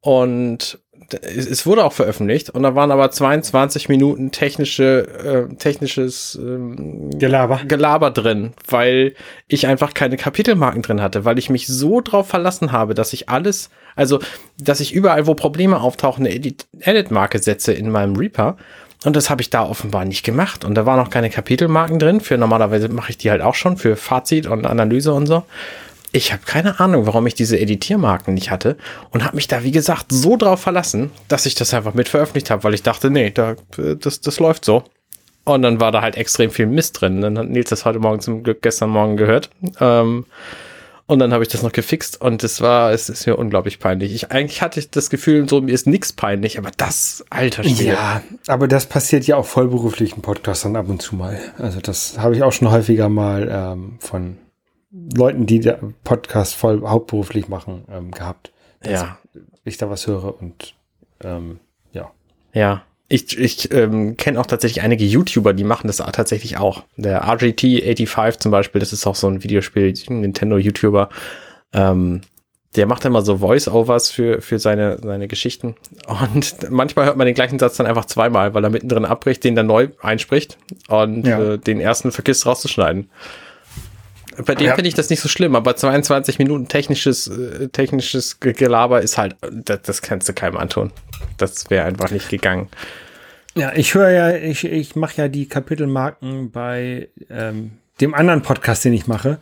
Und 0.00 0.80
es 1.12 1.66
wurde 1.66 1.84
auch 1.84 1.92
veröffentlicht 1.92 2.50
und 2.50 2.62
da 2.62 2.74
waren 2.74 2.90
aber 2.90 3.10
22 3.10 3.88
Minuten 3.88 4.30
technische, 4.30 5.48
äh, 5.50 5.54
technisches 5.56 6.38
ähm, 6.40 7.10
Gelaber. 7.18 7.60
Gelaber 7.66 8.10
drin, 8.10 8.52
weil 8.68 9.14
ich 9.48 9.66
einfach 9.66 9.94
keine 9.94 10.16
Kapitelmarken 10.16 10.82
drin 10.82 11.00
hatte, 11.00 11.24
weil 11.24 11.38
ich 11.38 11.50
mich 11.50 11.66
so 11.66 12.00
drauf 12.00 12.28
verlassen 12.28 12.72
habe, 12.72 12.94
dass 12.94 13.12
ich 13.12 13.28
alles, 13.28 13.70
also 13.96 14.20
dass 14.58 14.80
ich 14.80 14.94
überall, 14.94 15.26
wo 15.26 15.34
Probleme 15.34 15.80
auftauchen, 15.80 16.26
eine 16.26 16.34
Edit-Marke 16.34 17.38
setze 17.38 17.72
in 17.72 17.90
meinem 17.90 18.16
Reaper. 18.16 18.56
Und 19.04 19.16
das 19.16 19.28
habe 19.28 19.42
ich 19.42 19.50
da 19.50 19.62
offenbar 19.68 20.06
nicht 20.06 20.24
gemacht. 20.24 20.64
Und 20.64 20.74
da 20.74 20.86
waren 20.86 20.98
noch 20.98 21.10
keine 21.10 21.28
Kapitelmarken 21.28 21.98
drin. 21.98 22.20
Für 22.20 22.38
normalerweise 22.38 22.88
mache 22.88 23.10
ich 23.10 23.18
die 23.18 23.30
halt 23.30 23.42
auch 23.42 23.54
schon 23.54 23.76
für 23.76 23.96
Fazit 23.96 24.46
und 24.46 24.64
Analyse 24.64 25.12
und 25.12 25.26
so. 25.26 25.44
Ich 26.14 26.32
habe 26.32 26.42
keine 26.46 26.78
Ahnung, 26.78 27.06
warum 27.06 27.26
ich 27.26 27.34
diese 27.34 27.58
Editiermarken 27.58 28.34
nicht 28.34 28.52
hatte 28.52 28.76
und 29.10 29.24
habe 29.24 29.34
mich 29.34 29.48
da, 29.48 29.64
wie 29.64 29.72
gesagt, 29.72 30.12
so 30.12 30.36
drauf 30.36 30.60
verlassen, 30.60 31.10
dass 31.26 31.44
ich 31.44 31.56
das 31.56 31.74
einfach 31.74 31.92
mit 31.92 32.08
veröffentlicht 32.08 32.50
habe, 32.50 32.62
weil 32.62 32.72
ich 32.72 32.84
dachte, 32.84 33.10
nee, 33.10 33.32
da, 33.32 33.56
das, 33.98 34.20
das 34.20 34.38
läuft 34.38 34.64
so. 34.64 34.84
Und 35.42 35.62
dann 35.62 35.80
war 35.80 35.90
da 35.90 36.02
halt 36.02 36.16
extrem 36.16 36.52
viel 36.52 36.66
Mist 36.66 37.00
drin. 37.00 37.20
Dann 37.20 37.36
hat 37.36 37.48
Nils 37.48 37.68
das 37.68 37.84
heute 37.84 37.98
Morgen 37.98 38.20
zum 38.20 38.44
Glück 38.44 38.62
gestern 38.62 38.90
Morgen 38.90 39.16
gehört. 39.16 39.50
Ähm, 39.80 40.24
und 41.06 41.18
dann 41.18 41.32
habe 41.32 41.42
ich 41.42 41.48
das 41.48 41.64
noch 41.64 41.72
gefixt 41.72 42.20
und 42.20 42.44
es 42.44 42.60
war, 42.60 42.92
es 42.92 43.08
ist 43.08 43.26
mir 43.26 43.36
unglaublich 43.36 43.80
peinlich. 43.80 44.14
Ich 44.14 44.30
eigentlich 44.30 44.62
hatte 44.62 44.78
ich 44.78 44.90
das 44.90 45.10
Gefühl, 45.10 45.48
so 45.48 45.60
mir 45.62 45.74
ist 45.74 45.88
nichts 45.88 46.12
peinlich, 46.12 46.58
aber 46.58 46.70
das 46.76 47.24
alter 47.28 47.64
Spiel. 47.64 47.88
Ja, 47.88 48.22
aber 48.46 48.68
das 48.68 48.86
passiert 48.86 49.26
ja 49.26 49.36
auch 49.36 49.46
vollberuflichen 49.46 50.22
Podcastern 50.22 50.76
ab 50.76 50.88
und 50.88 51.02
zu 51.02 51.16
mal. 51.16 51.40
Also 51.58 51.80
das 51.80 52.18
habe 52.18 52.36
ich 52.36 52.44
auch 52.44 52.52
schon 52.52 52.70
häufiger 52.70 53.08
mal 53.08 53.48
ähm, 53.50 53.96
von 53.98 54.38
Leuten, 55.16 55.46
die 55.46 55.60
der 55.60 55.80
Podcast 56.04 56.54
voll 56.54 56.82
hauptberuflich 56.82 57.48
machen, 57.48 57.84
ähm, 57.90 58.10
gehabt. 58.10 58.52
ja. 58.84 59.18
Ich 59.64 59.78
da 59.78 59.90
was 59.90 60.06
höre 60.06 60.40
und 60.40 60.74
ähm, 61.22 61.58
ja. 61.92 62.10
Ja. 62.52 62.82
Ich, 63.08 63.38
ich 63.38 63.72
ähm, 63.72 64.16
kenne 64.16 64.40
auch 64.40 64.46
tatsächlich 64.46 64.82
einige 64.82 65.04
YouTuber, 65.04 65.52
die 65.52 65.64
machen 65.64 65.86
das 65.88 65.98
tatsächlich 65.98 66.58
auch. 66.58 66.84
Der 66.96 67.24
RGT85 67.24 68.38
zum 68.38 68.50
Beispiel, 68.52 68.78
das 68.78 68.92
ist 68.92 69.06
auch 69.06 69.14
so 69.14 69.28
ein 69.28 69.42
Videospiel, 69.42 69.92
Nintendo-YouTuber. 70.08 71.08
Ähm, 71.72 72.22
der 72.76 72.86
macht 72.86 73.04
immer 73.04 73.22
so 73.22 73.38
Voice-Overs 73.38 74.10
für, 74.10 74.40
für 74.40 74.58
seine, 74.58 74.98
seine 75.02 75.28
Geschichten. 75.28 75.76
Und 76.06 76.70
manchmal 76.70 77.06
hört 77.06 77.16
man 77.16 77.26
den 77.26 77.34
gleichen 77.34 77.58
Satz 77.58 77.76
dann 77.76 77.86
einfach 77.86 78.06
zweimal, 78.06 78.54
weil 78.54 78.64
er 78.64 78.70
mittendrin 78.70 79.04
abbricht, 79.04 79.44
den 79.44 79.54
dann 79.54 79.66
neu 79.66 79.88
einspricht 80.00 80.58
und 80.88 81.26
ja. 81.26 81.54
äh, 81.54 81.58
den 81.58 81.80
ersten 81.80 82.10
vergisst 82.10 82.46
rauszuschneiden. 82.46 83.10
Bei 84.44 84.54
dem 84.54 84.66
ja. 84.66 84.74
finde 84.74 84.88
ich 84.88 84.94
das 84.94 85.10
nicht 85.10 85.20
so 85.20 85.28
schlimm, 85.28 85.54
aber 85.54 85.76
22 85.76 86.38
Minuten 86.38 86.68
technisches, 86.68 87.28
äh, 87.28 87.68
technisches 87.68 88.40
Gelaber 88.40 89.02
ist 89.02 89.18
halt, 89.18 89.36
das, 89.50 89.82
das 89.82 90.02
kannst 90.02 90.28
du 90.28 90.32
keinem 90.32 90.56
antun. 90.56 90.92
Das 91.36 91.70
wäre 91.70 91.86
einfach 91.86 92.10
nicht 92.10 92.28
gegangen. 92.28 92.68
Ja, 93.54 93.72
ich 93.74 93.94
höre 93.94 94.10
ja, 94.10 94.34
ich, 94.34 94.64
ich 94.64 94.96
mache 94.96 95.16
ja 95.16 95.28
die 95.28 95.48
Kapitelmarken 95.48 96.50
bei 96.50 97.08
ähm, 97.30 97.72
dem 98.00 98.14
anderen 98.14 98.42
Podcast, 98.42 98.84
den 98.84 98.92
ich 98.92 99.06
mache. 99.06 99.38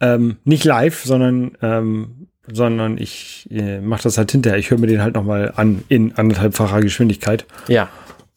Ähm, 0.00 0.36
nicht 0.44 0.64
live, 0.64 1.02
sondern, 1.04 1.56
ähm, 1.62 2.28
sondern 2.46 2.98
ich 2.98 3.48
äh, 3.50 3.80
mache 3.80 4.04
das 4.04 4.18
halt 4.18 4.30
hinterher. 4.30 4.58
Ich 4.58 4.70
höre 4.70 4.78
mir 4.78 4.86
den 4.86 5.02
halt 5.02 5.14
nochmal 5.14 5.52
an 5.56 5.82
in 5.88 6.14
anderthalbfacher 6.16 6.80
Geschwindigkeit. 6.80 7.46
Ja 7.66 7.88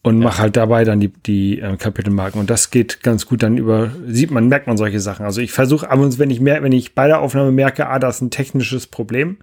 und 0.02 0.18
ja. 0.18 0.24
mache 0.24 0.38
halt 0.38 0.56
dabei 0.56 0.84
dann 0.84 1.00
die, 1.00 1.08
die 1.08 1.60
äh, 1.60 1.76
Kapitelmarken. 1.76 2.40
Und 2.40 2.50
das 2.50 2.70
geht 2.70 3.02
ganz 3.02 3.26
gut 3.26 3.42
dann 3.42 3.58
über, 3.58 3.90
sieht 4.06 4.30
man, 4.30 4.48
merkt 4.48 4.66
man 4.66 4.76
solche 4.76 5.00
Sachen. 5.00 5.26
Also 5.26 5.40
ich 5.40 5.52
versuche 5.52 5.90
ab 5.90 5.98
und 5.98 6.18
wenn 6.18 6.30
ich 6.30 6.40
mehr, 6.40 6.62
wenn 6.62 6.72
ich 6.72 6.94
bei 6.94 7.06
der 7.06 7.20
Aufnahme 7.20 7.52
merke, 7.52 7.88
ah, 7.88 7.98
da 7.98 8.08
ist 8.08 8.20
ein 8.20 8.30
technisches 8.30 8.86
Problem, 8.86 9.38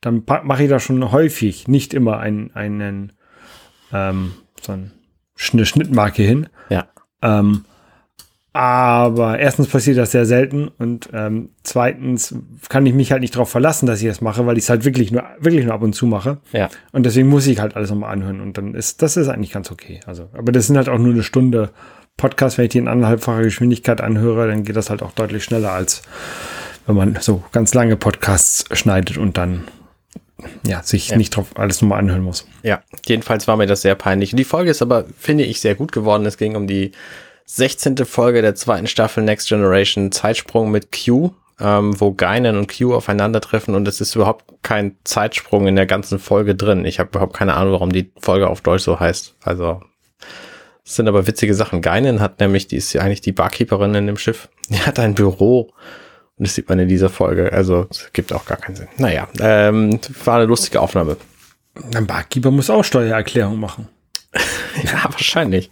dann 0.00 0.24
mache 0.44 0.62
ich 0.62 0.70
da 0.70 0.80
schon 0.80 1.12
häufig, 1.12 1.68
nicht 1.68 1.92
immer 1.92 2.18
einen, 2.18 2.50
einen 2.54 3.12
ähm, 3.92 4.32
so 4.60 4.72
eine 4.72 5.66
Schnittmarke 5.66 6.22
hin. 6.22 6.48
Ja. 6.70 6.88
Ähm, 7.20 7.64
aber 8.52 9.38
erstens 9.38 9.68
passiert 9.68 9.98
das 9.98 10.10
sehr 10.10 10.26
selten 10.26 10.68
und 10.78 11.08
ähm, 11.12 11.50
zweitens 11.62 12.34
kann 12.68 12.84
ich 12.84 12.94
mich 12.94 13.12
halt 13.12 13.20
nicht 13.20 13.34
darauf 13.34 13.50
verlassen, 13.50 13.86
dass 13.86 14.02
ich 14.02 14.08
das 14.08 14.20
mache, 14.20 14.46
weil 14.46 14.58
ich 14.58 14.64
es 14.64 14.70
halt 14.70 14.84
wirklich 14.84 15.12
nur, 15.12 15.22
wirklich 15.38 15.64
nur 15.64 15.74
ab 15.74 15.82
und 15.82 15.94
zu 15.94 16.06
mache. 16.06 16.38
Ja. 16.52 16.68
Und 16.92 17.06
deswegen 17.06 17.28
muss 17.28 17.46
ich 17.46 17.60
halt 17.60 17.76
alles 17.76 17.90
nochmal 17.90 18.12
anhören 18.12 18.40
und 18.40 18.58
dann 18.58 18.74
ist, 18.74 19.02
das 19.02 19.16
ist 19.16 19.28
eigentlich 19.28 19.52
ganz 19.52 19.70
okay. 19.70 20.00
Also, 20.06 20.28
aber 20.32 20.52
das 20.52 20.66
sind 20.66 20.76
halt 20.76 20.88
auch 20.88 20.98
nur 20.98 21.12
eine 21.12 21.22
Stunde 21.22 21.70
Podcast. 22.16 22.58
Wenn 22.58 22.64
ich 22.64 22.72
die 22.72 22.78
in 22.78 22.88
anderthalbfacher 22.88 23.42
Geschwindigkeit 23.42 24.00
anhöre, 24.00 24.48
dann 24.48 24.64
geht 24.64 24.76
das 24.76 24.90
halt 24.90 25.02
auch 25.02 25.12
deutlich 25.12 25.44
schneller 25.44 25.72
als 25.72 26.02
wenn 26.86 26.96
man 26.96 27.18
so 27.20 27.42
ganz 27.52 27.72
lange 27.74 27.96
Podcasts 27.96 28.64
schneidet 28.76 29.16
und 29.16 29.36
dann 29.36 29.64
ja, 30.66 30.82
sich 30.82 31.10
ja. 31.10 31.16
nicht 31.16 31.36
drauf 31.36 31.48
alles 31.54 31.82
nochmal 31.82 31.98
anhören 31.98 32.22
muss. 32.22 32.46
Ja, 32.62 32.82
jedenfalls 33.06 33.46
war 33.46 33.56
mir 33.56 33.66
das 33.66 33.82
sehr 33.82 33.94
peinlich. 33.94 34.32
Und 34.32 34.38
die 34.38 34.44
Folge 34.44 34.70
ist 34.70 34.82
aber, 34.82 35.04
finde 35.18 35.44
ich, 35.44 35.60
sehr 35.60 35.74
gut 35.74 35.92
geworden. 35.92 36.26
Es 36.26 36.36
ging 36.36 36.56
um 36.56 36.66
die 36.66 36.92
16. 37.56 37.96
Folge 38.04 38.42
der 38.42 38.54
zweiten 38.54 38.86
Staffel 38.86 39.24
Next 39.24 39.48
Generation 39.48 40.12
Zeitsprung 40.12 40.70
mit 40.70 40.90
Q, 40.92 41.30
ähm, 41.58 42.00
wo 42.00 42.12
Geinen 42.12 42.56
und 42.56 42.72
Q 42.72 42.94
aufeinandertreffen 42.94 43.74
und 43.74 43.88
es 43.88 44.00
ist 44.00 44.14
überhaupt 44.14 44.44
kein 44.62 44.96
Zeitsprung 45.02 45.66
in 45.66 45.74
der 45.74 45.86
ganzen 45.86 46.20
Folge 46.20 46.54
drin. 46.54 46.84
Ich 46.84 47.00
habe 47.00 47.10
überhaupt 47.10 47.34
keine 47.34 47.54
Ahnung, 47.54 47.72
warum 47.72 47.90
die 47.90 48.12
Folge 48.20 48.48
auf 48.48 48.60
Deutsch 48.60 48.84
so 48.84 49.00
heißt. 49.00 49.34
Also 49.42 49.80
es 50.84 50.94
sind 50.94 51.08
aber 51.08 51.26
witzige 51.26 51.54
Sachen. 51.54 51.82
Geinen 51.82 52.20
hat 52.20 52.38
nämlich, 52.38 52.68
die 52.68 52.76
ist 52.76 52.92
ja 52.92 53.02
eigentlich 53.02 53.20
die 53.20 53.32
Barkeeperin 53.32 53.94
in 53.96 54.06
dem 54.06 54.16
Schiff. 54.16 54.48
Die 54.68 54.80
hat 54.80 55.00
ein 55.00 55.16
Büro. 55.16 55.72
Und 56.38 56.46
das 56.46 56.54
sieht 56.54 56.68
man 56.68 56.78
in 56.78 56.88
dieser 56.88 57.08
Folge. 57.08 57.52
Also 57.52 57.88
es 57.90 58.12
gibt 58.12 58.32
auch 58.32 58.44
gar 58.44 58.56
keinen 58.58 58.76
Sinn. 58.76 58.86
Naja, 58.96 59.26
ähm, 59.40 59.98
war 60.24 60.36
eine 60.36 60.46
lustige 60.46 60.80
Aufnahme. 60.80 61.16
Ein 61.92 62.06
Barkeeper 62.06 62.52
muss 62.52 62.70
auch 62.70 62.84
Steuererklärung 62.84 63.58
machen. 63.58 63.88
ja, 64.84 65.04
wahrscheinlich. 65.04 65.70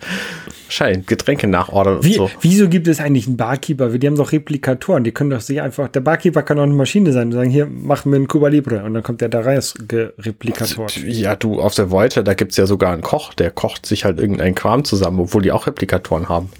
Wahrscheinlich 0.66 1.06
Getränke 1.06 1.46
nachordern 1.46 2.04
Wie, 2.04 2.14
so. 2.14 2.30
Wieso 2.40 2.68
gibt 2.68 2.88
es 2.88 3.00
eigentlich 3.00 3.26
einen 3.26 3.36
Barkeeper? 3.36 3.88
Die 3.88 4.06
haben 4.06 4.16
doch 4.16 4.32
Replikatoren. 4.32 5.04
Die 5.04 5.12
können 5.12 5.30
doch 5.30 5.40
sich 5.40 5.60
einfach, 5.62 5.88
der 5.88 6.00
Barkeeper 6.00 6.42
kann 6.42 6.58
auch 6.58 6.64
eine 6.64 6.74
Maschine 6.74 7.12
sein 7.12 7.28
und 7.28 7.32
sagen, 7.32 7.50
hier, 7.50 7.66
mach 7.66 8.04
mir 8.04 8.16
einen 8.16 8.28
Cuba 8.28 8.48
Libre. 8.48 8.84
Und 8.84 8.94
dann 8.94 9.02
kommt 9.02 9.20
der 9.20 9.28
da 9.28 9.40
rein, 9.40 9.62
Replikator. 10.18 10.86
Ja, 11.06 11.36
du, 11.36 11.60
auf 11.60 11.74
der 11.74 11.90
Voyager, 11.90 12.22
da 12.22 12.34
gibt's 12.34 12.56
ja 12.56 12.66
sogar 12.66 12.92
einen 12.92 13.02
Koch, 13.02 13.32
der 13.34 13.50
kocht 13.50 13.86
sich 13.86 14.04
halt 14.04 14.18
irgendeinen 14.18 14.54
Kram 14.54 14.84
zusammen, 14.84 15.20
obwohl 15.20 15.42
die 15.42 15.52
auch 15.52 15.66
Replikatoren 15.66 16.28
haben. 16.28 16.50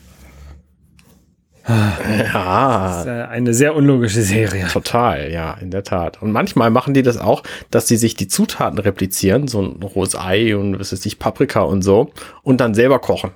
Ja. 1.69 2.89
Das 2.89 3.01
ist 3.03 3.09
eine 3.09 3.55
sehr 3.55 3.75
unlogische 3.75 4.23
Serie. 4.23 4.67
Total, 4.69 5.31
ja, 5.31 5.55
in 5.61 5.71
der 5.71 5.85
Tat. 5.85 6.23
Und 6.23 6.33
manchmal 6.33 6.71
machen 6.71 6.95
die 6.95 7.03
das 7.03 7.19
auch, 7.19 7.43
dass 7.71 7.89
sie 7.89 7.97
sich 7.97 8.15
die 8.15 8.29
Zutaten 8.29 8.79
replizieren, 8.79 9.49
so 9.49 9.61
ein 9.63 9.83
rohes 9.83 10.17
Ei 10.17 10.57
und 10.57 10.79
was 10.79 10.93
ist 10.93 11.05
ich, 11.07 11.19
Paprika 11.19 11.61
und 11.61 11.83
so, 11.83 12.11
und 12.43 12.61
dann 12.61 12.75
selber 12.75 12.99
kochen. 12.99 13.31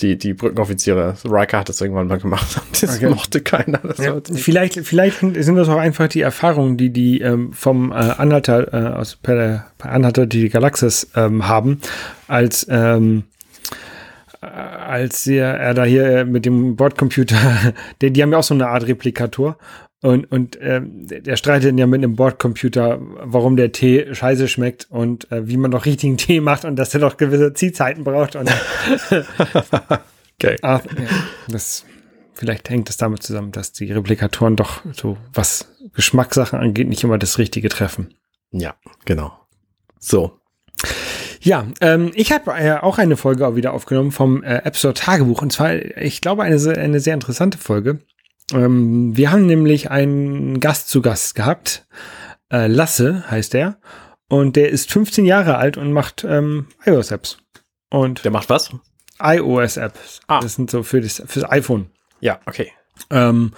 Die, 0.00 0.16
die 0.16 0.32
Brückenoffiziere. 0.32 1.14
Riker 1.24 1.58
hat 1.58 1.68
das 1.68 1.80
irgendwann 1.80 2.06
mal 2.06 2.18
gemacht. 2.18 2.60
Das 2.80 2.96
okay. 2.96 3.08
mochte 3.08 3.40
keiner. 3.40 3.78
Das 3.78 3.98
ja, 3.98 4.16
vielleicht, 4.32 4.78
vielleicht 4.86 5.18
sind 5.18 5.56
das 5.56 5.68
auch 5.68 5.78
einfach 5.78 6.06
die 6.06 6.20
Erfahrungen, 6.20 6.76
die 6.76 6.90
die 6.90 7.20
ähm, 7.20 7.52
vom 7.52 7.90
äh, 7.90 7.94
Anhalter 7.94 8.72
äh, 8.72 8.94
aus 8.94 9.16
per, 9.16 9.66
per 9.78 9.90
Anhalter 9.90 10.26
die 10.26 10.48
Galaxis 10.48 11.10
ähm, 11.16 11.48
haben, 11.48 11.80
als 12.28 12.66
ähm, 12.70 13.24
als 14.40 15.26
er, 15.26 15.74
da 15.74 15.84
hier 15.84 16.24
mit 16.24 16.44
dem 16.44 16.76
Bordcomputer, 16.76 17.74
die, 18.02 18.12
die 18.12 18.22
haben 18.22 18.32
ja 18.32 18.38
auch 18.38 18.44
so 18.44 18.54
eine 18.54 18.68
Art 18.68 18.86
Replikator. 18.86 19.58
Und, 20.00 20.30
und 20.30 20.56
ähm, 20.60 21.08
der 21.08 21.36
streitet 21.36 21.76
ja 21.76 21.86
mit 21.88 21.98
einem 21.98 22.14
Bordcomputer, 22.14 23.00
warum 23.00 23.56
der 23.56 23.72
Tee 23.72 24.14
scheiße 24.14 24.46
schmeckt 24.46 24.86
und 24.90 25.30
äh, 25.32 25.48
wie 25.48 25.56
man 25.56 25.72
doch 25.72 25.86
richtigen 25.86 26.16
Tee 26.18 26.40
macht 26.40 26.64
und 26.64 26.76
dass 26.76 26.94
er 26.94 27.00
doch 27.00 27.16
gewisse 27.16 27.52
Ziehzeiten 27.52 28.04
braucht. 28.04 28.36
Und, 28.36 28.48
okay. 30.40 30.56
Ach, 30.62 30.84
ja, 30.84 31.08
das, 31.48 31.84
vielleicht 32.34 32.70
hängt 32.70 32.88
es 32.90 32.96
damit 32.96 33.24
zusammen, 33.24 33.50
dass 33.50 33.72
die 33.72 33.90
Replikatoren 33.90 34.54
doch 34.54 34.82
so, 34.92 35.16
was 35.34 35.74
Geschmackssachen 35.94 36.60
angeht, 36.60 36.88
nicht 36.88 37.02
immer 37.02 37.18
das 37.18 37.38
Richtige 37.38 37.68
treffen. 37.68 38.14
Ja, 38.52 38.76
genau. 39.04 39.32
So. 39.98 40.38
Ja, 41.48 41.66
ähm, 41.80 42.10
ich 42.12 42.30
habe 42.30 42.50
äh, 42.50 42.74
auch 42.74 42.98
eine 42.98 43.16
Folge 43.16 43.46
auch 43.46 43.56
wieder 43.56 43.72
aufgenommen 43.72 44.12
vom 44.12 44.42
äh, 44.42 44.56
App 44.64 44.76
Store 44.76 44.92
Tagebuch 44.92 45.40
und 45.40 45.50
zwar, 45.50 45.76
ich 45.96 46.20
glaube, 46.20 46.42
eine, 46.42 46.56
eine 46.76 47.00
sehr 47.00 47.14
interessante 47.14 47.56
Folge. 47.56 48.00
Ähm, 48.52 49.16
wir 49.16 49.32
haben 49.32 49.46
nämlich 49.46 49.90
einen 49.90 50.60
Gast 50.60 50.90
zu 50.90 51.00
Gast 51.00 51.34
gehabt. 51.34 51.86
Äh, 52.52 52.66
Lasse 52.66 53.24
heißt 53.30 53.54
er. 53.54 53.78
Und 54.28 54.56
der 54.56 54.68
ist 54.68 54.92
15 54.92 55.24
Jahre 55.24 55.56
alt 55.56 55.78
und 55.78 55.90
macht 55.90 56.22
ähm, 56.22 56.66
iOS-Apps. 56.84 57.38
Und 57.88 58.26
der 58.26 58.30
macht 58.30 58.50
was? 58.50 58.68
iOS-Apps. 59.18 60.20
Ah. 60.26 60.40
Das 60.40 60.52
sind 60.52 60.70
so 60.70 60.82
für 60.82 61.00
das, 61.00 61.22
fürs 61.24 61.50
iPhone. 61.50 61.86
Ja, 62.20 62.40
okay. 62.44 62.72
Ähm, 63.08 63.52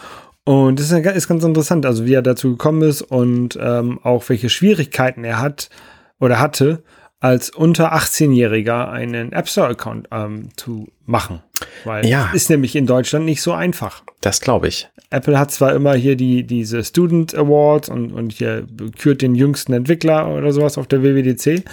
und 0.44 0.79
das 0.79 0.92
ist, 0.92 1.07
ist, 1.07 1.26
ganz 1.26 1.42
interessant, 1.42 1.85
also 1.85 2.07
wie 2.07 2.14
er 2.14 2.22
dazu 2.22 2.53
gekommen 2.53 2.83
ist 2.83 3.03
und 3.03 3.59
ähm, 3.61 3.98
auch 4.05 4.29
welche 4.29 4.48
Schwierigkeiten 4.48 5.24
er 5.24 5.40
hat 5.40 5.70
oder 6.20 6.38
hatte, 6.38 6.85
als 7.20 7.50
unter 7.50 7.94
18-Jähriger 7.94 8.90
einen 8.90 9.33
App 9.33 9.48
Store-Account 9.48 10.09
ähm, 10.11 10.48
zu 10.56 10.88
machen. 11.04 11.42
Weil 11.85 12.06
ja. 12.06 12.30
ist 12.33 12.48
nämlich 12.48 12.74
in 12.74 12.87
Deutschland 12.87 13.26
nicht 13.26 13.42
so 13.42 13.52
einfach. 13.52 14.02
Das 14.22 14.40
glaube 14.40 14.68
ich. 14.68 14.88
Apple 15.11 15.38
hat 15.38 15.50
zwar 15.50 15.74
immer 15.74 15.94
hier 15.94 16.16
die, 16.16 16.44
diese 16.44 16.83
Student 16.83 17.35
Awards 17.35 17.90
und, 17.90 18.12
und 18.12 18.33
hier 18.33 18.66
kürt 18.98 19.22
den 19.22 19.35
jüngsten 19.35 19.72
Entwickler 19.74 20.28
oder 20.28 20.52
sowas 20.52 20.78
auf 20.78 20.87
der 20.87 21.02
WWDC. 21.02 21.64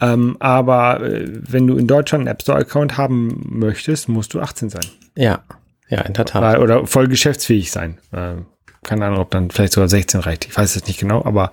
Ähm, 0.00 0.36
aber 0.40 1.02
äh, 1.02 1.26
wenn 1.28 1.66
du 1.66 1.76
in 1.76 1.86
Deutschland 1.86 2.22
einen 2.22 2.34
App 2.34 2.42
Store-Account 2.42 2.96
haben 2.96 3.44
möchtest, 3.50 4.08
musst 4.08 4.34
du 4.34 4.40
18 4.40 4.70
sein. 4.70 4.84
Ja, 5.16 5.40
ja, 5.88 6.00
in 6.02 6.12
der 6.12 6.24
Tat. 6.24 6.58
Oder 6.58 6.86
voll 6.86 7.08
geschäftsfähig 7.08 7.70
sein. 7.70 7.98
Äh, 8.12 8.34
keine 8.84 9.06
Ahnung, 9.06 9.20
ob 9.20 9.30
dann 9.30 9.50
vielleicht 9.50 9.72
sogar 9.72 9.88
16 9.88 10.20
reicht. 10.20 10.46
Ich 10.46 10.56
weiß 10.56 10.76
es 10.76 10.86
nicht 10.86 11.00
genau, 11.00 11.24
aber 11.24 11.52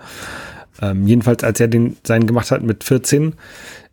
ähm, 0.82 1.08
jedenfalls, 1.08 1.44
als 1.44 1.60
er 1.60 1.68
den 1.68 1.98
seinen 2.04 2.28
gemacht 2.28 2.52
hat 2.52 2.64
mit 2.64 2.84
14, 2.84 3.36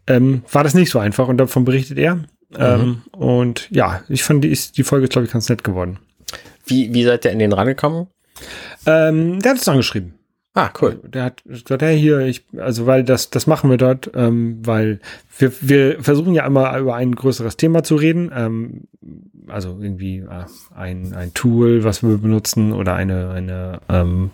ähm, 0.07 0.43
war 0.51 0.65
das 0.65 0.75
nicht 0.75 0.91
so 0.91 0.99
einfach 0.99 1.29
und 1.29 1.39
davon 1.39 1.65
berichtet 1.65 1.99
er. 1.99 2.25
Ähm, 2.57 2.81
mhm. 2.81 3.03
Und 3.13 3.69
ja, 3.71 4.03
ich 4.09 4.25
fand, 4.25 4.45
die, 4.45 4.51
ist, 4.51 4.77
die 4.77 4.83
Folge 4.83 5.09
glaube 5.09 5.27
ich, 5.27 5.33
ganz 5.33 5.49
nett 5.49 5.65
geworden. 5.65 5.99
Wie, 6.67 6.93
wie 6.93 7.05
seid 7.05 7.25
ihr 7.25 7.31
in 7.31 7.39
den 7.39 7.53
rangekommen? 7.53 8.09
Ähm, 8.87 9.41
der 9.41 9.53
hat 9.53 9.59
es 9.59 9.69
angeschrieben. 9.69 10.15
Ah, 10.55 10.71
cool. 10.83 11.01
Der 11.03 11.25
hat 11.25 11.43
gesagt, 11.45 11.81
hey, 11.81 11.99
hier, 11.99 12.21
ich, 12.21 12.45
also 12.59 12.85
weil 12.87 13.05
das, 13.05 13.31
das 13.31 13.47
machen 13.47 13.71
wir 13.71 13.79
dort, 13.79 14.11
ähm, 14.15 14.59
weil 14.63 15.01
wir, 15.39 15.51
wir 15.63 16.03
versuchen 16.03 16.35
ja 16.35 16.45
immer 16.45 16.77
über 16.79 16.95
ein 16.95 17.15
größeres 17.15 17.57
Thema 17.57 17.83
zu 17.83 17.95
reden. 17.95 18.31
Ähm, 18.35 18.83
also 19.49 19.79
irgendwie 19.81 20.19
äh, 20.19 20.45
ein, 20.75 21.15
ein 21.15 21.33
Tool, 21.33 21.85
was 21.85 22.03
wir 22.03 22.19
benutzen 22.19 22.73
oder 22.73 22.95
eine, 22.95 23.31
eine 23.31 23.81
ähm, 23.89 24.31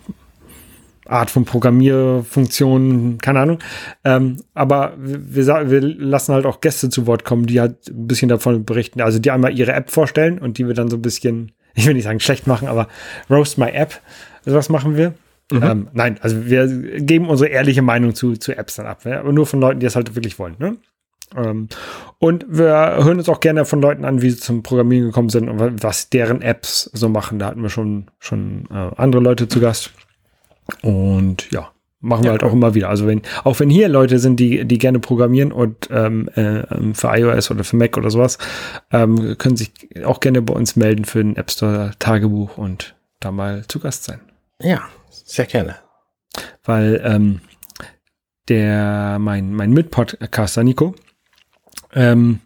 Art 1.09 1.31
von 1.31 1.44
Programmierfunktionen, 1.44 3.18
keine 3.18 3.40
Ahnung. 3.40 3.59
Ähm, 4.05 4.37
aber 4.55 4.94
wir, 4.99 5.71
wir 5.71 5.81
lassen 5.81 6.35
halt 6.35 6.47
auch 6.47 6.61
Gäste 6.61 6.90
zu 6.90 7.07
Wort 7.07 7.25
kommen, 7.25 7.47
die 7.47 7.61
halt 7.61 7.88
ein 7.88 8.07
bisschen 8.07 8.29
davon 8.29 8.64
berichten, 8.64 9.01
also 9.01 9.18
die 9.18 9.31
einmal 9.31 9.57
ihre 9.59 9.73
App 9.73 9.90
vorstellen 9.90 10.38
und 10.38 10.59
die 10.59 10.66
wir 10.66 10.75
dann 10.75 10.88
so 10.88 10.97
ein 10.97 11.03
bisschen, 11.03 11.53
ich 11.75 11.87
will 11.87 11.94
nicht 11.94 12.05
sagen 12.05 12.21
schlecht 12.21 12.47
machen, 12.47 12.68
aber 12.68 12.88
Roast 13.31 13.59
My 13.59 13.71
App, 13.71 14.01
sowas 14.44 14.68
machen 14.68 14.97
wir. 14.97 15.14
Mhm. 15.51 15.62
Ähm, 15.62 15.88
nein, 15.94 16.18
also 16.21 16.44
wir 16.47 16.66
geben 17.01 17.29
unsere 17.31 17.51
ehrliche 17.51 17.81
Meinung 17.81 18.14
zu, 18.14 18.37
zu 18.37 18.55
Apps 18.55 18.77
dann 18.77 18.87
ab, 18.87 19.07
aber 19.07 19.33
nur 19.33 19.47
von 19.47 19.61
Leuten, 19.61 19.81
die 19.81 19.87
das 19.87 19.97
halt 19.97 20.14
wirklich 20.14 20.38
wollen. 20.38 20.57
Ne? 20.59 20.77
Ähm, 21.37 21.68
und 22.18 22.47
wir 22.49 22.66
hören 23.03 23.18
uns 23.18 23.29
auch 23.29 23.40
gerne 23.40 23.64
von 23.64 23.81
Leuten 23.81 24.05
an, 24.05 24.23
wie 24.23 24.31
sie 24.31 24.38
zum 24.38 24.62
Programmieren 24.62 25.07
gekommen 25.07 25.29
sind 25.31 25.49
und 25.49 25.83
was 25.83 26.11
deren 26.11 26.42
Apps 26.42 26.90
so 26.92 27.09
machen. 27.09 27.38
Da 27.38 27.47
hatten 27.47 27.62
wir 27.62 27.71
schon, 27.71 28.11
schon 28.18 28.64
äh, 28.71 28.90
andere 28.97 29.23
Leute 29.23 29.49
zu 29.49 29.61
Gast. 29.61 29.92
Und 30.83 31.50
ja, 31.50 31.70
machen 32.00 32.22
wir 32.22 32.28
ja, 32.28 32.33
halt 32.33 32.42
auch 32.42 32.52
immer 32.52 32.74
wieder. 32.74 32.88
Also 32.88 33.07
wenn, 33.07 33.22
auch 33.44 33.59
wenn 33.61 33.70
hier 33.70 33.88
Leute 33.88 34.18
sind, 34.18 34.38
die, 34.40 34.64
die 34.64 34.78
gerne 34.78 35.00
programmieren 35.00 35.52
und 35.52 35.88
ähm, 35.90 36.28
äh, 36.35 36.62
für 36.94 37.09
iOS 37.16 37.50
oder 37.50 37.64
für 37.64 37.76
Mac 37.76 37.96
oder 37.96 38.11
sowas, 38.11 38.38
ähm, 38.92 39.37
können 39.38 39.57
sich 39.57 39.72
auch 40.04 40.20
gerne 40.20 40.42
bei 40.42 40.54
uns 40.54 40.76
melden 40.76 41.04
für 41.04 41.20
ein 41.20 41.37
App 41.37 41.50
Store 41.50 41.92
Tagebuch 41.98 42.59
und 42.59 42.94
da 43.20 43.33
mal 43.33 43.64
zu 43.66 43.81
Gast 43.81 44.04
sein. 44.04 44.20
Ja, 44.62 44.88
sehr 45.11 45.46
gerne. 45.46 45.76
Weil 46.64 47.00
ähm, 47.04 47.40
der 48.48 49.18
mein 49.18 49.52
mein 49.54 49.72
Mitpodcaster 49.72 50.62
Nico, 50.62 50.94
ähm, 51.92 52.40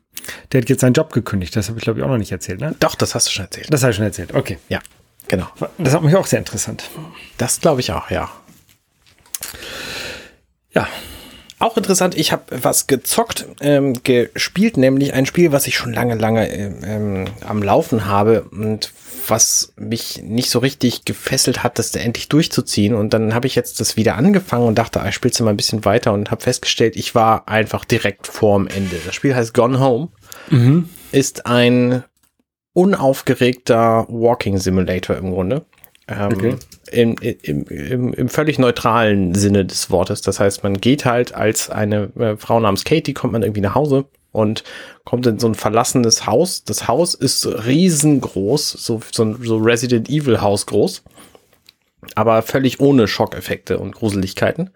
der 0.50 0.62
hat 0.62 0.68
jetzt 0.68 0.80
seinen 0.80 0.94
Job 0.94 1.12
gekündigt. 1.12 1.54
Das 1.56 1.68
habe 1.68 1.78
ich 1.78 1.84
glaube 1.84 1.98
ich 1.98 2.04
auch 2.04 2.08
noch 2.08 2.18
nicht 2.18 2.32
erzählt, 2.32 2.60
ne? 2.60 2.74
Doch, 2.80 2.94
das 2.94 3.14
hast 3.14 3.28
du 3.28 3.32
schon 3.32 3.44
erzählt. 3.44 3.72
Das 3.72 3.82
habe 3.82 3.90
ich 3.90 3.96
schon 3.96 4.04
erzählt. 4.04 4.34
Okay. 4.34 4.58
Ja, 4.68 4.80
genau. 5.28 5.46
Das 5.78 5.94
hat 5.94 6.02
mich 6.02 6.16
auch 6.16 6.26
sehr 6.26 6.38
interessant. 6.38 6.90
Das 7.38 7.60
glaube 7.60 7.80
ich 7.80 7.92
auch, 7.92 8.10
ja. 8.10 8.30
Ja. 10.72 10.88
Auch 11.58 11.76
interessant, 11.76 12.16
ich 12.16 12.32
habe 12.32 12.42
was 12.60 12.88
gezockt, 12.88 13.46
ähm, 13.60 14.02
gespielt, 14.02 14.76
nämlich 14.76 15.14
ein 15.14 15.26
Spiel, 15.26 15.52
was 15.52 15.68
ich 15.68 15.76
schon 15.76 15.92
lange, 15.92 16.16
lange 16.16 16.48
ähm, 16.50 17.26
am 17.46 17.62
Laufen 17.62 18.06
habe 18.06 18.42
und 18.50 18.92
was 19.28 19.72
mich 19.76 20.22
nicht 20.24 20.50
so 20.50 20.58
richtig 20.58 21.04
gefesselt 21.04 21.62
hat, 21.62 21.78
das 21.78 21.92
da 21.92 22.00
endlich 22.00 22.28
durchzuziehen. 22.28 22.94
Und 22.94 23.14
dann 23.14 23.32
habe 23.32 23.46
ich 23.46 23.54
jetzt 23.54 23.78
das 23.78 23.96
wieder 23.96 24.16
angefangen 24.16 24.66
und 24.66 24.76
dachte, 24.76 25.00
ah, 25.00 25.08
ich 25.08 25.14
spiel's 25.14 25.38
mal 25.38 25.50
ein 25.50 25.56
bisschen 25.56 25.84
weiter 25.84 26.12
und 26.12 26.32
habe 26.32 26.42
festgestellt, 26.42 26.96
ich 26.96 27.14
war 27.14 27.48
einfach 27.48 27.84
direkt 27.84 28.26
vorm 28.26 28.66
Ende. 28.66 28.96
Das 29.06 29.14
Spiel 29.14 29.36
heißt 29.36 29.54
Gone 29.54 29.78
Home, 29.78 30.08
mhm. 30.50 30.88
ist 31.12 31.46
ein 31.46 32.02
unaufgeregter 32.74 34.06
Walking 34.08 34.58
Simulator 34.58 35.16
im 35.16 35.32
Grunde. 35.32 35.64
Ähm, 36.08 36.32
okay. 36.32 36.56
im, 36.90 37.14
im, 37.16 37.64
im, 37.68 38.12
im, 38.12 38.28
völlig 38.28 38.58
neutralen 38.58 39.34
Sinne 39.34 39.64
des 39.64 39.90
Wortes. 39.90 40.20
Das 40.20 40.40
heißt, 40.40 40.64
man 40.64 40.80
geht 40.80 41.04
halt 41.04 41.34
als 41.34 41.70
eine 41.70 42.10
äh, 42.18 42.36
Frau 42.36 42.58
namens 42.58 42.84
Katie, 42.84 43.14
kommt 43.14 43.32
man 43.32 43.42
irgendwie 43.42 43.60
nach 43.60 43.76
Hause 43.76 44.06
und 44.32 44.64
kommt 45.04 45.26
in 45.26 45.38
so 45.38 45.46
ein 45.46 45.54
verlassenes 45.54 46.26
Haus. 46.26 46.64
Das 46.64 46.88
Haus 46.88 47.14
ist 47.14 47.46
riesengroß, 47.46 48.70
so, 48.70 49.00
so, 49.12 49.36
so 49.40 49.58
Resident 49.58 50.10
Evil 50.10 50.40
Haus 50.40 50.66
groß, 50.66 51.04
aber 52.16 52.42
völlig 52.42 52.80
ohne 52.80 53.06
Schockeffekte 53.06 53.78
und 53.78 53.94
Gruseligkeiten. 53.94 54.70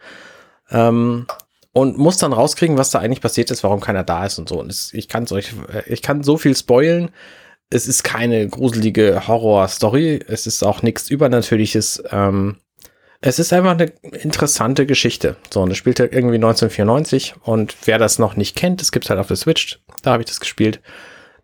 Ähm, 0.71 1.27
und 1.73 1.99
muss 1.99 2.17
dann 2.17 2.33
rauskriegen, 2.33 2.79
was 2.79 2.91
da 2.91 3.01
eigentlich 3.01 3.21
passiert 3.21 3.51
ist, 3.51 3.63
warum 3.63 3.81
keiner 3.81 4.05
da 4.05 4.25
ist 4.25 4.39
und 4.39 4.49
so. 4.49 4.61
Und 4.61 4.71
es, 4.71 4.95
ich 4.95 5.09
kann 5.09 5.27
euch, 5.31 5.53
äh, 5.73 5.83
ich 5.93 6.03
kann 6.03 6.23
so 6.23 6.39
viel 6.39 6.57
spoilen 6.57 7.11
es 7.71 7.89
ist 7.89 8.05
keine 8.05 8.49
gruselige 8.49 9.27
Horror-Story. 9.27 10.21
Es 10.29 10.47
ist 10.47 10.63
auch 10.63 10.83
nichts 10.83 11.11
Übernatürliches. 11.11 12.03
Ähm, 12.11 12.57
es 13.21 13.39
ist 13.39 13.53
einfach 13.53 13.73
eine 13.73 13.93
interessante 14.23 14.87
Geschichte. 14.87 15.37
So, 15.53 15.63
und 15.63 15.71
es 15.71 15.77
spielt 15.77 15.99
halt 15.99 16.13
irgendwie 16.13 16.37
1994. 16.37 17.35
Und 17.43 17.77
wer 17.85 17.99
das 17.99 18.19
noch 18.19 18.37
nicht 18.37 18.55
kennt, 18.57 18.83
es 18.83 18.93
gibt 18.93 19.11
halt 19.11 19.19
auf 19.19 19.29
der 19.29 19.37
Switch. 19.37 19.81
Da 20.03 20.13
habe 20.13 20.23
ich 20.23 20.29
das 20.29 20.41
gespielt. 20.41 20.81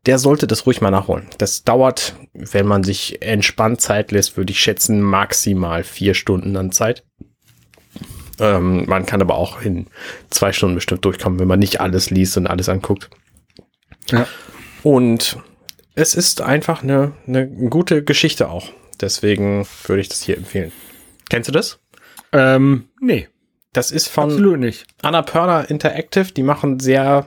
Der 0.07 0.19
sollte 0.19 0.47
das 0.47 0.67
ruhig 0.67 0.81
mal 0.81 0.91
nachholen. 0.91 1.29
Das 1.39 1.65
dauert, 1.65 2.15
wenn 2.33 2.67
man 2.67 2.85
sich 2.85 3.23
entspannt 3.23 3.81
Zeit 3.81 4.13
lässt, 4.13 4.37
würde 4.37 4.53
ich 4.53 4.61
schätzen, 4.61 5.01
maximal 5.01 5.85
vier 5.85 6.15
Stunden 6.15 6.57
an 6.57 6.73
Zeit. 6.73 7.05
Ähm, 8.41 8.85
man 8.87 9.07
kann 9.07 9.21
aber 9.21 9.37
auch 9.37 9.63
in 9.63 9.87
zwei 10.31 10.53
Stunden 10.53 10.75
bestimmt 10.75 11.05
durchkommen, 11.05 11.39
wenn 11.39 11.49
man 11.49 11.61
nicht 11.61 11.81
alles 11.81 12.11
liest 12.11 12.37
und 12.37 12.47
alles 12.47 12.69
anguckt. 12.69 13.11
Ja. 14.11 14.27
Und 14.83 15.39
es 15.95 16.15
ist 16.15 16.41
einfach 16.41 16.83
eine, 16.83 17.13
eine 17.27 17.49
gute 17.49 18.03
Geschichte 18.03 18.49
auch. 18.49 18.71
Deswegen 19.01 19.67
würde 19.85 20.01
ich 20.01 20.09
das 20.09 20.23
hier 20.23 20.37
empfehlen. 20.37 20.73
Kennst 21.29 21.49
du 21.49 21.53
das? 21.53 21.81
Ähm, 22.33 22.89
nee. 23.01 23.29
Das 23.73 23.91
ist 23.91 24.09
von 24.09 24.25
Absolut 24.25 24.59
nicht. 24.59 24.87
Annapurna 25.03 25.63
Interactive. 25.63 26.33
Die 26.33 26.43
machen 26.43 26.79
sehr, 26.79 27.27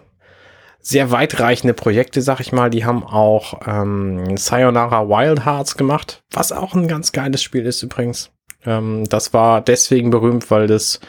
sehr 0.79 1.11
weitreichende 1.11 1.73
Projekte, 1.73 2.21
sag 2.21 2.39
ich 2.39 2.51
mal. 2.51 2.69
Die 2.69 2.85
haben 2.85 3.03
auch 3.03 3.61
ähm, 3.67 4.37
Sayonara 4.37 5.07
Wild 5.07 5.45
Hearts 5.45 5.75
gemacht, 5.75 6.23
was 6.31 6.51
auch 6.51 6.75
ein 6.75 6.87
ganz 6.87 7.11
geiles 7.11 7.41
Spiel 7.41 7.65
ist 7.65 7.81
übrigens. 7.81 8.31
Ähm, 8.63 9.05
das 9.09 9.33
war 9.33 9.61
deswegen 9.61 10.11
berühmt, 10.11 10.51
weil 10.51 10.67
das 10.67 10.99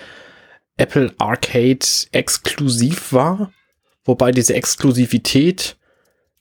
Apple 0.79 1.15
Arcade 1.19 1.87
exklusiv 2.13 3.13
war. 3.13 3.53
Wobei 4.05 4.31
diese 4.31 4.55
Exklusivität 4.55 5.77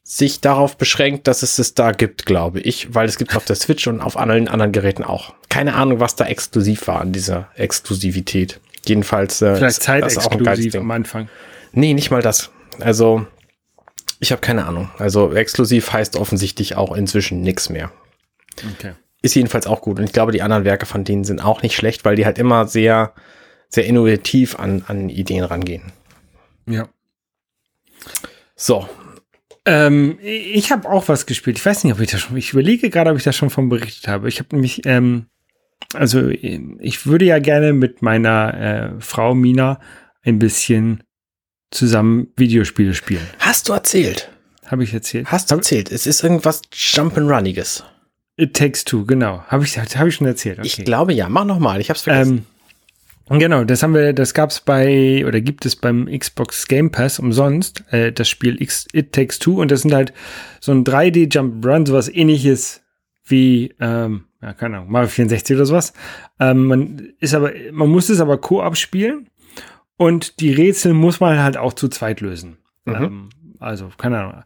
sich 0.08 0.40
darauf 0.40 0.78
beschränkt, 0.78 1.28
dass 1.28 1.42
es 1.42 1.58
es 1.58 1.74
da 1.74 1.92
gibt, 1.92 2.28
glaube 2.28 2.60
ich, 2.60 2.94
weil 2.94 3.10
es 3.10 3.18
gibt 3.18 3.36
auf 3.36 3.44
der 3.44 3.56
Switch 3.56 3.88
und 3.88 4.02
auf 4.02 4.18
allen 4.18 4.48
anderen 4.48 4.72
Geräten 4.72 5.04
auch. 5.04 5.34
Keine 5.50 5.74
Ahnung, 5.74 6.00
was 6.00 6.16
da 6.16 6.28
exklusiv 6.28 6.88
war 6.88 7.02
an 7.02 7.12
dieser 7.12 7.50
Exklusivität. 7.56 8.62
Jedenfalls 8.86 9.42
äh, 9.42 9.56
vielleicht 9.56 9.82
zeitexklusiv 9.82 10.76
am 10.76 10.92
Anfang. 10.92 11.28
Nee, 11.72 11.96
nicht 11.96 12.12
mal 12.12 12.22
das. 12.22 12.52
Also 12.80 13.26
ich 14.20 14.32
habe 14.32 14.42
keine 14.42 14.68
Ahnung. 14.68 14.92
Also 15.00 15.34
exklusiv 15.34 15.92
heißt 15.92 16.18
offensichtlich 16.18 16.76
auch 16.76 16.96
inzwischen 16.96 17.42
nichts 17.42 17.70
mehr. 17.70 17.92
Okay. 18.76 18.94
Ist 19.24 19.34
jedenfalls 19.34 19.66
auch 19.66 19.82
gut 19.82 19.98
und 19.98 20.06
ich 20.06 20.14
glaube, 20.14 20.32
die 20.32 20.44
anderen 20.44 20.66
Werke 20.66 20.86
von 20.86 21.04
denen 21.04 21.24
sind 21.24 21.44
auch 21.44 21.64
nicht 21.64 21.76
schlecht, 21.76 22.06
weil 22.06 22.16
die 22.16 22.28
halt 22.28 22.38
immer 22.38 22.68
sehr 22.68 23.14
sehr 23.70 23.86
innovativ 23.86 24.60
an 24.60 24.84
an 24.88 25.10
Ideen 25.10 25.44
rangehen. 25.44 25.92
Ja. 26.68 26.88
So, 28.56 28.88
ähm, 29.66 30.18
ich 30.22 30.72
habe 30.72 30.90
auch 30.90 31.08
was 31.08 31.26
gespielt. 31.26 31.58
Ich 31.58 31.66
weiß 31.66 31.84
nicht, 31.84 31.94
ob 31.94 32.00
ich 32.00 32.12
das 32.12 32.22
schon. 32.22 32.38
Ich 32.38 32.54
überlege 32.54 32.90
gerade, 32.90 33.12
ob 33.12 33.18
ich 33.18 33.24
das 33.24 33.36
schon 33.36 33.50
von 33.50 33.70
berichtet 33.70 34.08
habe. 34.08 34.28
Ich 34.28 34.40
habe 34.40 34.50
nämlich, 34.52 34.86
ähm, 34.86 35.26
also 35.94 36.30
ich 36.30 37.06
würde 37.06 37.26
ja 37.26 37.40
gerne 37.40 37.74
mit 37.74 38.02
meiner 38.02 38.54
äh, 38.54 39.02
Frau 39.02 39.34
Mina 39.34 39.80
ein 40.24 40.40
bisschen 40.40 41.04
zusammen 41.72 42.28
Videospiele 42.36 42.94
spielen. 42.94 43.26
Hast 43.40 43.70
du 43.70 43.74
erzählt? 43.74 44.30
Habe 44.66 44.84
ich 44.84 44.94
erzählt? 44.94 45.32
Hast 45.32 45.52
du 45.52 45.56
erzählt? 45.56 45.92
Es 45.92 46.08
ist 46.08 46.24
irgendwas 46.24 46.62
Jump'n'Runniges. 46.72 47.84
It 48.38 48.56
Takes 48.56 48.84
Two, 48.84 49.06
genau. 49.06 49.44
Habe 49.48 49.64
ich, 49.64 49.78
hab 49.78 50.08
ich 50.08 50.16
schon 50.16 50.28
erzählt. 50.28 50.60
Okay. 50.60 50.68
Ich 50.68 50.86
glaube 50.86 51.14
ja. 51.14 51.30
Mach 51.30 51.46
nochmal. 51.46 51.80
Ich 51.80 51.90
habe 51.90 51.98
es 51.98 52.04
vergessen. 52.04 52.38
Ähm, 52.38 52.46
Genau, 53.30 53.64
das 53.64 53.82
haben 53.82 53.96
wir, 53.96 54.14
das 54.14 54.36
gab's 54.36 54.62
bei 54.62 55.26
oder 55.26 55.42
gibt 55.42 55.66
es 55.66 55.76
beim 55.76 56.06
Xbox 56.06 56.68
Game 56.68 56.92
Pass 56.92 57.18
umsonst, 57.18 57.84
äh, 57.92 58.12
das 58.12 58.30
Spiel 58.30 58.62
X, 58.62 58.88
It 58.94 59.14
Takes 59.14 59.40
Two 59.40 59.60
und 59.60 59.72
das 59.72 59.82
sind 59.82 59.94
halt 59.94 60.14
so 60.60 60.72
ein 60.72 60.84
3D 60.84 61.34
Jump 61.34 61.66
Run, 61.66 61.86
sowas 61.88 62.08
ähnliches 62.08 62.84
wie, 63.26 63.74
ähm, 63.80 64.26
ja, 64.44 64.54
keine 64.54 64.78
Ahnung, 64.78 64.92
Mario 64.92 65.08
64 65.10 65.56
oder 65.56 65.66
sowas. 65.66 65.94
Ähm, 66.40 66.68
man 66.68 67.10
ist 67.20 67.34
aber, 67.34 67.52
man 67.72 67.90
muss 67.90 68.10
es 68.10 68.22
aber 68.22 68.38
Koop 68.38 68.78
spielen 68.78 69.28
und 69.98 70.40
die 70.40 70.54
Rätsel 70.54 70.94
muss 70.94 71.20
man 71.20 71.42
halt 71.42 71.58
auch 71.58 71.74
zu 71.74 71.88
zweit 71.88 72.22
lösen. 72.22 72.58
Mhm. 72.86 72.96
Ähm, 72.96 73.30
also, 73.60 73.90
keine 73.98 74.20
Ahnung. 74.20 74.44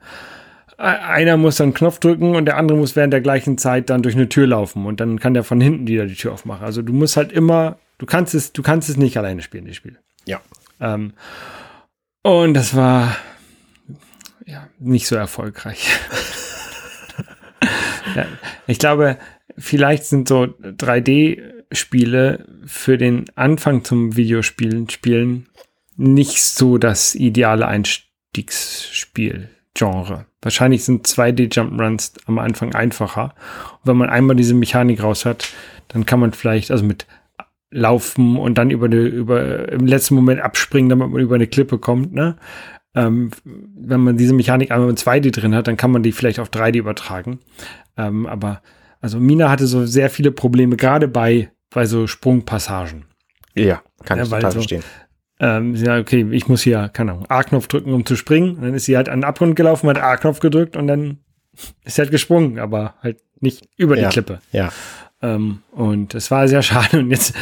Einer 0.77 1.35
muss 1.35 1.57
dann 1.57 1.65
einen 1.65 1.73
Knopf 1.73 1.99
drücken 1.99 2.37
und 2.37 2.45
der 2.45 2.55
andere 2.55 2.77
muss 2.77 2.95
während 2.95 3.11
der 3.11 3.19
gleichen 3.19 3.57
Zeit 3.57 3.89
dann 3.89 4.01
durch 4.01 4.15
eine 4.15 4.29
Tür 4.29 4.47
laufen 4.47 4.85
und 4.85 5.01
dann 5.01 5.19
kann 5.19 5.33
der 5.33 5.43
von 5.43 5.59
hinten 5.59 5.87
wieder 5.87 6.05
die 6.05 6.15
Tür 6.15 6.31
aufmachen. 6.31 6.65
Also 6.65 6.81
du 6.81 6.93
musst 6.93 7.17
halt 7.17 7.33
immer 7.33 7.77
Du 7.99 8.07
kannst 8.07 8.33
es, 8.33 8.53
du 8.53 8.63
kannst 8.63 8.89
es 8.89 8.97
nicht 8.97 9.17
alleine 9.17 9.43
spielen, 9.43 9.67
das 9.67 9.75
Spiel. 9.75 9.99
Ja. 10.25 10.41
Ähm, 10.79 11.13
und 12.23 12.55
das 12.55 12.75
war 12.75 13.15
ja 14.45 14.67
nicht 14.79 15.07
so 15.07 15.15
erfolgreich. 15.15 15.88
ja, 18.15 18.25
ich 18.65 18.79
glaube, 18.79 19.19
vielleicht 19.57 20.05
sind 20.05 20.27
so 20.27 20.43
3D-Spiele 20.43 22.47
für 22.65 22.97
den 22.97 23.25
Anfang 23.35 23.83
zum 23.83 24.15
Videospielen 24.15 24.89
spielen 24.89 25.49
nicht 25.99 26.41
so 26.41 26.77
das 26.77 27.13
ideale 27.13 27.67
Einstiegsspiel. 27.67 29.49
Genre. 29.75 30.25
Wahrscheinlich 30.41 30.83
sind 30.83 31.05
2D 31.05 31.53
Jump'n'Runs 31.53 32.13
am 32.25 32.39
Anfang 32.39 32.73
einfacher. 32.73 33.35
Und 33.73 33.88
wenn 33.88 33.97
man 33.97 34.09
einmal 34.09 34.35
diese 34.35 34.53
Mechanik 34.53 35.03
raus 35.03 35.25
hat, 35.25 35.49
dann 35.89 36.05
kann 36.05 36.19
man 36.19 36.33
vielleicht, 36.33 36.71
also 36.71 36.83
mit 36.83 37.05
laufen 37.71 38.38
und 38.38 38.58
dann 38.58 38.71
über 38.71 38.88
eine, 38.88 38.97
über 38.97 39.71
im 39.71 39.86
letzten 39.86 40.15
Moment 40.15 40.41
abspringen, 40.41 40.89
damit 40.89 41.10
man 41.10 41.21
über 41.21 41.36
eine 41.36 41.47
Klippe 41.47 41.77
kommt, 41.77 42.13
ne? 42.13 42.38
Ähm, 42.95 43.29
wenn 43.43 44.01
man 44.01 44.17
diese 44.17 44.34
Mechanik 44.34 44.71
einmal 44.71 44.89
in 44.89 44.95
2D 44.95 45.32
drin 45.32 45.53
hat, 45.53 45.67
dann 45.67 45.77
kann 45.77 45.91
man 45.91 46.01
die 46.01 46.12
vielleicht 46.12 46.39
auf 46.39 46.49
3D 46.49 46.77
übertragen. 46.77 47.39
Ähm, 47.97 48.25
aber 48.25 48.62
also 48.99 49.19
Mina 49.19 49.49
hatte 49.49 49.67
so 49.67 49.86
sehr 49.86 50.10
viele 50.10 50.32
Probleme, 50.32 50.75
gerade 50.75 51.08
bei, 51.08 51.51
bei 51.69 51.86
so 51.86 52.08
Sprungpassagen. 52.08 53.05
Ja, 53.55 53.84
kann 54.03 54.17
ja, 54.17 54.23
ich 54.23 54.29
total 54.29 54.51
so, 54.51 54.58
verstehen. 54.58 54.84
Ähm, 55.39 55.75
ja, 55.75 55.97
okay, 55.97 56.27
ich 56.32 56.47
muss 56.47 56.63
hier, 56.63 56.89
keine 56.89 57.13
Ahnung, 57.13 57.25
A-Knopf 57.29 57.67
drücken, 57.67 57.93
um 57.93 58.05
zu 58.05 58.15
springen. 58.15 58.55
Und 58.55 58.63
dann 58.63 58.73
ist 58.73 58.86
sie 58.86 58.97
halt 58.97 59.08
an 59.08 59.19
den 59.19 59.25
Abgrund 59.25 59.55
gelaufen, 59.55 59.88
hat 59.89 60.01
A-Knopf 60.01 60.39
gedrückt 60.39 60.75
und 60.75 60.88
dann 60.88 61.19
ist 61.86 61.95
sie 61.95 62.01
halt 62.01 62.12
gesprungen, 62.12 62.60
aber 62.60 62.95
halt 63.01 63.21
nicht 63.39 63.69
über 63.77 63.95
ja, 63.97 64.08
die 64.08 64.13
Klippe. 64.13 64.39
Ja. 64.51 64.71
Ähm, 65.21 65.63
und 65.71 66.15
es 66.15 66.32
war 66.32 66.47
sehr 66.47 66.62
schade. 66.63 66.99
Und 66.99 67.12
jetzt 67.12 67.34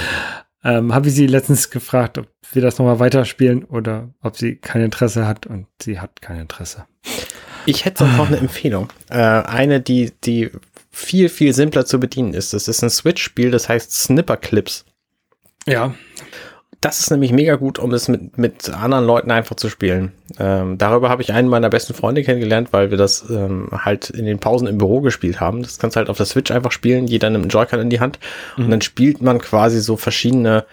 ähm, 0.64 0.94
habe 0.94 1.08
ich 1.08 1.16
sie 1.16 1.28
letztens 1.28 1.70
gefragt, 1.70 2.18
ob 2.18 2.28
wir 2.54 2.62
das 2.62 2.78
nochmal 2.78 3.00
weiterspielen 3.00 3.64
oder 3.64 4.10
ob 4.22 4.38
sie 4.38 4.56
kein 4.56 4.82
Interesse 4.82 5.28
hat 5.28 5.46
und 5.46 5.68
sie 5.82 6.00
hat 6.00 6.22
kein 6.22 6.40
Interesse. 6.40 6.86
Ich 7.66 7.86
hätte 7.86 8.06
noch 8.06 8.28
eine 8.28 8.38
Empfehlung. 8.38 8.90
Äh, 9.10 9.18
eine, 9.18 9.82
die, 9.82 10.14
die 10.24 10.52
viel, 10.90 11.30
viel 11.30 11.54
simpler 11.54 11.86
zu 11.86 12.00
bedienen 12.00 12.34
ist. 12.34 12.54
Das 12.54 12.68
ist 12.68 12.84
ein 12.84 12.90
Switch-Spiel, 12.90 13.52
das 13.52 13.70
heißt 13.70 13.92
Snipper 13.92 14.38
Clips. 14.38 14.86
Ja. 15.68 15.94
Das 16.80 17.00
ist 17.00 17.10
nämlich 17.10 17.32
mega 17.32 17.56
gut, 17.56 17.80
um 17.80 17.92
es 17.94 18.08
mit, 18.08 18.38
mit 18.38 18.70
anderen 18.70 19.06
Leuten 19.06 19.32
einfach 19.32 19.56
zu 19.56 19.68
spielen. 19.68 20.12
Ähm, 20.38 20.78
darüber 20.78 21.10
habe 21.10 21.24
ich 21.24 21.34
einen 21.34 21.48
meiner 21.48 21.70
besten 21.70 21.96
Freunde 21.96 22.24
kennengelernt, 22.24 22.70
weil 22.72 22.92
wir 22.92 22.98
das 22.98 23.28
ähm, 23.32 23.70
halt 23.72 24.12
in 24.12 24.26
den 24.26 24.38
Pausen 24.38 24.68
im 24.68 24.78
Büro 24.78 25.02
gespielt 25.02 25.40
haben. 25.40 25.64
Das 25.64 25.80
kannst 25.80 25.96
du 25.96 26.00
halt 26.00 26.10
auf 26.10 26.18
der 26.18 26.28
Switch 26.28 26.52
einfach 26.52 26.72
spielen, 26.72 27.08
jeder 27.08 27.32
nimmt 27.32 27.46
einen 27.46 27.50
Joy-Con 27.50 27.80
in 27.80 27.90
die 27.90 28.00
Hand 28.00 28.20
mhm. 28.58 28.66
und 28.66 28.72
dann 28.72 28.82
spielt 28.82 29.22
man 29.22 29.40
quasi 29.40 29.82
so 29.82 29.98
verschiedene 29.98 30.66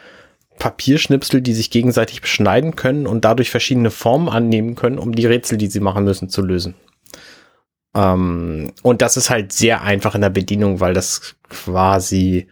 Papierschnipsel, 0.58 1.40
die 1.40 1.54
sich 1.54 1.70
gegenseitig 1.70 2.20
beschneiden 2.20 2.76
können 2.76 3.06
und 3.06 3.24
dadurch 3.24 3.50
verschiedene 3.50 3.90
Formen 3.90 4.28
annehmen 4.28 4.74
können, 4.74 4.98
um 4.98 5.14
die 5.14 5.26
Rätsel, 5.26 5.56
die 5.56 5.68
sie 5.68 5.80
machen 5.80 6.04
müssen, 6.04 6.28
zu 6.28 6.42
lösen. 6.42 6.74
Ähm, 7.94 8.72
und 8.82 9.00
das 9.00 9.16
ist 9.16 9.30
halt 9.30 9.52
sehr 9.52 9.82
einfach 9.82 10.14
in 10.14 10.20
der 10.20 10.30
Bedienung, 10.30 10.80
weil 10.80 10.92
das 10.92 11.34
quasi 11.48 12.46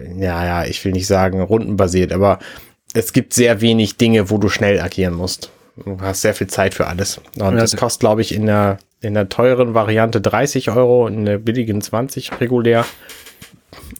ja, 0.00 0.44
ja, 0.44 0.64
ich 0.64 0.84
will 0.84 0.92
nicht 0.92 1.06
sagen 1.06 1.40
rundenbasiert, 1.40 2.12
aber 2.12 2.38
es 2.94 3.12
gibt 3.12 3.34
sehr 3.34 3.60
wenig 3.60 3.96
Dinge, 3.96 4.30
wo 4.30 4.38
du 4.38 4.48
schnell 4.48 4.80
agieren 4.80 5.14
musst. 5.14 5.50
Du 5.76 6.00
hast 6.00 6.22
sehr 6.22 6.34
viel 6.34 6.46
Zeit 6.46 6.74
für 6.74 6.86
alles. 6.86 7.20
Und 7.38 7.56
das 7.56 7.76
kostet, 7.76 8.00
glaube 8.00 8.22
ich, 8.22 8.34
in 8.34 8.46
der, 8.46 8.78
in 9.00 9.14
der 9.14 9.28
teuren 9.28 9.74
Variante 9.74 10.20
30 10.20 10.70
Euro, 10.70 11.06
in 11.06 11.26
der 11.26 11.38
billigen 11.38 11.82
20 11.82 12.40
regulär. 12.40 12.86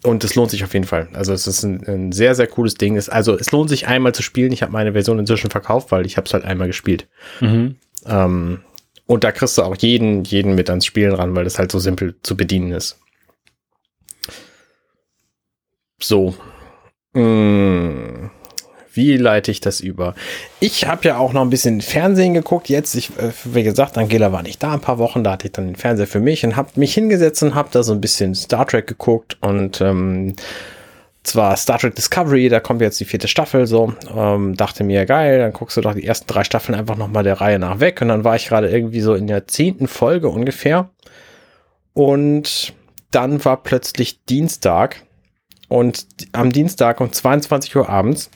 Und 0.02 0.24
es 0.24 0.34
lohnt 0.34 0.50
sich 0.50 0.64
auf 0.64 0.72
jeden 0.72 0.86
Fall. 0.86 1.08
Also 1.12 1.34
es 1.34 1.46
ist 1.46 1.62
ein, 1.62 1.86
ein 1.86 2.12
sehr, 2.12 2.34
sehr 2.34 2.46
cooles 2.46 2.74
Ding. 2.74 2.96
Es, 2.96 3.08
also 3.08 3.34
es 3.34 3.52
lohnt 3.52 3.68
sich 3.68 3.86
einmal 3.86 4.14
zu 4.14 4.22
spielen. 4.22 4.52
Ich 4.52 4.62
habe 4.62 4.72
meine 4.72 4.92
Version 4.92 5.18
inzwischen 5.18 5.50
verkauft, 5.50 5.92
weil 5.92 6.06
ich 6.06 6.16
habe 6.16 6.26
es 6.26 6.32
halt 6.32 6.44
einmal 6.44 6.66
gespielt. 6.66 7.06
Mhm. 7.40 7.76
Ähm, 8.06 8.60
und 9.06 9.24
da 9.24 9.32
kriegst 9.32 9.58
du 9.58 9.62
auch 9.62 9.76
jeden, 9.76 10.24
jeden 10.24 10.54
mit 10.54 10.70
ans 10.70 10.86
Spielen 10.86 11.14
ran, 11.14 11.34
weil 11.34 11.44
das 11.44 11.58
halt 11.58 11.70
so 11.70 11.78
simpel 11.78 12.14
zu 12.22 12.36
bedienen 12.36 12.72
ist. 12.72 12.98
So. 16.00 16.34
Hm. 17.14 18.30
Wie 18.92 19.18
leite 19.18 19.50
ich 19.50 19.60
das 19.60 19.80
über? 19.80 20.14
Ich 20.58 20.86
habe 20.86 21.08
ja 21.08 21.18
auch 21.18 21.34
noch 21.34 21.42
ein 21.42 21.50
bisschen 21.50 21.82
Fernsehen 21.82 22.32
geguckt. 22.32 22.70
Jetzt, 22.70 22.94
ich, 22.94 23.10
äh, 23.18 23.30
wie 23.44 23.62
gesagt, 23.62 23.98
Angela 23.98 24.32
war 24.32 24.42
nicht 24.42 24.62
da 24.62 24.72
ein 24.72 24.80
paar 24.80 24.98
Wochen. 24.98 25.22
Da 25.22 25.32
hatte 25.32 25.48
ich 25.48 25.52
dann 25.52 25.66
den 25.66 25.76
Fernseher 25.76 26.06
für 26.06 26.20
mich 26.20 26.44
und 26.44 26.56
habe 26.56 26.70
mich 26.76 26.94
hingesetzt 26.94 27.42
und 27.42 27.54
habe 27.54 27.68
da 27.70 27.82
so 27.82 27.92
ein 27.92 28.00
bisschen 28.00 28.34
Star 28.34 28.66
Trek 28.66 28.86
geguckt 28.86 29.36
und 29.42 29.82
ähm, 29.82 30.34
zwar 31.24 31.56
Star 31.56 31.78
Trek 31.78 31.94
Discovery, 31.94 32.48
da 32.48 32.60
kommt 32.60 32.80
jetzt 32.80 32.98
die 32.98 33.04
vierte 33.04 33.28
Staffel 33.28 33.66
so. 33.66 33.92
Ähm, 34.14 34.56
dachte 34.56 34.82
mir, 34.82 35.04
geil, 35.04 35.40
dann 35.40 35.52
guckst 35.52 35.76
du 35.76 35.82
doch 35.82 35.94
die 35.94 36.06
ersten 36.06 36.26
drei 36.26 36.44
Staffeln 36.44 36.78
einfach 36.78 36.96
nochmal 36.96 37.24
der 37.24 37.40
Reihe 37.40 37.58
nach 37.58 37.80
weg. 37.80 38.00
Und 38.00 38.08
dann 38.08 38.24
war 38.24 38.36
ich 38.36 38.48
gerade 38.48 38.70
irgendwie 38.70 39.00
so 39.00 39.14
in 39.14 39.26
der 39.26 39.46
zehnten 39.46 39.88
Folge 39.88 40.28
ungefähr. 40.28 40.88
Und 41.92 42.72
dann 43.10 43.44
war 43.44 43.62
plötzlich 43.62 44.24
Dienstag 44.24 45.05
und 45.68 46.06
am 46.32 46.52
Dienstag 46.52 47.00
um 47.00 47.12
22 47.12 47.76
Uhr 47.76 47.88
abends 47.88 48.30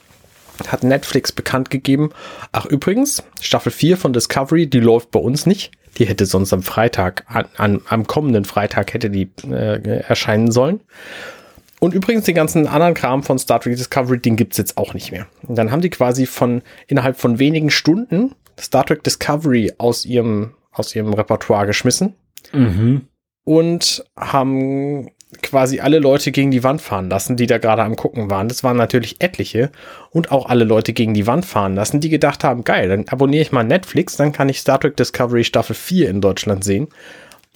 hat 0.68 0.82
Netflix 0.82 1.32
bekannt 1.32 1.70
gegeben, 1.70 2.10
ach 2.52 2.66
übrigens, 2.66 3.22
Staffel 3.40 3.72
4 3.72 3.96
von 3.96 4.12
Discovery, 4.12 4.66
die 4.66 4.80
läuft 4.80 5.10
bei 5.10 5.20
uns 5.20 5.46
nicht. 5.46 5.72
Die 5.98 6.06
hätte 6.06 6.26
sonst 6.26 6.52
am 6.52 6.62
Freitag, 6.62 7.24
an, 7.28 7.46
an 7.56 7.80
am 7.88 8.06
kommenden 8.06 8.44
Freitag 8.44 8.92
hätte 8.94 9.10
die 9.10 9.30
äh, 9.50 10.00
erscheinen 10.02 10.50
sollen. 10.50 10.80
Und 11.80 11.94
übrigens 11.94 12.24
den 12.24 12.34
ganzen 12.34 12.66
anderen 12.66 12.94
Kram 12.94 13.22
von 13.22 13.38
Star 13.38 13.60
Trek 13.60 13.76
Discovery, 13.76 14.18
den 14.18 14.36
gibt's 14.36 14.58
jetzt 14.58 14.76
auch 14.76 14.92
nicht 14.92 15.12
mehr. 15.12 15.26
Und 15.42 15.56
dann 15.56 15.70
haben 15.70 15.80
die 15.80 15.90
quasi 15.90 16.26
von 16.26 16.62
innerhalb 16.86 17.18
von 17.18 17.38
wenigen 17.38 17.70
Stunden 17.70 18.34
Star 18.58 18.84
Trek 18.84 19.02
Discovery 19.02 19.72
aus 19.78 20.04
ihrem, 20.04 20.54
aus 20.72 20.94
ihrem 20.94 21.14
Repertoire 21.14 21.66
geschmissen. 21.66 22.14
Mhm. 22.52 23.06
Und 23.44 24.04
haben 24.16 25.10
quasi 25.42 25.80
alle 25.80 25.98
Leute 25.98 26.32
gegen 26.32 26.50
die 26.50 26.64
Wand 26.64 26.80
fahren 26.80 27.08
lassen, 27.08 27.36
die 27.36 27.46
da 27.46 27.58
gerade 27.58 27.82
am 27.82 27.96
gucken 27.96 28.30
waren. 28.30 28.48
Das 28.48 28.64
waren 28.64 28.76
natürlich 28.76 29.20
etliche 29.20 29.70
und 30.10 30.32
auch 30.32 30.46
alle 30.46 30.64
Leute 30.64 30.92
gegen 30.92 31.14
die 31.14 31.26
Wand 31.26 31.44
fahren 31.44 31.74
lassen, 31.74 32.00
die 32.00 32.08
gedacht 32.08 32.44
haben, 32.44 32.64
geil, 32.64 32.88
dann 32.88 33.08
abonniere 33.08 33.42
ich 33.42 33.52
mal 33.52 33.64
Netflix, 33.64 34.16
dann 34.16 34.32
kann 34.32 34.48
ich 34.48 34.60
Star 34.60 34.80
Trek 34.80 34.96
Discovery 34.96 35.44
Staffel 35.44 35.76
4 35.76 36.08
in 36.10 36.20
Deutschland 36.20 36.64
sehen. 36.64 36.88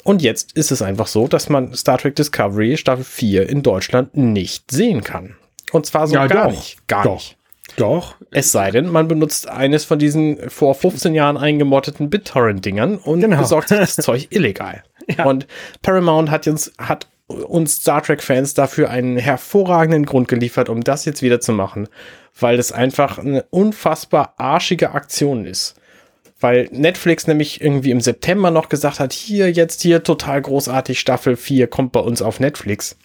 Und 0.04 0.22
jetzt 0.22 0.52
ist 0.52 0.70
es 0.70 0.82
einfach 0.82 1.06
so, 1.06 1.26
dass 1.26 1.48
man 1.48 1.74
Star 1.74 1.98
Trek 1.98 2.14
Discovery 2.14 2.76
Staffel 2.76 3.04
4 3.04 3.48
in 3.48 3.62
Deutschland 3.62 4.16
nicht 4.16 4.70
sehen 4.70 5.02
kann. 5.02 5.36
Und 5.72 5.86
zwar 5.86 6.06
so 6.06 6.14
ja, 6.14 6.26
gar 6.26 6.44
doch, 6.44 6.50
nicht. 6.52 6.86
Gar 6.86 7.04
doch. 7.04 7.14
nicht. 7.14 7.36
Doch. 7.76 8.14
Es 8.30 8.52
sei 8.52 8.70
denn, 8.70 8.88
man 8.88 9.08
benutzt 9.08 9.48
eines 9.48 9.84
von 9.84 9.98
diesen 9.98 10.50
vor 10.50 10.74
15 10.74 11.14
Jahren 11.14 11.36
eingemotteten 11.36 12.10
BitTorrent-Dingern 12.10 12.98
und 12.98 13.20
genau. 13.20 13.38
besorgt 13.38 13.68
sich 13.68 13.78
das 13.78 13.96
Zeug 13.96 14.28
illegal. 14.30 14.84
Ja. 15.08 15.24
Und 15.24 15.46
Paramount 15.82 16.30
hat 16.30 16.46
uns, 16.46 16.72
hat 16.78 17.08
uns 17.26 17.76
Star 17.76 18.02
Trek-Fans 18.02 18.54
dafür 18.54 18.90
einen 18.90 19.16
hervorragenden 19.16 20.04
Grund 20.04 20.28
geliefert, 20.28 20.68
um 20.68 20.82
das 20.82 21.04
jetzt 21.04 21.22
wieder 21.22 21.40
zu 21.40 21.52
machen, 21.52 21.88
weil 22.38 22.58
es 22.58 22.72
einfach 22.72 23.18
eine 23.18 23.44
unfassbar 23.50 24.34
arschige 24.36 24.92
Aktion 24.92 25.46
ist. 25.46 25.74
Weil 26.40 26.68
Netflix 26.72 27.26
nämlich 27.26 27.62
irgendwie 27.62 27.90
im 27.90 28.00
September 28.00 28.50
noch 28.50 28.68
gesagt 28.68 29.00
hat, 29.00 29.12
hier, 29.12 29.50
jetzt 29.50 29.80
hier, 29.80 30.02
total 30.02 30.42
großartig, 30.42 31.00
Staffel 31.00 31.36
4 31.36 31.68
kommt 31.68 31.92
bei 31.92 32.00
uns 32.00 32.20
auf 32.20 32.40
Netflix. 32.40 32.96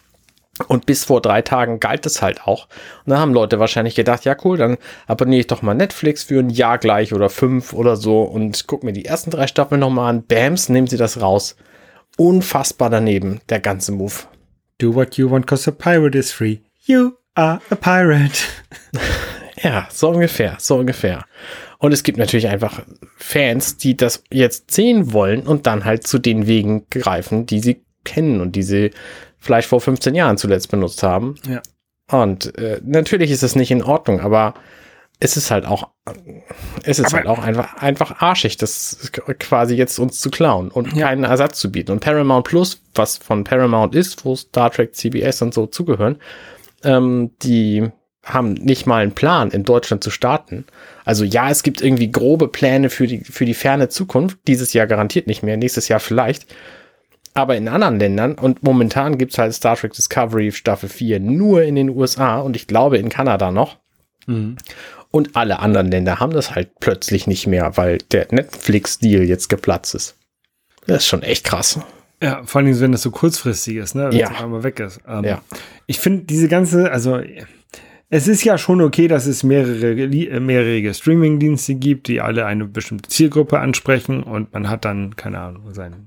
Und 0.67 0.85
bis 0.85 1.05
vor 1.05 1.21
drei 1.21 1.41
Tagen 1.41 1.79
galt 1.79 2.05
es 2.05 2.21
halt 2.21 2.43
auch. 2.43 2.67
Und 3.05 3.11
dann 3.11 3.19
haben 3.19 3.33
Leute 3.33 3.59
wahrscheinlich 3.59 3.95
gedacht, 3.95 4.25
ja 4.25 4.35
cool, 4.43 4.57
dann 4.57 4.77
abonniere 5.07 5.39
ich 5.39 5.47
doch 5.47 5.61
mal 5.61 5.73
Netflix 5.73 6.23
für 6.23 6.39
ein 6.39 6.49
Jahr 6.49 6.79
gleich 6.79 7.13
oder 7.13 7.29
fünf 7.29 7.71
oder 7.71 7.95
so 7.95 8.23
und 8.23 8.67
guck 8.67 8.83
mir 8.83 8.91
die 8.91 9.05
ersten 9.05 9.31
drei 9.31 9.47
Staffeln 9.47 9.79
nochmal 9.79 10.09
an. 10.09 10.23
Bams, 10.23 10.67
nehmen 10.67 10.87
sie 10.87 10.97
das 10.97 11.21
raus 11.21 11.55
unfassbar 12.19 12.89
daneben, 12.89 13.39
der 13.49 13.59
ganze 13.59 13.91
Move. 13.91 14.13
Do 14.77 14.93
what 14.93 15.17
you 15.17 15.29
want, 15.31 15.47
cause 15.47 15.69
a 15.69 15.73
pirate 15.73 16.17
is 16.17 16.31
free. 16.31 16.59
You 16.85 17.13
are 17.35 17.61
a 17.69 17.75
pirate. 17.75 18.43
ja, 19.63 19.87
so 19.89 20.09
ungefähr, 20.09 20.57
so 20.59 20.77
ungefähr. 20.77 21.25
Und 21.77 21.93
es 21.93 22.03
gibt 22.03 22.17
natürlich 22.17 22.49
einfach 22.49 22.81
Fans, 23.15 23.77
die 23.77 23.95
das 23.95 24.23
jetzt 24.31 24.71
sehen 24.71 25.13
wollen 25.13 25.47
und 25.47 25.65
dann 25.65 25.85
halt 25.85 26.05
zu 26.05 26.19
den 26.19 26.45
Wegen 26.45 26.87
greifen, 26.89 27.45
die 27.45 27.61
sie 27.61 27.85
kennen 28.03 28.41
und 28.41 28.55
die 28.55 28.63
sie 28.63 28.91
vielleicht 29.37 29.69
vor 29.69 29.79
15 29.79 30.13
Jahren 30.13 30.37
zuletzt 30.37 30.69
benutzt 30.69 31.03
haben. 31.03 31.35
Ja. 31.47 31.61
Und 32.11 32.57
äh, 32.57 32.81
natürlich 32.83 33.31
ist 33.31 33.43
es 33.43 33.55
nicht 33.55 33.71
in 33.71 33.83
Ordnung, 33.83 34.19
aber 34.19 34.55
es 35.19 35.35
ist 35.35 35.51
halt 35.51 35.65
auch, 35.65 35.89
es 36.83 36.99
ist 36.99 37.07
Aber 37.07 37.17
halt 37.17 37.27
auch 37.27 37.39
einfach, 37.39 37.75
einfach 37.75 38.21
arschig, 38.21 38.55
das 38.55 39.11
quasi 39.39 39.75
jetzt 39.75 39.99
uns 39.99 40.19
zu 40.19 40.31
klauen 40.31 40.71
und 40.71 40.93
ja. 40.93 41.07
keinen 41.07 41.25
Ersatz 41.25 41.59
zu 41.59 41.71
bieten. 41.71 41.91
Und 41.91 41.99
Paramount 41.99 42.45
Plus, 42.45 42.81
was 42.95 43.17
von 43.17 43.43
Paramount 43.43 43.95
ist, 43.95 44.23
wo 44.23 44.35
Star 44.35 44.71
Trek, 44.71 44.95
CBS 44.95 45.41
und 45.41 45.53
so 45.53 45.67
zugehören, 45.67 46.17
ähm, 46.83 47.31
die 47.41 47.89
haben 48.23 48.53
nicht 48.53 48.85
mal 48.85 49.01
einen 49.01 49.11
Plan, 49.11 49.51
in 49.51 49.63
Deutschland 49.63 50.03
zu 50.03 50.09
starten. 50.09 50.65
Also 51.03 51.25
ja, 51.25 51.49
es 51.49 51.63
gibt 51.63 51.81
irgendwie 51.81 52.11
grobe 52.11 52.47
Pläne 52.47 52.89
für 52.89 53.07
die, 53.07 53.19
für 53.19 53.45
die 53.45 53.53
ferne 53.53 53.89
Zukunft. 53.89 54.37
Dieses 54.47 54.71
Jahr 54.73 54.87
garantiert 54.87 55.27
nicht 55.27 55.43
mehr, 55.43 55.57
nächstes 55.57 55.89
Jahr 55.89 55.99
vielleicht. 55.99 56.45
Aber 57.33 57.57
in 57.57 57.67
anderen 57.67 57.99
Ländern, 57.99 58.35
und 58.35 58.63
momentan 58.63 59.17
gibt's 59.17 59.37
halt 59.37 59.53
Star 59.53 59.75
Trek 59.75 59.93
Discovery 59.93 60.51
Staffel 60.51 60.89
4 60.89 61.19
nur 61.19 61.63
in 61.63 61.75
den 61.75 61.89
USA 61.89 62.39
und 62.39 62.55
ich 62.55 62.67
glaube 62.67 62.97
in 62.97 63.09
Kanada 63.09 63.51
noch. 63.51 63.77
Mhm. 64.27 64.57
Und 65.11 65.35
alle 65.35 65.59
anderen 65.59 65.89
Länder 65.89 66.19
haben 66.19 66.33
das 66.33 66.53
halt 66.53 66.79
plötzlich 66.79 67.25
nicht 67.25 67.47
mehr, 67.47 67.77
weil 67.77 67.97
der 68.11 68.27
Netflix-Deal 68.29 69.23
jetzt 69.23 69.49
geplatzt 69.49 69.95
ist. 69.95 70.15
Das 70.85 71.03
ist 71.03 71.07
schon 71.07 71.23
echt 71.23 71.45
krass. 71.45 71.79
Ja, 72.21 72.43
vor 72.43 72.61
allem, 72.61 72.79
wenn 72.79 72.91
das 72.91 73.01
so 73.01 73.11
kurzfristig 73.11 73.77
ist, 73.77 73.95
ne? 73.95 74.09
Wenn 74.11 74.19
ja. 74.19 74.31
es 74.31 74.41
einmal 74.41 74.63
weg 74.63 74.79
ist. 74.79 74.99
Ähm, 75.07 75.23
ja. 75.23 75.41
Ich 75.87 75.99
finde 75.99 76.25
diese 76.25 76.47
ganze, 76.47 76.91
also 76.91 77.21
es 78.09 78.27
ist 78.27 78.43
ja 78.43 78.57
schon 78.57 78.81
okay, 78.81 79.07
dass 79.07 79.25
es 79.25 79.43
mehrere, 79.43 80.39
mehrere 80.39 80.93
Streaming-Dienste 80.93 81.75
gibt, 81.75 82.07
die 82.07 82.21
alle 82.21 82.45
eine 82.45 82.65
bestimmte 82.65 83.09
Zielgruppe 83.09 83.59
ansprechen 83.59 84.23
und 84.23 84.51
man 84.51 84.69
hat 84.69 84.83
dann, 84.83 85.15
keine 85.15 85.39
Ahnung, 85.39 85.73
seine, 85.73 85.97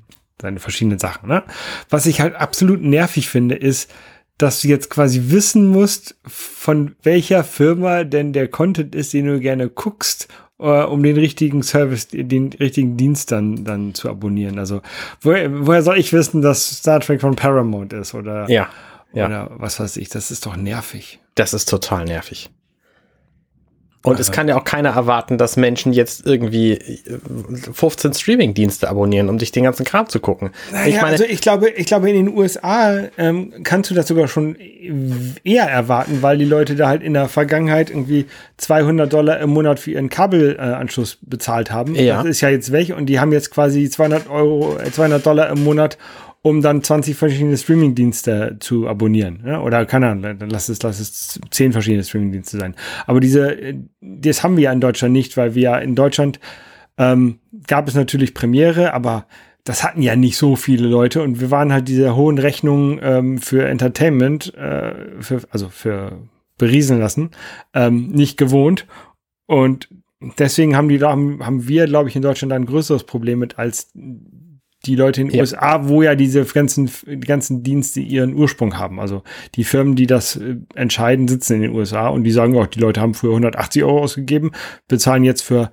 seine 0.41 0.59
verschiedenen 0.59 0.99
Sachen. 0.99 1.29
Ne? 1.29 1.45
Was 1.89 2.07
ich 2.07 2.21
halt 2.21 2.35
absolut 2.35 2.83
nervig 2.83 3.29
finde, 3.29 3.55
ist, 3.55 3.91
dass 4.39 4.61
du 4.61 4.69
jetzt 4.69 4.91
quasi 4.91 5.31
wissen 5.31 5.67
musst, 5.67 6.17
von 6.27 6.97
welcher 7.03 7.45
Firma 7.45 8.05
denn 8.05 8.33
der 8.33 8.49
Content 8.49 8.95
ist, 8.95 9.13
den 9.13 9.27
du 9.27 9.41
gerne 9.41 9.69
guckst, 9.69 10.29
uh, 10.59 10.85
um 10.85 11.03
den 11.03 11.17
richtigen 11.17 11.63
Service, 11.63 12.09
den 12.09 12.53
richtigen 12.53 12.97
Dienst 12.97 13.33
dann, 13.33 13.65
dann 13.65 13.95
zu 13.95 14.09
abonnieren. 14.09 14.59
Also, 14.59 14.81
woher, 15.21 15.67
woher 15.67 15.83
soll 15.83 15.99
ich 15.99 16.13
wissen, 16.13 16.43
dass 16.43 16.79
Star 16.79 17.01
Trek 17.01 17.21
von 17.21 17.37
Paramount 17.37 17.93
ist 17.93 18.15
oder, 18.15 18.49
ja, 18.49 18.69
ja. 19.13 19.27
oder 19.27 19.51
was 19.57 19.79
weiß 19.79 19.97
ich? 19.97 20.09
Das 20.09 20.31
ist 20.31 20.47
doch 20.47 20.57
nervig. 20.57 21.21
Das 21.35 21.55
ist 21.55 21.69
total 21.69 22.05
nervig. 22.05 22.51
Und 24.05 24.19
es 24.19 24.33
kann 24.33 24.49
ja 24.49 24.59
auch 24.59 24.65
keiner 24.65 24.91
erwarten, 24.91 25.39
dass 25.39 25.57
Menschen 25.57 25.93
jetzt 25.93 26.27
irgendwie 26.27 26.79
15 27.73 28.11
äh, 28.11 28.15
Streaming-Dienste 28.15 28.89
abonnieren, 28.89 29.29
um 29.29 29.39
sich 29.39 29.53
den 29.53 29.63
ganzen 29.63 29.85
Kram 29.85 30.09
zu 30.09 30.19
gucken. 30.19 30.51
Naja, 30.73 30.87
ich 30.89 30.95
meine, 30.97 31.13
also 31.13 31.25
ich 31.25 31.41
glaube, 31.41 31.71
ich 31.71 31.87
glaube, 31.87 32.11
in 32.11 32.27
den 32.27 32.37
USA 32.37 32.99
ähm, 33.17 33.53
kannst 33.63 33.91
du 33.91 33.95
das 33.95 34.09
sogar 34.09 34.27
schon 34.27 34.57
eher 35.45 35.65
erwarten, 35.65 36.19
weil 36.21 36.39
die 36.39 36.45
Leute 36.45 36.75
da 36.75 36.89
halt 36.89 37.03
in 37.03 37.15
der 37.15 37.29
Vergangenheit 37.29 37.91
irgendwie 37.91 38.27
200 38.57 39.13
Dollar 39.13 39.39
im 39.39 39.51
Monat 39.51 39.79
für 39.79 39.93
ihren 39.93 40.09
Kabelanschluss 40.09 41.19
bezahlt 41.23 41.71
haben. 41.71 41.95
Ja. 41.95 42.17
Das 42.17 42.27
ist 42.27 42.41
ja 42.41 42.49
jetzt 42.49 42.73
weg 42.73 42.93
und 42.97 43.07
die 43.07 43.21
haben 43.21 43.33
jetzt 43.33 43.51
quasi 43.51 43.89
200 43.89 44.29
Euro, 44.29 44.79
200 44.91 45.21
äh, 45.21 45.23
Dollar 45.23 45.51
im 45.51 45.63
Monat, 45.63 45.97
um 46.43 46.61
dann 46.61 46.83
20 46.83 47.17
verschiedene 47.17 47.57
Streamingdienste 47.57 48.57
zu 48.59 48.89
abonnieren. 48.89 49.43
Ja? 49.47 49.63
Oder 49.63 49.87
keine 49.87 50.09
Ahnung, 50.09 50.39
dann 50.39 50.51
lass 50.51 50.69
es, 50.69 50.83
lass 50.83 50.99
es 50.99 51.41
10 51.51 51.73
verschiedene 51.73 52.03
Streamingdienste 52.03 52.59
sein. 52.59 52.75
Aber 53.07 53.21
diese, 53.21 53.57
das 54.01 54.43
haben 54.43 54.57
wir 54.57 54.65
ja 54.65 54.73
in 54.73 54.81
Deutschland 54.81 55.13
nicht, 55.13 55.37
weil 55.37 55.55
wir 55.55 55.63
ja 55.63 55.79
in 55.79 55.95
Deutschland 55.95 56.41
ähm, 56.99 57.39
gab 57.67 57.89
es 57.89 57.95
natürlich 57.95 58.35
Premiere, 58.35 58.93
aber 58.93 59.27
das 59.65 59.85
hatten 59.85 60.03
ja 60.03 60.17
nicht 60.17 60.37
so 60.37 60.57
viele 60.57 60.89
Leute 60.89 61.23
und 61.23 61.41
wir 61.41 61.53
waren 61.53 61.73
halt 61.73 61.87
diese 61.87 62.17
hohen 62.17 62.39
Rechnungen 62.39 62.99
ähm, 63.01 63.39
für 63.39 63.69
Entertainment, 63.69 64.53
äh, 64.55 65.21
für, 65.21 65.43
also 65.51 65.69
für 65.69 66.19
berieseln 66.59 67.01
lassen, 67.01 67.31
ähm, 67.73 68.09
nicht 68.09 68.37
gewohnt. 68.37 68.87
Und 69.47 69.89
deswegen 70.39 70.77
haben 70.77 70.89
die 70.89 71.01
haben, 71.01 71.47
haben 71.47 71.69
wir, 71.69 71.87
glaube 71.87 72.09
ich, 72.09 72.17
in 72.17 72.23
Deutschland 72.23 72.53
ein 72.53 72.67
größeres 72.67 73.05
Problem 73.05 73.39
mit 73.39 73.59
als 73.59 73.93
die 74.85 74.97
Leute 74.97 75.21
in 75.21 75.29
den 75.29 75.37
ja. 75.37 75.43
USA, 75.43 75.89
wo 75.89 76.03
ja 76.03 76.15
diese 76.15 76.45
ganzen, 76.45 76.91
ganzen 77.21 77.63
Dienste 77.63 78.01
ihren 78.01 78.35
Ursprung 78.35 78.79
haben. 78.79 79.01
Also 79.01 79.23
die 79.55 79.65
Firmen, 79.65 79.95
die 79.95 80.07
das 80.07 80.37
äh, 80.37 80.57
entscheiden, 80.75 81.29
sitzen 81.29 81.55
in 81.55 81.63
den 81.63 81.73
USA 81.73 82.09
und 82.09 82.25
die 82.25 82.33
sagen 82.33 82.57
auch, 82.59 82.67
die 82.67 82.81
Leute 82.81 83.01
haben 83.01 83.15
früher 83.15 83.31
180 83.31 83.85
Euro 83.85 84.03
ausgegeben, 84.03 84.53
bezahlen 84.89 85.25
jetzt 85.25 85.43
für 85.43 85.71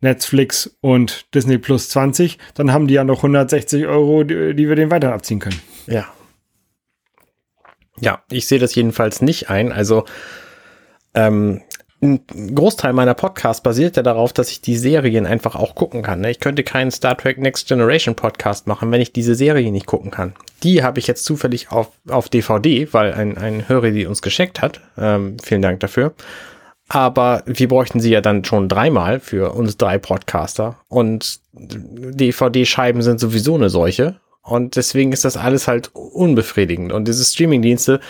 Netflix 0.00 0.76
und 0.80 1.34
Disney 1.34 1.58
Plus 1.58 1.88
20, 1.88 2.38
dann 2.54 2.72
haben 2.72 2.86
die 2.86 2.94
ja 2.94 3.04
noch 3.04 3.18
160 3.18 3.86
Euro, 3.86 4.24
die, 4.24 4.54
die 4.54 4.68
wir 4.68 4.76
den 4.76 4.90
weiter 4.90 5.12
abziehen 5.12 5.40
können. 5.40 5.60
Ja. 5.86 6.06
Ja, 8.00 8.22
ich 8.30 8.46
sehe 8.46 8.60
das 8.60 8.74
jedenfalls 8.76 9.22
nicht 9.22 9.50
ein. 9.50 9.72
Also 9.72 10.04
ähm, 11.14 11.62
ein 12.00 12.20
Großteil 12.54 12.92
meiner 12.92 13.14
Podcasts 13.14 13.62
basiert 13.62 13.96
ja 13.96 14.02
darauf, 14.02 14.32
dass 14.32 14.50
ich 14.50 14.60
die 14.60 14.76
Serien 14.76 15.26
einfach 15.26 15.56
auch 15.56 15.74
gucken 15.74 16.02
kann. 16.02 16.20
Ne? 16.20 16.30
Ich 16.30 16.38
könnte 16.38 16.62
keinen 16.62 16.90
Star 16.90 17.16
Trek 17.16 17.38
Next 17.38 17.66
Generation 17.66 18.14
Podcast 18.14 18.66
machen, 18.66 18.92
wenn 18.92 19.00
ich 19.00 19.12
diese 19.12 19.34
Serie 19.34 19.72
nicht 19.72 19.86
gucken 19.86 20.10
kann. 20.10 20.34
Die 20.62 20.82
habe 20.82 21.00
ich 21.00 21.06
jetzt 21.08 21.24
zufällig 21.24 21.72
auf, 21.72 21.90
auf 22.08 22.28
DVD, 22.28 22.92
weil 22.92 23.12
ein, 23.14 23.36
ein 23.36 23.68
Hörer 23.68 23.90
die 23.90 24.06
uns 24.06 24.22
geschickt 24.22 24.62
hat. 24.62 24.80
Ähm, 24.96 25.38
vielen 25.42 25.62
Dank 25.62 25.80
dafür. 25.80 26.14
Aber 26.88 27.42
wir 27.46 27.68
bräuchten 27.68 28.00
sie 28.00 28.10
ja 28.10 28.20
dann 28.20 28.44
schon 28.44 28.68
dreimal 28.68 29.20
für 29.20 29.54
uns 29.54 29.76
drei 29.76 29.98
Podcaster. 29.98 30.78
Und 30.88 31.40
DVD-Scheiben 31.52 33.02
sind 33.02 33.20
sowieso 33.20 33.56
eine 33.56 33.70
Seuche. 33.70 34.20
Und 34.42 34.76
deswegen 34.76 35.12
ist 35.12 35.24
das 35.24 35.36
alles 35.36 35.68
halt 35.68 35.90
unbefriedigend. 35.94 36.92
Und 36.92 37.06
diese 37.06 37.24
Streaming-Dienste 37.24 38.00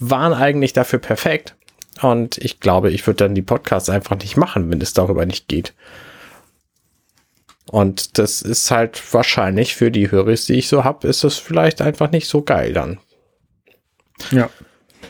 waren 0.00 0.32
eigentlich 0.32 0.72
dafür 0.72 0.98
perfekt. 0.98 1.54
Und 2.02 2.38
ich 2.38 2.60
glaube, 2.60 2.90
ich 2.90 3.06
würde 3.06 3.24
dann 3.24 3.34
die 3.34 3.42
Podcasts 3.42 3.88
einfach 3.88 4.16
nicht 4.16 4.36
machen, 4.36 4.70
wenn 4.70 4.80
es 4.80 4.92
darüber 4.92 5.26
nicht 5.26 5.48
geht. 5.48 5.74
Und 7.70 8.18
das 8.18 8.42
ist 8.42 8.70
halt 8.70 9.00
wahrscheinlich 9.12 9.74
für 9.74 9.90
die 9.90 10.10
Hörer, 10.10 10.34
die 10.34 10.54
ich 10.54 10.68
so 10.68 10.84
habe, 10.84 11.08
ist 11.08 11.24
das 11.24 11.38
vielleicht 11.38 11.80
einfach 11.80 12.10
nicht 12.10 12.28
so 12.28 12.42
geil 12.42 12.72
dann. 12.72 12.98
Ja. 14.30 14.50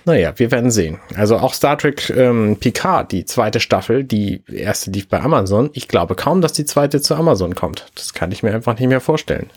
Naja, 0.06 0.34
wir 0.36 0.50
werden 0.50 0.70
sehen. 0.70 1.00
Also 1.14 1.36
auch 1.38 1.54
Star 1.54 1.78
Trek 1.78 2.10
ähm, 2.10 2.58
Picard, 2.58 3.10
die 3.10 3.24
zweite 3.24 3.58
Staffel, 3.60 4.04
die 4.04 4.42
erste 4.52 4.90
lief 4.90 5.08
bei 5.08 5.20
Amazon. 5.20 5.70
Ich 5.72 5.88
glaube 5.88 6.14
kaum, 6.14 6.42
dass 6.42 6.52
die 6.52 6.66
zweite 6.66 7.00
zu 7.00 7.14
Amazon 7.14 7.54
kommt. 7.54 7.86
Das 7.94 8.12
kann 8.12 8.30
ich 8.30 8.42
mir 8.42 8.54
einfach 8.54 8.78
nicht 8.78 8.88
mehr 8.88 9.00
vorstellen. 9.00 9.50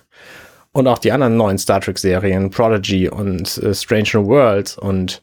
Und 0.71 0.87
auch 0.87 0.99
die 0.99 1.11
anderen 1.11 1.35
neuen 1.37 1.57
Star 1.57 1.81
Trek 1.81 1.97
Serien, 1.97 2.49
Prodigy 2.49 3.09
und 3.09 3.57
äh, 3.57 3.73
Strange 3.73 4.09
New 4.13 4.27
Worlds 4.27 4.77
und 4.77 5.21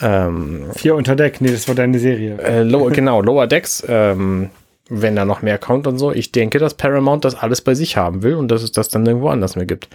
ähm, 0.00 0.70
Vier 0.74 0.94
unter 0.94 1.16
Deck, 1.16 1.40
nee, 1.40 1.50
das 1.50 1.68
war 1.68 1.74
deine 1.74 1.98
Serie. 1.98 2.38
Äh, 2.38 2.62
low, 2.62 2.86
genau, 2.86 3.20
Lower 3.20 3.46
Decks, 3.46 3.84
ähm, 3.86 4.50
wenn 4.88 5.16
da 5.16 5.24
noch 5.24 5.42
mehr 5.42 5.58
kommt 5.58 5.86
und 5.86 5.98
so. 5.98 6.12
Ich 6.12 6.32
denke, 6.32 6.58
dass 6.58 6.74
Paramount 6.74 7.24
das 7.24 7.34
alles 7.34 7.60
bei 7.60 7.74
sich 7.74 7.96
haben 7.96 8.22
will 8.22 8.34
und 8.34 8.48
dass 8.48 8.62
es 8.62 8.72
das 8.72 8.88
dann 8.88 9.06
irgendwo 9.06 9.28
anders 9.28 9.56
mehr 9.56 9.66
gibt. 9.66 9.88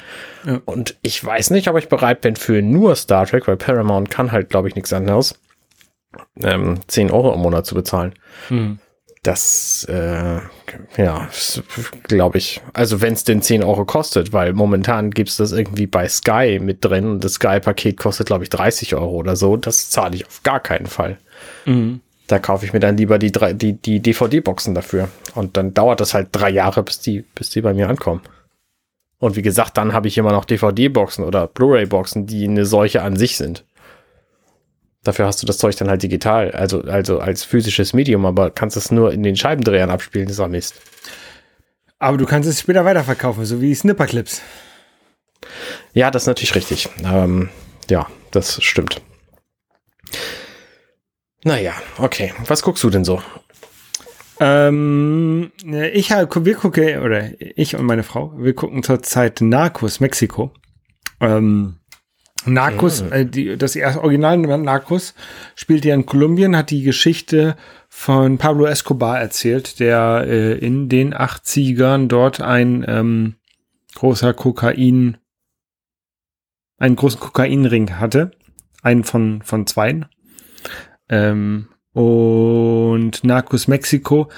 Ja. 0.46 0.62
Und 0.66 0.96
ich 1.02 1.24
weiß 1.24 1.50
nicht, 1.50 1.68
ob 1.68 1.78
ich 1.78 1.90
bereit 1.90 2.22
bin 2.22 2.36
für 2.36 2.62
nur 2.62 2.96
Star 2.96 3.26
Trek, 3.26 3.48
weil 3.48 3.58
Paramount 3.58 4.10
kann 4.10 4.32
halt, 4.32 4.50
glaube 4.50 4.68
ich, 4.68 4.76
nichts 4.76 4.94
anderes, 4.94 5.40
ähm, 6.42 6.80
10 6.88 7.12
Euro 7.12 7.34
im 7.34 7.42
Monat 7.42 7.66
zu 7.66 7.76
bezahlen. 7.76 8.14
Hm 8.50 8.80
das, 9.24 9.86
äh, 9.90 10.40
ja, 10.98 11.30
glaube 12.04 12.38
ich. 12.38 12.62
Also 12.74 13.02
wenn 13.02 13.14
es 13.14 13.24
denn 13.24 13.42
10 13.42 13.64
Euro 13.64 13.86
kostet, 13.86 14.34
weil 14.34 14.54
momentan 14.54 15.12
gibt 15.12 15.30
es 15.30 15.38
das 15.38 15.52
irgendwie 15.52 15.88
bei 15.88 16.08
Sky 16.08 16.60
mit 16.62 16.84
drin 16.84 17.08
und 17.08 17.24
das 17.24 17.34
Sky-Paket 17.34 17.98
kostet, 17.98 18.28
glaube 18.28 18.44
ich, 18.44 18.50
30 18.50 18.96
Euro 18.96 19.12
oder 19.12 19.36
so. 19.36 19.58
Das 19.58 19.90
zahle 19.90 20.16
ich 20.16 20.26
auf 20.26 20.44
gar 20.44 20.60
keinen 20.60 20.88
Fall. 20.88 21.18
Mhm. 21.66 22.02
Da 22.28 22.40
kaufe 22.40 22.66
ich 22.66 22.74
mir 22.74 22.80
dann 22.80 22.98
lieber 22.98 23.18
die, 23.20 23.32
die, 23.32 23.74
die 23.74 24.00
DVD-Boxen 24.02 24.76
dafür. 24.76 25.10
Und 25.34 25.58
dann 25.58 25.74
dauert 25.74 26.02
das 26.02 26.14
halt 26.14 26.30
drei 26.32 26.50
Jahre, 26.50 26.84
bis 26.84 27.00
die, 27.00 27.24
bis 27.36 27.50
die 27.50 27.62
bei 27.62 27.74
mir 27.74 27.90
ankommen. 27.90 28.22
Und 29.20 29.36
wie 29.36 29.42
gesagt, 29.42 29.78
dann 29.78 29.94
habe 29.94 30.08
ich 30.08 30.18
immer 30.18 30.32
noch 30.32 30.46
DVD-Boxen 30.46 31.24
oder 31.24 31.48
Blu-ray-Boxen, 31.48 32.28
die 32.28 32.46
eine 32.46 32.66
Seuche 32.66 33.02
an 33.02 33.16
sich 33.16 33.38
sind. 33.38 33.64
Dafür 35.08 35.26
hast 35.26 35.42
du 35.42 35.46
das 35.46 35.58
Zeug 35.58 35.74
dann 35.78 35.88
halt 35.90 36.04
digital, 36.04 36.52
also, 36.52 36.82
also 36.82 37.20
als 37.20 37.46
physisches 37.46 37.94
Medium, 37.94 38.26
aber 38.26 38.52
kannst 38.52 38.76
es 38.76 38.92
nur 38.92 39.14
in 39.14 39.24
den 39.24 39.38
Scheibendrehern 39.38 39.90
abspielen, 39.90 40.28
ist 40.28 40.42
auch 40.42 40.50
Mist. 40.50 40.82
Aber 41.98 42.18
du 42.18 42.26
kannst 42.26 42.50
es 42.50 42.60
später 42.60 42.84
weiterverkaufen, 42.84 43.46
so 43.46 43.62
wie 43.62 43.74
Snipperclips. 43.74 44.42
Ja, 45.94 46.12
das 46.12 46.24
ist 46.24 46.28
natürlich 46.28 46.56
richtig. 46.56 46.90
Ähm, 47.06 47.48
ja, 47.90 48.06
das 48.32 48.62
stimmt. 48.62 49.02
Naja, 51.46 51.72
okay. 52.00 52.34
Was 52.46 52.62
guckst 52.62 52.84
du 52.84 52.90
denn 52.90 53.06
so? 53.06 53.22
Ähm, 54.42 55.54
ich 55.94 56.12
habe, 56.12 56.46
wir 56.46 56.56
gucken, 56.56 57.00
oder 57.00 57.30
ich 57.40 57.78
und 57.78 57.86
meine 57.86 58.04
Frau, 58.04 58.34
wir 58.36 58.54
gucken 58.56 58.84
zurzeit 58.84 59.40
Narcos 59.40 60.02
Mexiko. 60.02 60.52
Ähm, 61.22 61.78
Narcos, 62.48 63.02
äh, 63.02 63.26
die, 63.26 63.58
das 63.58 63.76
erste 63.76 64.02
Original 64.02 64.38
Narcos 64.38 65.14
spielt 65.56 65.86
ja 65.86 65.94
in 65.94 66.06
Kolumbien, 66.06 66.56
hat 66.56 66.72
die 66.72 66.84
Geschichte 66.84 67.56
von 67.90 68.38
Pablo 68.38 68.66
Escobar 68.66 69.20
erzählt, 69.20 69.80
der 69.80 70.26
äh, 70.28 70.54
in 70.54 70.90
den 70.90 71.14
80ern 71.14 72.08
dort 72.08 72.42
ein 72.42 72.86
ähm, 72.88 73.36
großer 73.96 74.34
Kokain, 74.34 75.18
einen 76.78 76.96
großen 76.96 77.20
Kokainring 77.20 78.00
hatte. 78.00 78.32
Einen 78.84 79.04
von, 79.04 79.42
von 79.42 79.66
zweien. 79.66 80.06
Ähm, 81.10 81.68
und 81.94 83.24
Narcos 83.24 83.68
Mexiko 83.68 84.30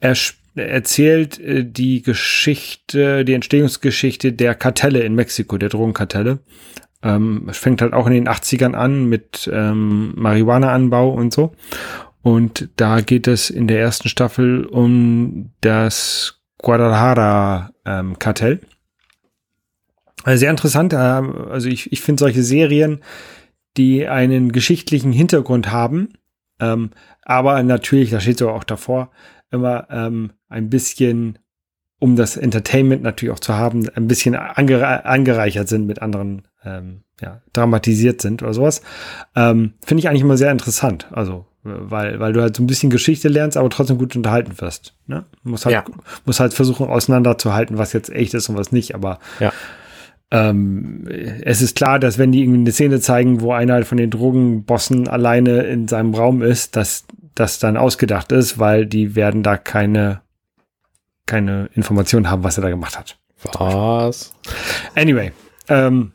er, 0.00 0.14
erzählt 0.54 1.38
äh, 1.38 1.64
die 1.64 2.02
Geschichte, 2.02 3.24
die 3.24 3.34
Entstehungsgeschichte 3.34 4.32
der 4.32 4.54
Kartelle 4.54 5.00
in 5.00 5.14
Mexiko, 5.14 5.58
der 5.58 5.68
Drogenkartelle. 5.68 6.40
Ähm, 7.02 7.46
es 7.48 7.58
fängt 7.58 7.82
halt 7.82 7.92
auch 7.92 8.06
in 8.06 8.12
den 8.12 8.28
80ern 8.28 8.74
an 8.74 9.06
mit 9.06 9.48
ähm, 9.52 10.12
Marihuana-Anbau 10.16 11.10
und 11.10 11.32
so. 11.32 11.52
Und 12.22 12.68
da 12.76 13.00
geht 13.00 13.26
es 13.28 13.50
in 13.50 13.68
der 13.68 13.80
ersten 13.80 14.08
Staffel 14.08 14.64
um 14.66 15.50
das 15.60 16.40
Guadalajara-Kartell. 16.58 18.52
Ähm, 18.52 18.60
also 20.24 20.40
sehr 20.40 20.50
interessant. 20.50 20.92
Äh, 20.92 20.96
also 20.96 21.68
ich, 21.68 21.92
ich 21.92 22.00
finde 22.00 22.20
solche 22.20 22.42
Serien, 22.42 23.00
die 23.76 24.08
einen 24.08 24.50
geschichtlichen 24.50 25.12
Hintergrund 25.12 25.70
haben, 25.70 26.08
ähm, 26.60 26.90
aber 27.22 27.62
natürlich, 27.62 28.10
da 28.10 28.18
steht 28.20 28.38
so 28.38 28.50
auch 28.50 28.64
davor, 28.64 29.12
immer 29.50 29.86
ähm, 29.90 30.32
ein 30.48 30.68
bisschen 30.68 31.38
um 32.00 32.16
das 32.16 32.36
Entertainment 32.36 33.02
natürlich 33.02 33.34
auch 33.34 33.40
zu 33.40 33.54
haben, 33.54 33.88
ein 33.94 34.08
bisschen 34.08 34.34
angere 34.34 35.04
angereichert 35.04 35.68
sind 35.68 35.86
mit 35.86 36.00
anderen, 36.00 36.47
ähm, 36.64 37.02
ja, 37.20 37.40
dramatisiert 37.52 38.20
sind 38.20 38.42
oder 38.42 38.54
sowas. 38.54 38.82
Ähm, 39.34 39.74
Finde 39.84 40.00
ich 40.00 40.08
eigentlich 40.08 40.22
immer 40.22 40.36
sehr 40.36 40.52
interessant. 40.52 41.08
Also, 41.10 41.46
weil, 41.62 42.20
weil 42.20 42.32
du 42.32 42.40
halt 42.40 42.56
so 42.56 42.62
ein 42.62 42.66
bisschen 42.66 42.90
Geschichte 42.90 43.28
lernst, 43.28 43.56
aber 43.56 43.70
trotzdem 43.70 43.98
gut 43.98 44.14
unterhalten 44.16 44.60
wirst. 44.60 44.94
Ne? 45.06 45.24
Muss 45.42 45.66
halt, 45.66 45.74
ja. 45.74 45.84
muss 46.24 46.40
halt 46.40 46.54
versuchen, 46.54 46.88
auseinanderzuhalten, 46.88 47.78
was 47.78 47.92
jetzt 47.92 48.10
echt 48.10 48.34
ist 48.34 48.48
und 48.48 48.56
was 48.56 48.72
nicht, 48.72 48.94
aber 48.94 49.18
ja. 49.40 49.52
Ähm, 50.30 51.08
es 51.42 51.62
ist 51.62 51.74
klar, 51.74 51.98
dass 51.98 52.18
wenn 52.18 52.32
die 52.32 52.42
irgendwie 52.42 52.60
eine 52.60 52.72
Szene 52.72 53.00
zeigen, 53.00 53.40
wo 53.40 53.52
einer 53.52 53.82
von 53.86 53.96
den 53.96 54.10
Drogenbossen 54.10 55.08
alleine 55.08 55.62
in 55.62 55.88
seinem 55.88 56.14
Raum 56.14 56.42
ist, 56.42 56.76
dass 56.76 57.06
das 57.34 57.58
dann 57.58 57.78
ausgedacht 57.78 58.30
ist, 58.32 58.58
weil 58.58 58.84
die 58.84 59.16
werden 59.16 59.42
da 59.42 59.56
keine 59.56 60.20
keine 61.24 61.70
Informationen 61.74 62.30
haben, 62.30 62.42
was 62.42 62.58
er 62.58 62.62
da 62.62 62.70
gemacht 62.70 62.98
hat. 62.98 63.18
Was? 63.42 64.34
Anyway, 64.96 65.30
ähm, 65.68 66.12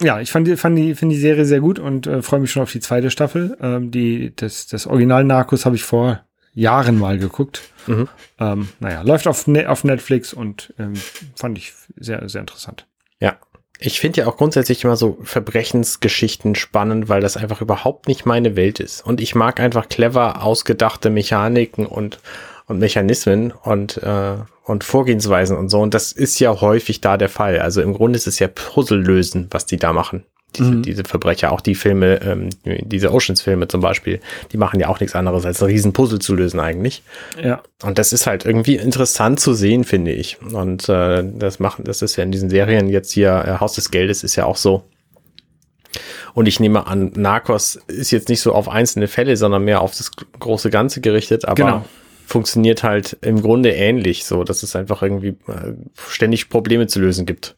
ja, 0.00 0.20
ich 0.20 0.30
fand, 0.30 0.48
fand 0.58 0.76
die, 0.76 0.94
finde 0.94 1.14
die 1.14 1.20
Serie 1.20 1.44
sehr 1.44 1.60
gut 1.60 1.78
und 1.78 2.06
äh, 2.06 2.22
freue 2.22 2.40
mich 2.40 2.50
schon 2.50 2.62
auf 2.62 2.72
die 2.72 2.80
zweite 2.80 3.10
Staffel. 3.10 3.56
Ähm, 3.60 3.90
die, 3.90 4.34
das, 4.34 4.66
das 4.66 4.86
Original 4.86 5.24
Narcos 5.24 5.64
habe 5.64 5.76
ich 5.76 5.84
vor 5.84 6.24
Jahren 6.52 6.98
mal 6.98 7.18
geguckt. 7.18 7.62
Mhm. 7.86 8.08
Ähm, 8.38 8.68
naja, 8.80 9.02
läuft 9.02 9.26
auf, 9.26 9.46
ne 9.46 9.68
auf 9.68 9.84
Netflix 9.84 10.32
und 10.32 10.72
ähm, 10.78 10.94
fand 11.36 11.58
ich 11.58 11.72
sehr, 11.96 12.28
sehr 12.28 12.40
interessant. 12.40 12.86
Ja, 13.20 13.38
ich 13.78 14.00
finde 14.00 14.20
ja 14.20 14.26
auch 14.26 14.36
grundsätzlich 14.36 14.84
immer 14.84 14.96
so 14.96 15.18
Verbrechensgeschichten 15.22 16.54
spannend, 16.54 17.08
weil 17.08 17.20
das 17.20 17.36
einfach 17.36 17.60
überhaupt 17.60 18.08
nicht 18.08 18.24
meine 18.24 18.56
Welt 18.56 18.80
ist. 18.80 19.04
Und 19.04 19.20
ich 19.20 19.34
mag 19.34 19.60
einfach 19.60 19.88
clever 19.88 20.42
ausgedachte 20.42 21.10
Mechaniken 21.10 21.86
und, 21.86 22.20
und 22.66 22.78
Mechanismen 22.78 23.52
und, 23.52 23.98
äh, 23.98 24.36
und 24.64 24.84
Vorgehensweisen 24.84 25.56
und 25.56 25.68
so. 25.68 25.80
Und 25.80 25.94
das 25.94 26.12
ist 26.12 26.38
ja 26.40 26.60
häufig 26.60 27.00
da 27.00 27.16
der 27.16 27.28
Fall. 27.28 27.58
Also 27.58 27.82
im 27.82 27.94
Grunde 27.94 28.16
ist 28.16 28.26
es 28.26 28.38
ja 28.38 28.48
Puzzle 28.48 29.00
lösen, 29.00 29.48
was 29.50 29.66
die 29.66 29.76
da 29.76 29.92
machen 29.92 30.24
diese, 30.56 30.70
mhm. 30.70 30.82
diese 30.82 31.04
Verbrecher, 31.04 31.52
auch 31.52 31.60
die 31.60 31.74
Filme, 31.74 32.20
ähm, 32.22 32.50
diese 32.64 33.12
Oceans-Filme 33.12 33.68
zum 33.68 33.80
Beispiel, 33.80 34.20
die 34.52 34.56
machen 34.56 34.80
ja 34.80 34.88
auch 34.88 35.00
nichts 35.00 35.14
anderes, 35.14 35.44
als 35.44 35.62
ein 35.62 35.66
Riesenpuzzle 35.66 36.18
zu 36.18 36.34
lösen 36.34 36.60
eigentlich. 36.60 37.02
Ja. 37.42 37.62
Und 37.82 37.98
das 37.98 38.12
ist 38.12 38.26
halt 38.26 38.44
irgendwie 38.44 38.76
interessant 38.76 39.40
zu 39.40 39.54
sehen, 39.54 39.84
finde 39.84 40.12
ich. 40.12 40.40
Und 40.40 40.88
äh, 40.88 41.24
das 41.24 41.58
machen, 41.58 41.84
das 41.84 42.02
ist 42.02 42.16
ja 42.16 42.24
in 42.24 42.32
diesen 42.32 42.50
Serien 42.50 42.88
jetzt 42.88 43.12
hier, 43.12 43.44
äh, 43.46 43.60
Haus 43.60 43.74
des 43.74 43.90
Geldes 43.90 44.24
ist 44.24 44.36
ja 44.36 44.46
auch 44.46 44.56
so. 44.56 44.84
Und 46.34 46.46
ich 46.46 46.58
nehme 46.58 46.88
an, 46.88 47.12
Narcos 47.14 47.76
ist 47.86 48.10
jetzt 48.10 48.28
nicht 48.28 48.40
so 48.40 48.52
auf 48.52 48.68
einzelne 48.68 49.06
Fälle, 49.06 49.36
sondern 49.36 49.64
mehr 49.64 49.80
auf 49.80 49.96
das 49.96 50.10
große 50.40 50.70
Ganze 50.70 51.00
gerichtet, 51.00 51.44
aber 51.44 51.54
genau. 51.54 51.84
Funktioniert 52.26 52.82
halt 52.82 53.16
im 53.20 53.42
Grunde 53.42 53.70
ähnlich, 53.70 54.24
so 54.24 54.44
dass 54.44 54.62
es 54.62 54.76
einfach 54.76 55.02
irgendwie 55.02 55.36
äh, 55.48 55.74
ständig 56.08 56.48
Probleme 56.48 56.86
zu 56.86 57.00
lösen 57.00 57.26
gibt. 57.26 57.56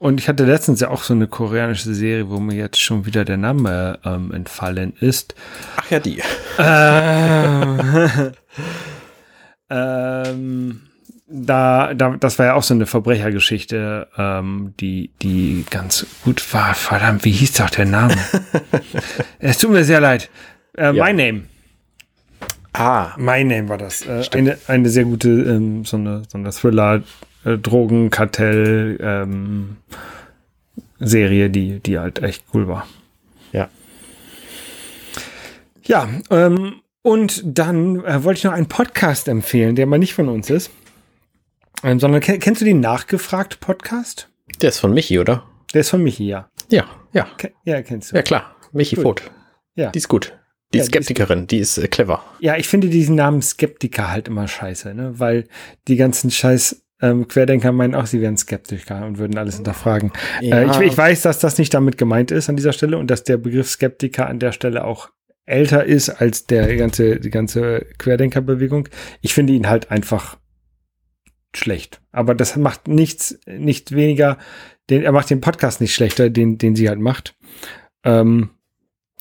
Und 0.00 0.20
ich 0.20 0.28
hatte 0.28 0.44
letztens 0.44 0.80
ja 0.80 0.90
auch 0.90 1.02
so 1.02 1.12
eine 1.12 1.26
koreanische 1.26 1.92
Serie, 1.92 2.30
wo 2.30 2.38
mir 2.38 2.54
jetzt 2.54 2.80
schon 2.80 3.04
wieder 3.04 3.24
der 3.24 3.36
Name 3.36 3.98
ähm, 4.04 4.32
entfallen 4.32 4.92
ist. 5.00 5.34
Ach 5.76 5.90
ja, 5.90 5.98
die. 5.98 6.22
Ähm, 6.56 7.80
ähm, 9.70 10.80
da, 11.26 11.94
da, 11.94 12.16
das 12.16 12.38
war 12.38 12.46
ja 12.46 12.54
auch 12.54 12.62
so 12.62 12.74
eine 12.74 12.86
Verbrechergeschichte, 12.86 14.06
ähm, 14.16 14.72
die, 14.78 15.10
die 15.20 15.64
ganz 15.68 16.06
gut 16.22 16.54
war. 16.54 16.74
Verdammt, 16.74 17.24
wie 17.24 17.32
hieß 17.32 17.54
doch 17.54 17.70
der 17.70 17.86
Name? 17.86 18.14
es 19.40 19.58
tut 19.58 19.70
mir 19.70 19.82
sehr 19.82 20.00
leid. 20.00 20.30
Äh, 20.76 20.94
ja. 20.94 21.04
My 21.04 21.12
Name. 21.12 21.42
Ah. 22.78 23.14
My 23.18 23.42
Name 23.42 23.68
war 23.68 23.76
das. 23.76 24.06
Äh, 24.06 24.24
eine, 24.32 24.56
eine 24.68 24.88
sehr 24.88 25.04
gute, 25.04 25.28
ähm, 25.28 25.84
so 25.84 25.96
eine, 25.96 26.22
so 26.28 26.38
eine 26.38 26.50
Thriller, 26.50 27.02
äh, 27.44 27.58
Drogenkartell 27.58 28.98
ähm, 29.02 29.78
Serie, 31.00 31.50
die, 31.50 31.80
die 31.80 31.98
halt 31.98 32.22
echt 32.22 32.44
cool 32.54 32.68
war. 32.68 32.86
Ja. 33.52 33.68
Ja, 35.82 36.08
ähm, 36.30 36.80
und 37.02 37.42
dann 37.44 38.04
äh, 38.04 38.22
wollte 38.22 38.38
ich 38.38 38.44
noch 38.44 38.52
einen 38.52 38.68
Podcast 38.68 39.26
empfehlen, 39.26 39.74
der 39.74 39.86
mal 39.86 39.98
nicht 39.98 40.14
von 40.14 40.28
uns 40.28 40.48
ist, 40.48 40.70
ähm, 41.82 41.98
sondern 41.98 42.20
kennst 42.20 42.60
du 42.60 42.64
den 42.64 42.78
Nachgefragt 42.78 43.58
Podcast? 43.58 44.28
Der 44.62 44.68
ist 44.68 44.78
von 44.78 44.94
Michi, 44.94 45.18
oder? 45.18 45.42
Der 45.74 45.80
ist 45.80 45.90
von 45.90 46.02
Michi, 46.02 46.28
ja. 46.28 46.48
Ja, 46.70 46.84
ja. 47.12 47.26
Ke 47.38 47.52
ja, 47.64 47.82
kennst 47.82 48.12
du. 48.12 48.16
Ja, 48.16 48.22
klar. 48.22 48.54
Michi 48.70 48.96
Voth. 48.96 49.22
Ja. 49.74 49.90
Die 49.90 49.98
ist 49.98 50.08
gut. 50.08 50.38
Die 50.74 50.78
ja, 50.78 50.84
Skeptikerin, 50.84 51.46
die 51.46 51.58
ist, 51.58 51.76
die 51.76 51.80
ist 51.80 51.86
äh, 51.86 51.88
clever. 51.88 52.22
Ja, 52.40 52.56
ich 52.56 52.68
finde 52.68 52.88
diesen 52.88 53.16
Namen 53.16 53.40
Skeptiker 53.40 54.10
halt 54.10 54.28
immer 54.28 54.46
scheiße, 54.46 54.94
ne? 54.94 55.18
Weil 55.18 55.48
die 55.88 55.96
ganzen 55.96 56.30
scheiß 56.30 56.84
ähm, 57.00 57.28
Querdenker 57.28 57.72
meinen 57.72 57.94
auch, 57.94 58.06
sie 58.06 58.20
wären 58.20 58.36
Skeptiker 58.36 59.06
und 59.06 59.18
würden 59.18 59.38
alles 59.38 59.56
hinterfragen. 59.56 60.12
Ja. 60.40 60.58
Äh, 60.58 60.66
ich, 60.70 60.92
ich, 60.92 60.98
weiß, 60.98 61.22
dass 61.22 61.38
das 61.38 61.58
nicht 61.58 61.72
damit 61.72 61.96
gemeint 61.96 62.30
ist 62.30 62.48
an 62.48 62.56
dieser 62.56 62.72
Stelle 62.72 62.98
und 62.98 63.10
dass 63.10 63.24
der 63.24 63.36
Begriff 63.36 63.70
Skeptiker 63.70 64.26
an 64.26 64.40
der 64.40 64.52
Stelle 64.52 64.84
auch 64.84 65.10
älter 65.46 65.84
ist 65.84 66.10
als 66.10 66.44
der 66.44 66.76
ganze, 66.76 67.20
die 67.20 67.30
ganze 67.30 67.86
Querdenkerbewegung. 67.98 68.88
Ich 69.22 69.32
finde 69.32 69.54
ihn 69.54 69.68
halt 69.68 69.90
einfach 69.90 70.36
schlecht. 71.54 72.02
Aber 72.12 72.34
das 72.34 72.56
macht 72.56 72.88
nichts, 72.88 73.38
nicht 73.46 73.92
weniger, 73.92 74.36
den, 74.90 75.02
er 75.02 75.12
macht 75.12 75.30
den 75.30 75.40
Podcast 75.40 75.80
nicht 75.80 75.94
schlechter, 75.94 76.28
den, 76.28 76.58
den 76.58 76.76
sie 76.76 76.88
halt 76.88 77.00
macht. 77.00 77.36
Ähm, 78.04 78.50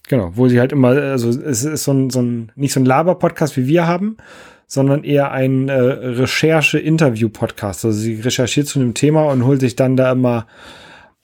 genau, 0.08 0.32
wo 0.36 0.48
sie 0.48 0.60
halt 0.60 0.72
immer, 0.72 0.90
also 0.90 1.30
es 1.30 1.64
ist 1.64 1.84
so 1.84 1.92
ein, 1.92 2.10
so 2.10 2.22
ein 2.22 2.52
nicht 2.56 2.74
so 2.74 2.80
ein 2.80 2.86
Laber-Podcast 2.86 3.58
wie 3.58 3.68
wir 3.68 3.88
haben, 3.88 4.18
sondern 4.66 5.04
eher 5.04 5.32
ein 5.32 5.70
äh, 5.70 5.74
Recherche-Interview-Podcast. 5.74 7.86
Also 7.86 7.98
sie 7.98 8.16
recherchiert 8.16 8.68
zu 8.68 8.80
einem 8.80 8.94
Thema 8.94 9.26
und 9.32 9.46
holt 9.46 9.62
sich 9.62 9.76
dann 9.76 9.96
da 9.96 10.12
immer 10.12 10.48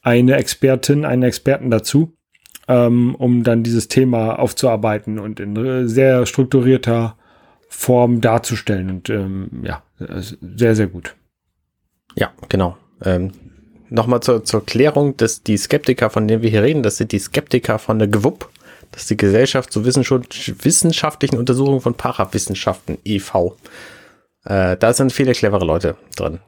eine 0.00 0.36
Expertin, 0.36 1.04
einen 1.04 1.22
Experten 1.22 1.70
dazu, 1.70 2.14
ähm, 2.68 3.14
um 3.14 3.42
dann 3.42 3.62
dieses 3.62 3.88
Thema 3.88 4.38
aufzuarbeiten 4.38 5.18
und 5.18 5.40
in 5.40 5.88
sehr 5.88 6.26
strukturierter 6.26 7.16
Form 7.68 8.20
darzustellen. 8.20 8.90
Und 8.90 9.10
ähm, 9.10 9.62
ja, 9.62 9.82
sehr, 9.98 10.74
sehr 10.74 10.86
gut. 10.86 11.14
Ja, 12.16 12.32
genau. 12.48 12.76
Ähm, 13.04 13.32
Nochmal 13.90 14.20
zur, 14.20 14.44
zur 14.44 14.64
Klärung, 14.64 15.16
dass 15.16 15.42
die 15.42 15.56
Skeptiker, 15.56 16.10
von 16.10 16.26
denen 16.26 16.42
wir 16.42 16.50
hier 16.50 16.62
reden, 16.62 16.82
das 16.82 16.96
sind 16.96 17.12
die 17.12 17.18
Skeptiker 17.18 17.78
von 17.78 17.98
der 17.98 18.08
GWUP 18.08 18.48
das 18.94 19.02
ist 19.02 19.10
die 19.10 19.16
Gesellschaft 19.16 19.72
zur 19.72 19.84
wissenschaftlichen 19.84 21.36
Untersuchung 21.36 21.80
von 21.80 21.94
Parawissenschaften 21.94 22.98
e.V. 23.04 23.56
Äh, 24.44 24.76
da 24.76 24.92
sind 24.92 25.12
viele 25.12 25.32
clevere 25.32 25.64
Leute 25.64 25.96
drin. 26.14 26.38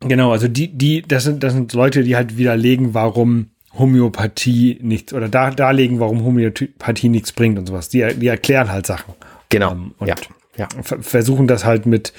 Genau, 0.00 0.32
also 0.32 0.48
die, 0.48 0.68
die, 0.68 1.02
das 1.02 1.24
sind, 1.24 1.42
das 1.42 1.52
sind 1.52 1.74
Leute, 1.74 2.02
die 2.02 2.16
halt 2.16 2.38
widerlegen, 2.38 2.94
warum 2.94 3.50
Homöopathie 3.78 4.78
nichts 4.80 5.12
oder 5.12 5.28
da, 5.28 5.50
darlegen, 5.50 6.00
warum 6.00 6.24
Homöopathie 6.24 7.10
nichts 7.10 7.32
bringt 7.32 7.58
und 7.58 7.66
sowas. 7.66 7.90
Die, 7.90 8.14
die 8.14 8.28
erklären 8.28 8.72
halt 8.72 8.86
Sachen. 8.86 9.12
Genau. 9.50 9.72
Ähm, 9.72 9.94
und 9.98 10.08
ja. 10.08 10.14
Ja. 10.56 10.68
versuchen 10.82 11.46
das 11.46 11.66
halt 11.66 11.84
mit 11.84 12.14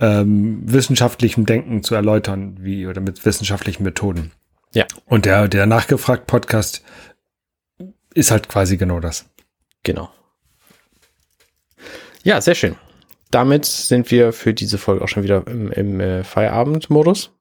ähm, 0.00 0.60
wissenschaftlichem 0.64 1.46
Denken 1.46 1.82
zu 1.82 1.94
erläutern, 1.94 2.58
wie 2.60 2.86
oder 2.86 3.00
mit 3.00 3.24
wissenschaftlichen 3.24 3.82
Methoden. 3.82 4.32
Ja. 4.74 4.84
Und 5.06 5.24
der, 5.24 5.48
der 5.48 5.64
nachgefragt 5.64 6.26
Podcast 6.26 6.82
ist 8.14 8.30
halt 8.30 8.48
quasi 8.48 8.76
genau 8.76 9.00
das. 9.00 9.26
Genau. 9.82 10.08
Ja, 12.22 12.40
sehr 12.40 12.54
schön. 12.54 12.76
Damit 13.30 13.66
sind 13.66 14.10
wir 14.10 14.32
für 14.32 14.54
diese 14.54 14.78
Folge 14.78 15.04
auch 15.04 15.08
schon 15.08 15.24
wieder 15.24 15.46
im, 15.46 15.70
im 15.72 16.00
äh, 16.00 16.24
Feierabend-Modus 16.24 17.32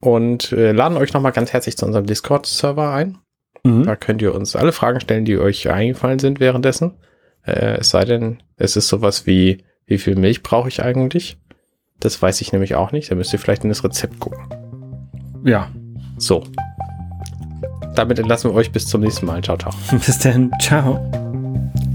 und 0.00 0.52
äh, 0.52 0.72
laden 0.72 0.98
euch 0.98 1.12
nochmal 1.12 1.32
ganz 1.32 1.52
herzlich 1.52 1.76
zu 1.76 1.86
unserem 1.86 2.06
Discord-Server 2.06 2.92
ein. 2.92 3.18
Mhm. 3.64 3.84
Da 3.84 3.96
könnt 3.96 4.22
ihr 4.22 4.34
uns 4.34 4.54
alle 4.54 4.72
Fragen 4.72 5.00
stellen, 5.00 5.24
die 5.24 5.38
euch 5.38 5.68
eingefallen 5.68 6.18
sind 6.18 6.38
währenddessen. 6.38 6.98
Äh, 7.44 7.78
es 7.78 7.90
sei 7.90 8.04
denn, 8.04 8.42
es 8.56 8.76
ist 8.76 8.88
sowas 8.88 9.26
wie, 9.26 9.64
wie 9.86 9.98
viel 9.98 10.14
Milch 10.14 10.42
brauche 10.42 10.68
ich 10.68 10.82
eigentlich? 10.82 11.38
Das 11.98 12.20
weiß 12.20 12.40
ich 12.42 12.52
nämlich 12.52 12.76
auch 12.76 12.92
nicht. 12.92 13.10
Da 13.10 13.16
müsst 13.16 13.32
ihr 13.32 13.38
vielleicht 13.40 13.64
in 13.64 13.70
das 13.70 13.82
Rezept 13.82 14.20
gucken. 14.20 14.46
Ja. 15.44 15.72
So 16.18 16.44
damit 17.98 18.18
entlassen 18.18 18.50
wir 18.50 18.54
euch 18.54 18.70
bis 18.70 18.86
zum 18.86 19.00
nächsten 19.00 19.26
Mal. 19.26 19.42
Ciao, 19.42 19.56
ciao. 19.56 19.72
Bis 19.90 20.18
dann. 20.20 20.50
Ciao. 20.60 21.00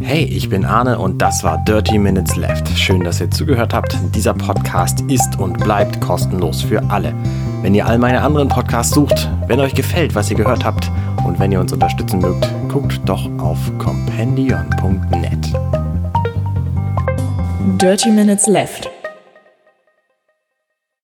Hey, 0.02 0.26
ich 0.26 0.50
bin 0.50 0.66
Arne 0.66 1.00
und 1.00 1.22
das 1.22 1.46
war 1.46 1.64
Dirty 1.64 1.98
Minutes 1.98 2.36
Left. 2.36 2.68
Schön, 2.78 3.06
dass 3.06 3.22
ihr 3.22 3.32
zugehört 3.32 3.74
habt. 3.74 3.98
Dieser 4.14 4.34
Podcast 4.34 5.00
ist 5.08 5.40
und 5.40 5.58
bleibt 5.64 6.02
kostenlos 6.02 6.62
für 6.62 6.84
alle. 6.90 7.14
Wenn 7.62 7.74
ihr 7.74 7.86
all 7.86 7.98
meine 7.98 8.22
anderen 8.22 8.50
Podcasts 8.50 8.94
sucht, 8.94 9.30
wenn 9.48 9.62
euch 9.62 9.74
gefällt, 9.74 10.14
was 10.14 10.30
ihr 10.30 10.36
gehört 10.36 10.66
habt 10.66 10.92
und 11.26 11.40
wenn 11.40 11.54
ihr 11.54 11.62
uns 11.62 11.72
unterstützen 11.72 12.20
mögt, 12.20 12.46
guckt 12.68 13.00
doch 13.06 13.30
auf 13.40 13.58
compendion.net. 13.78 15.54
Dirty 17.80 18.12
Minutes 18.12 18.48
Left 18.48 18.90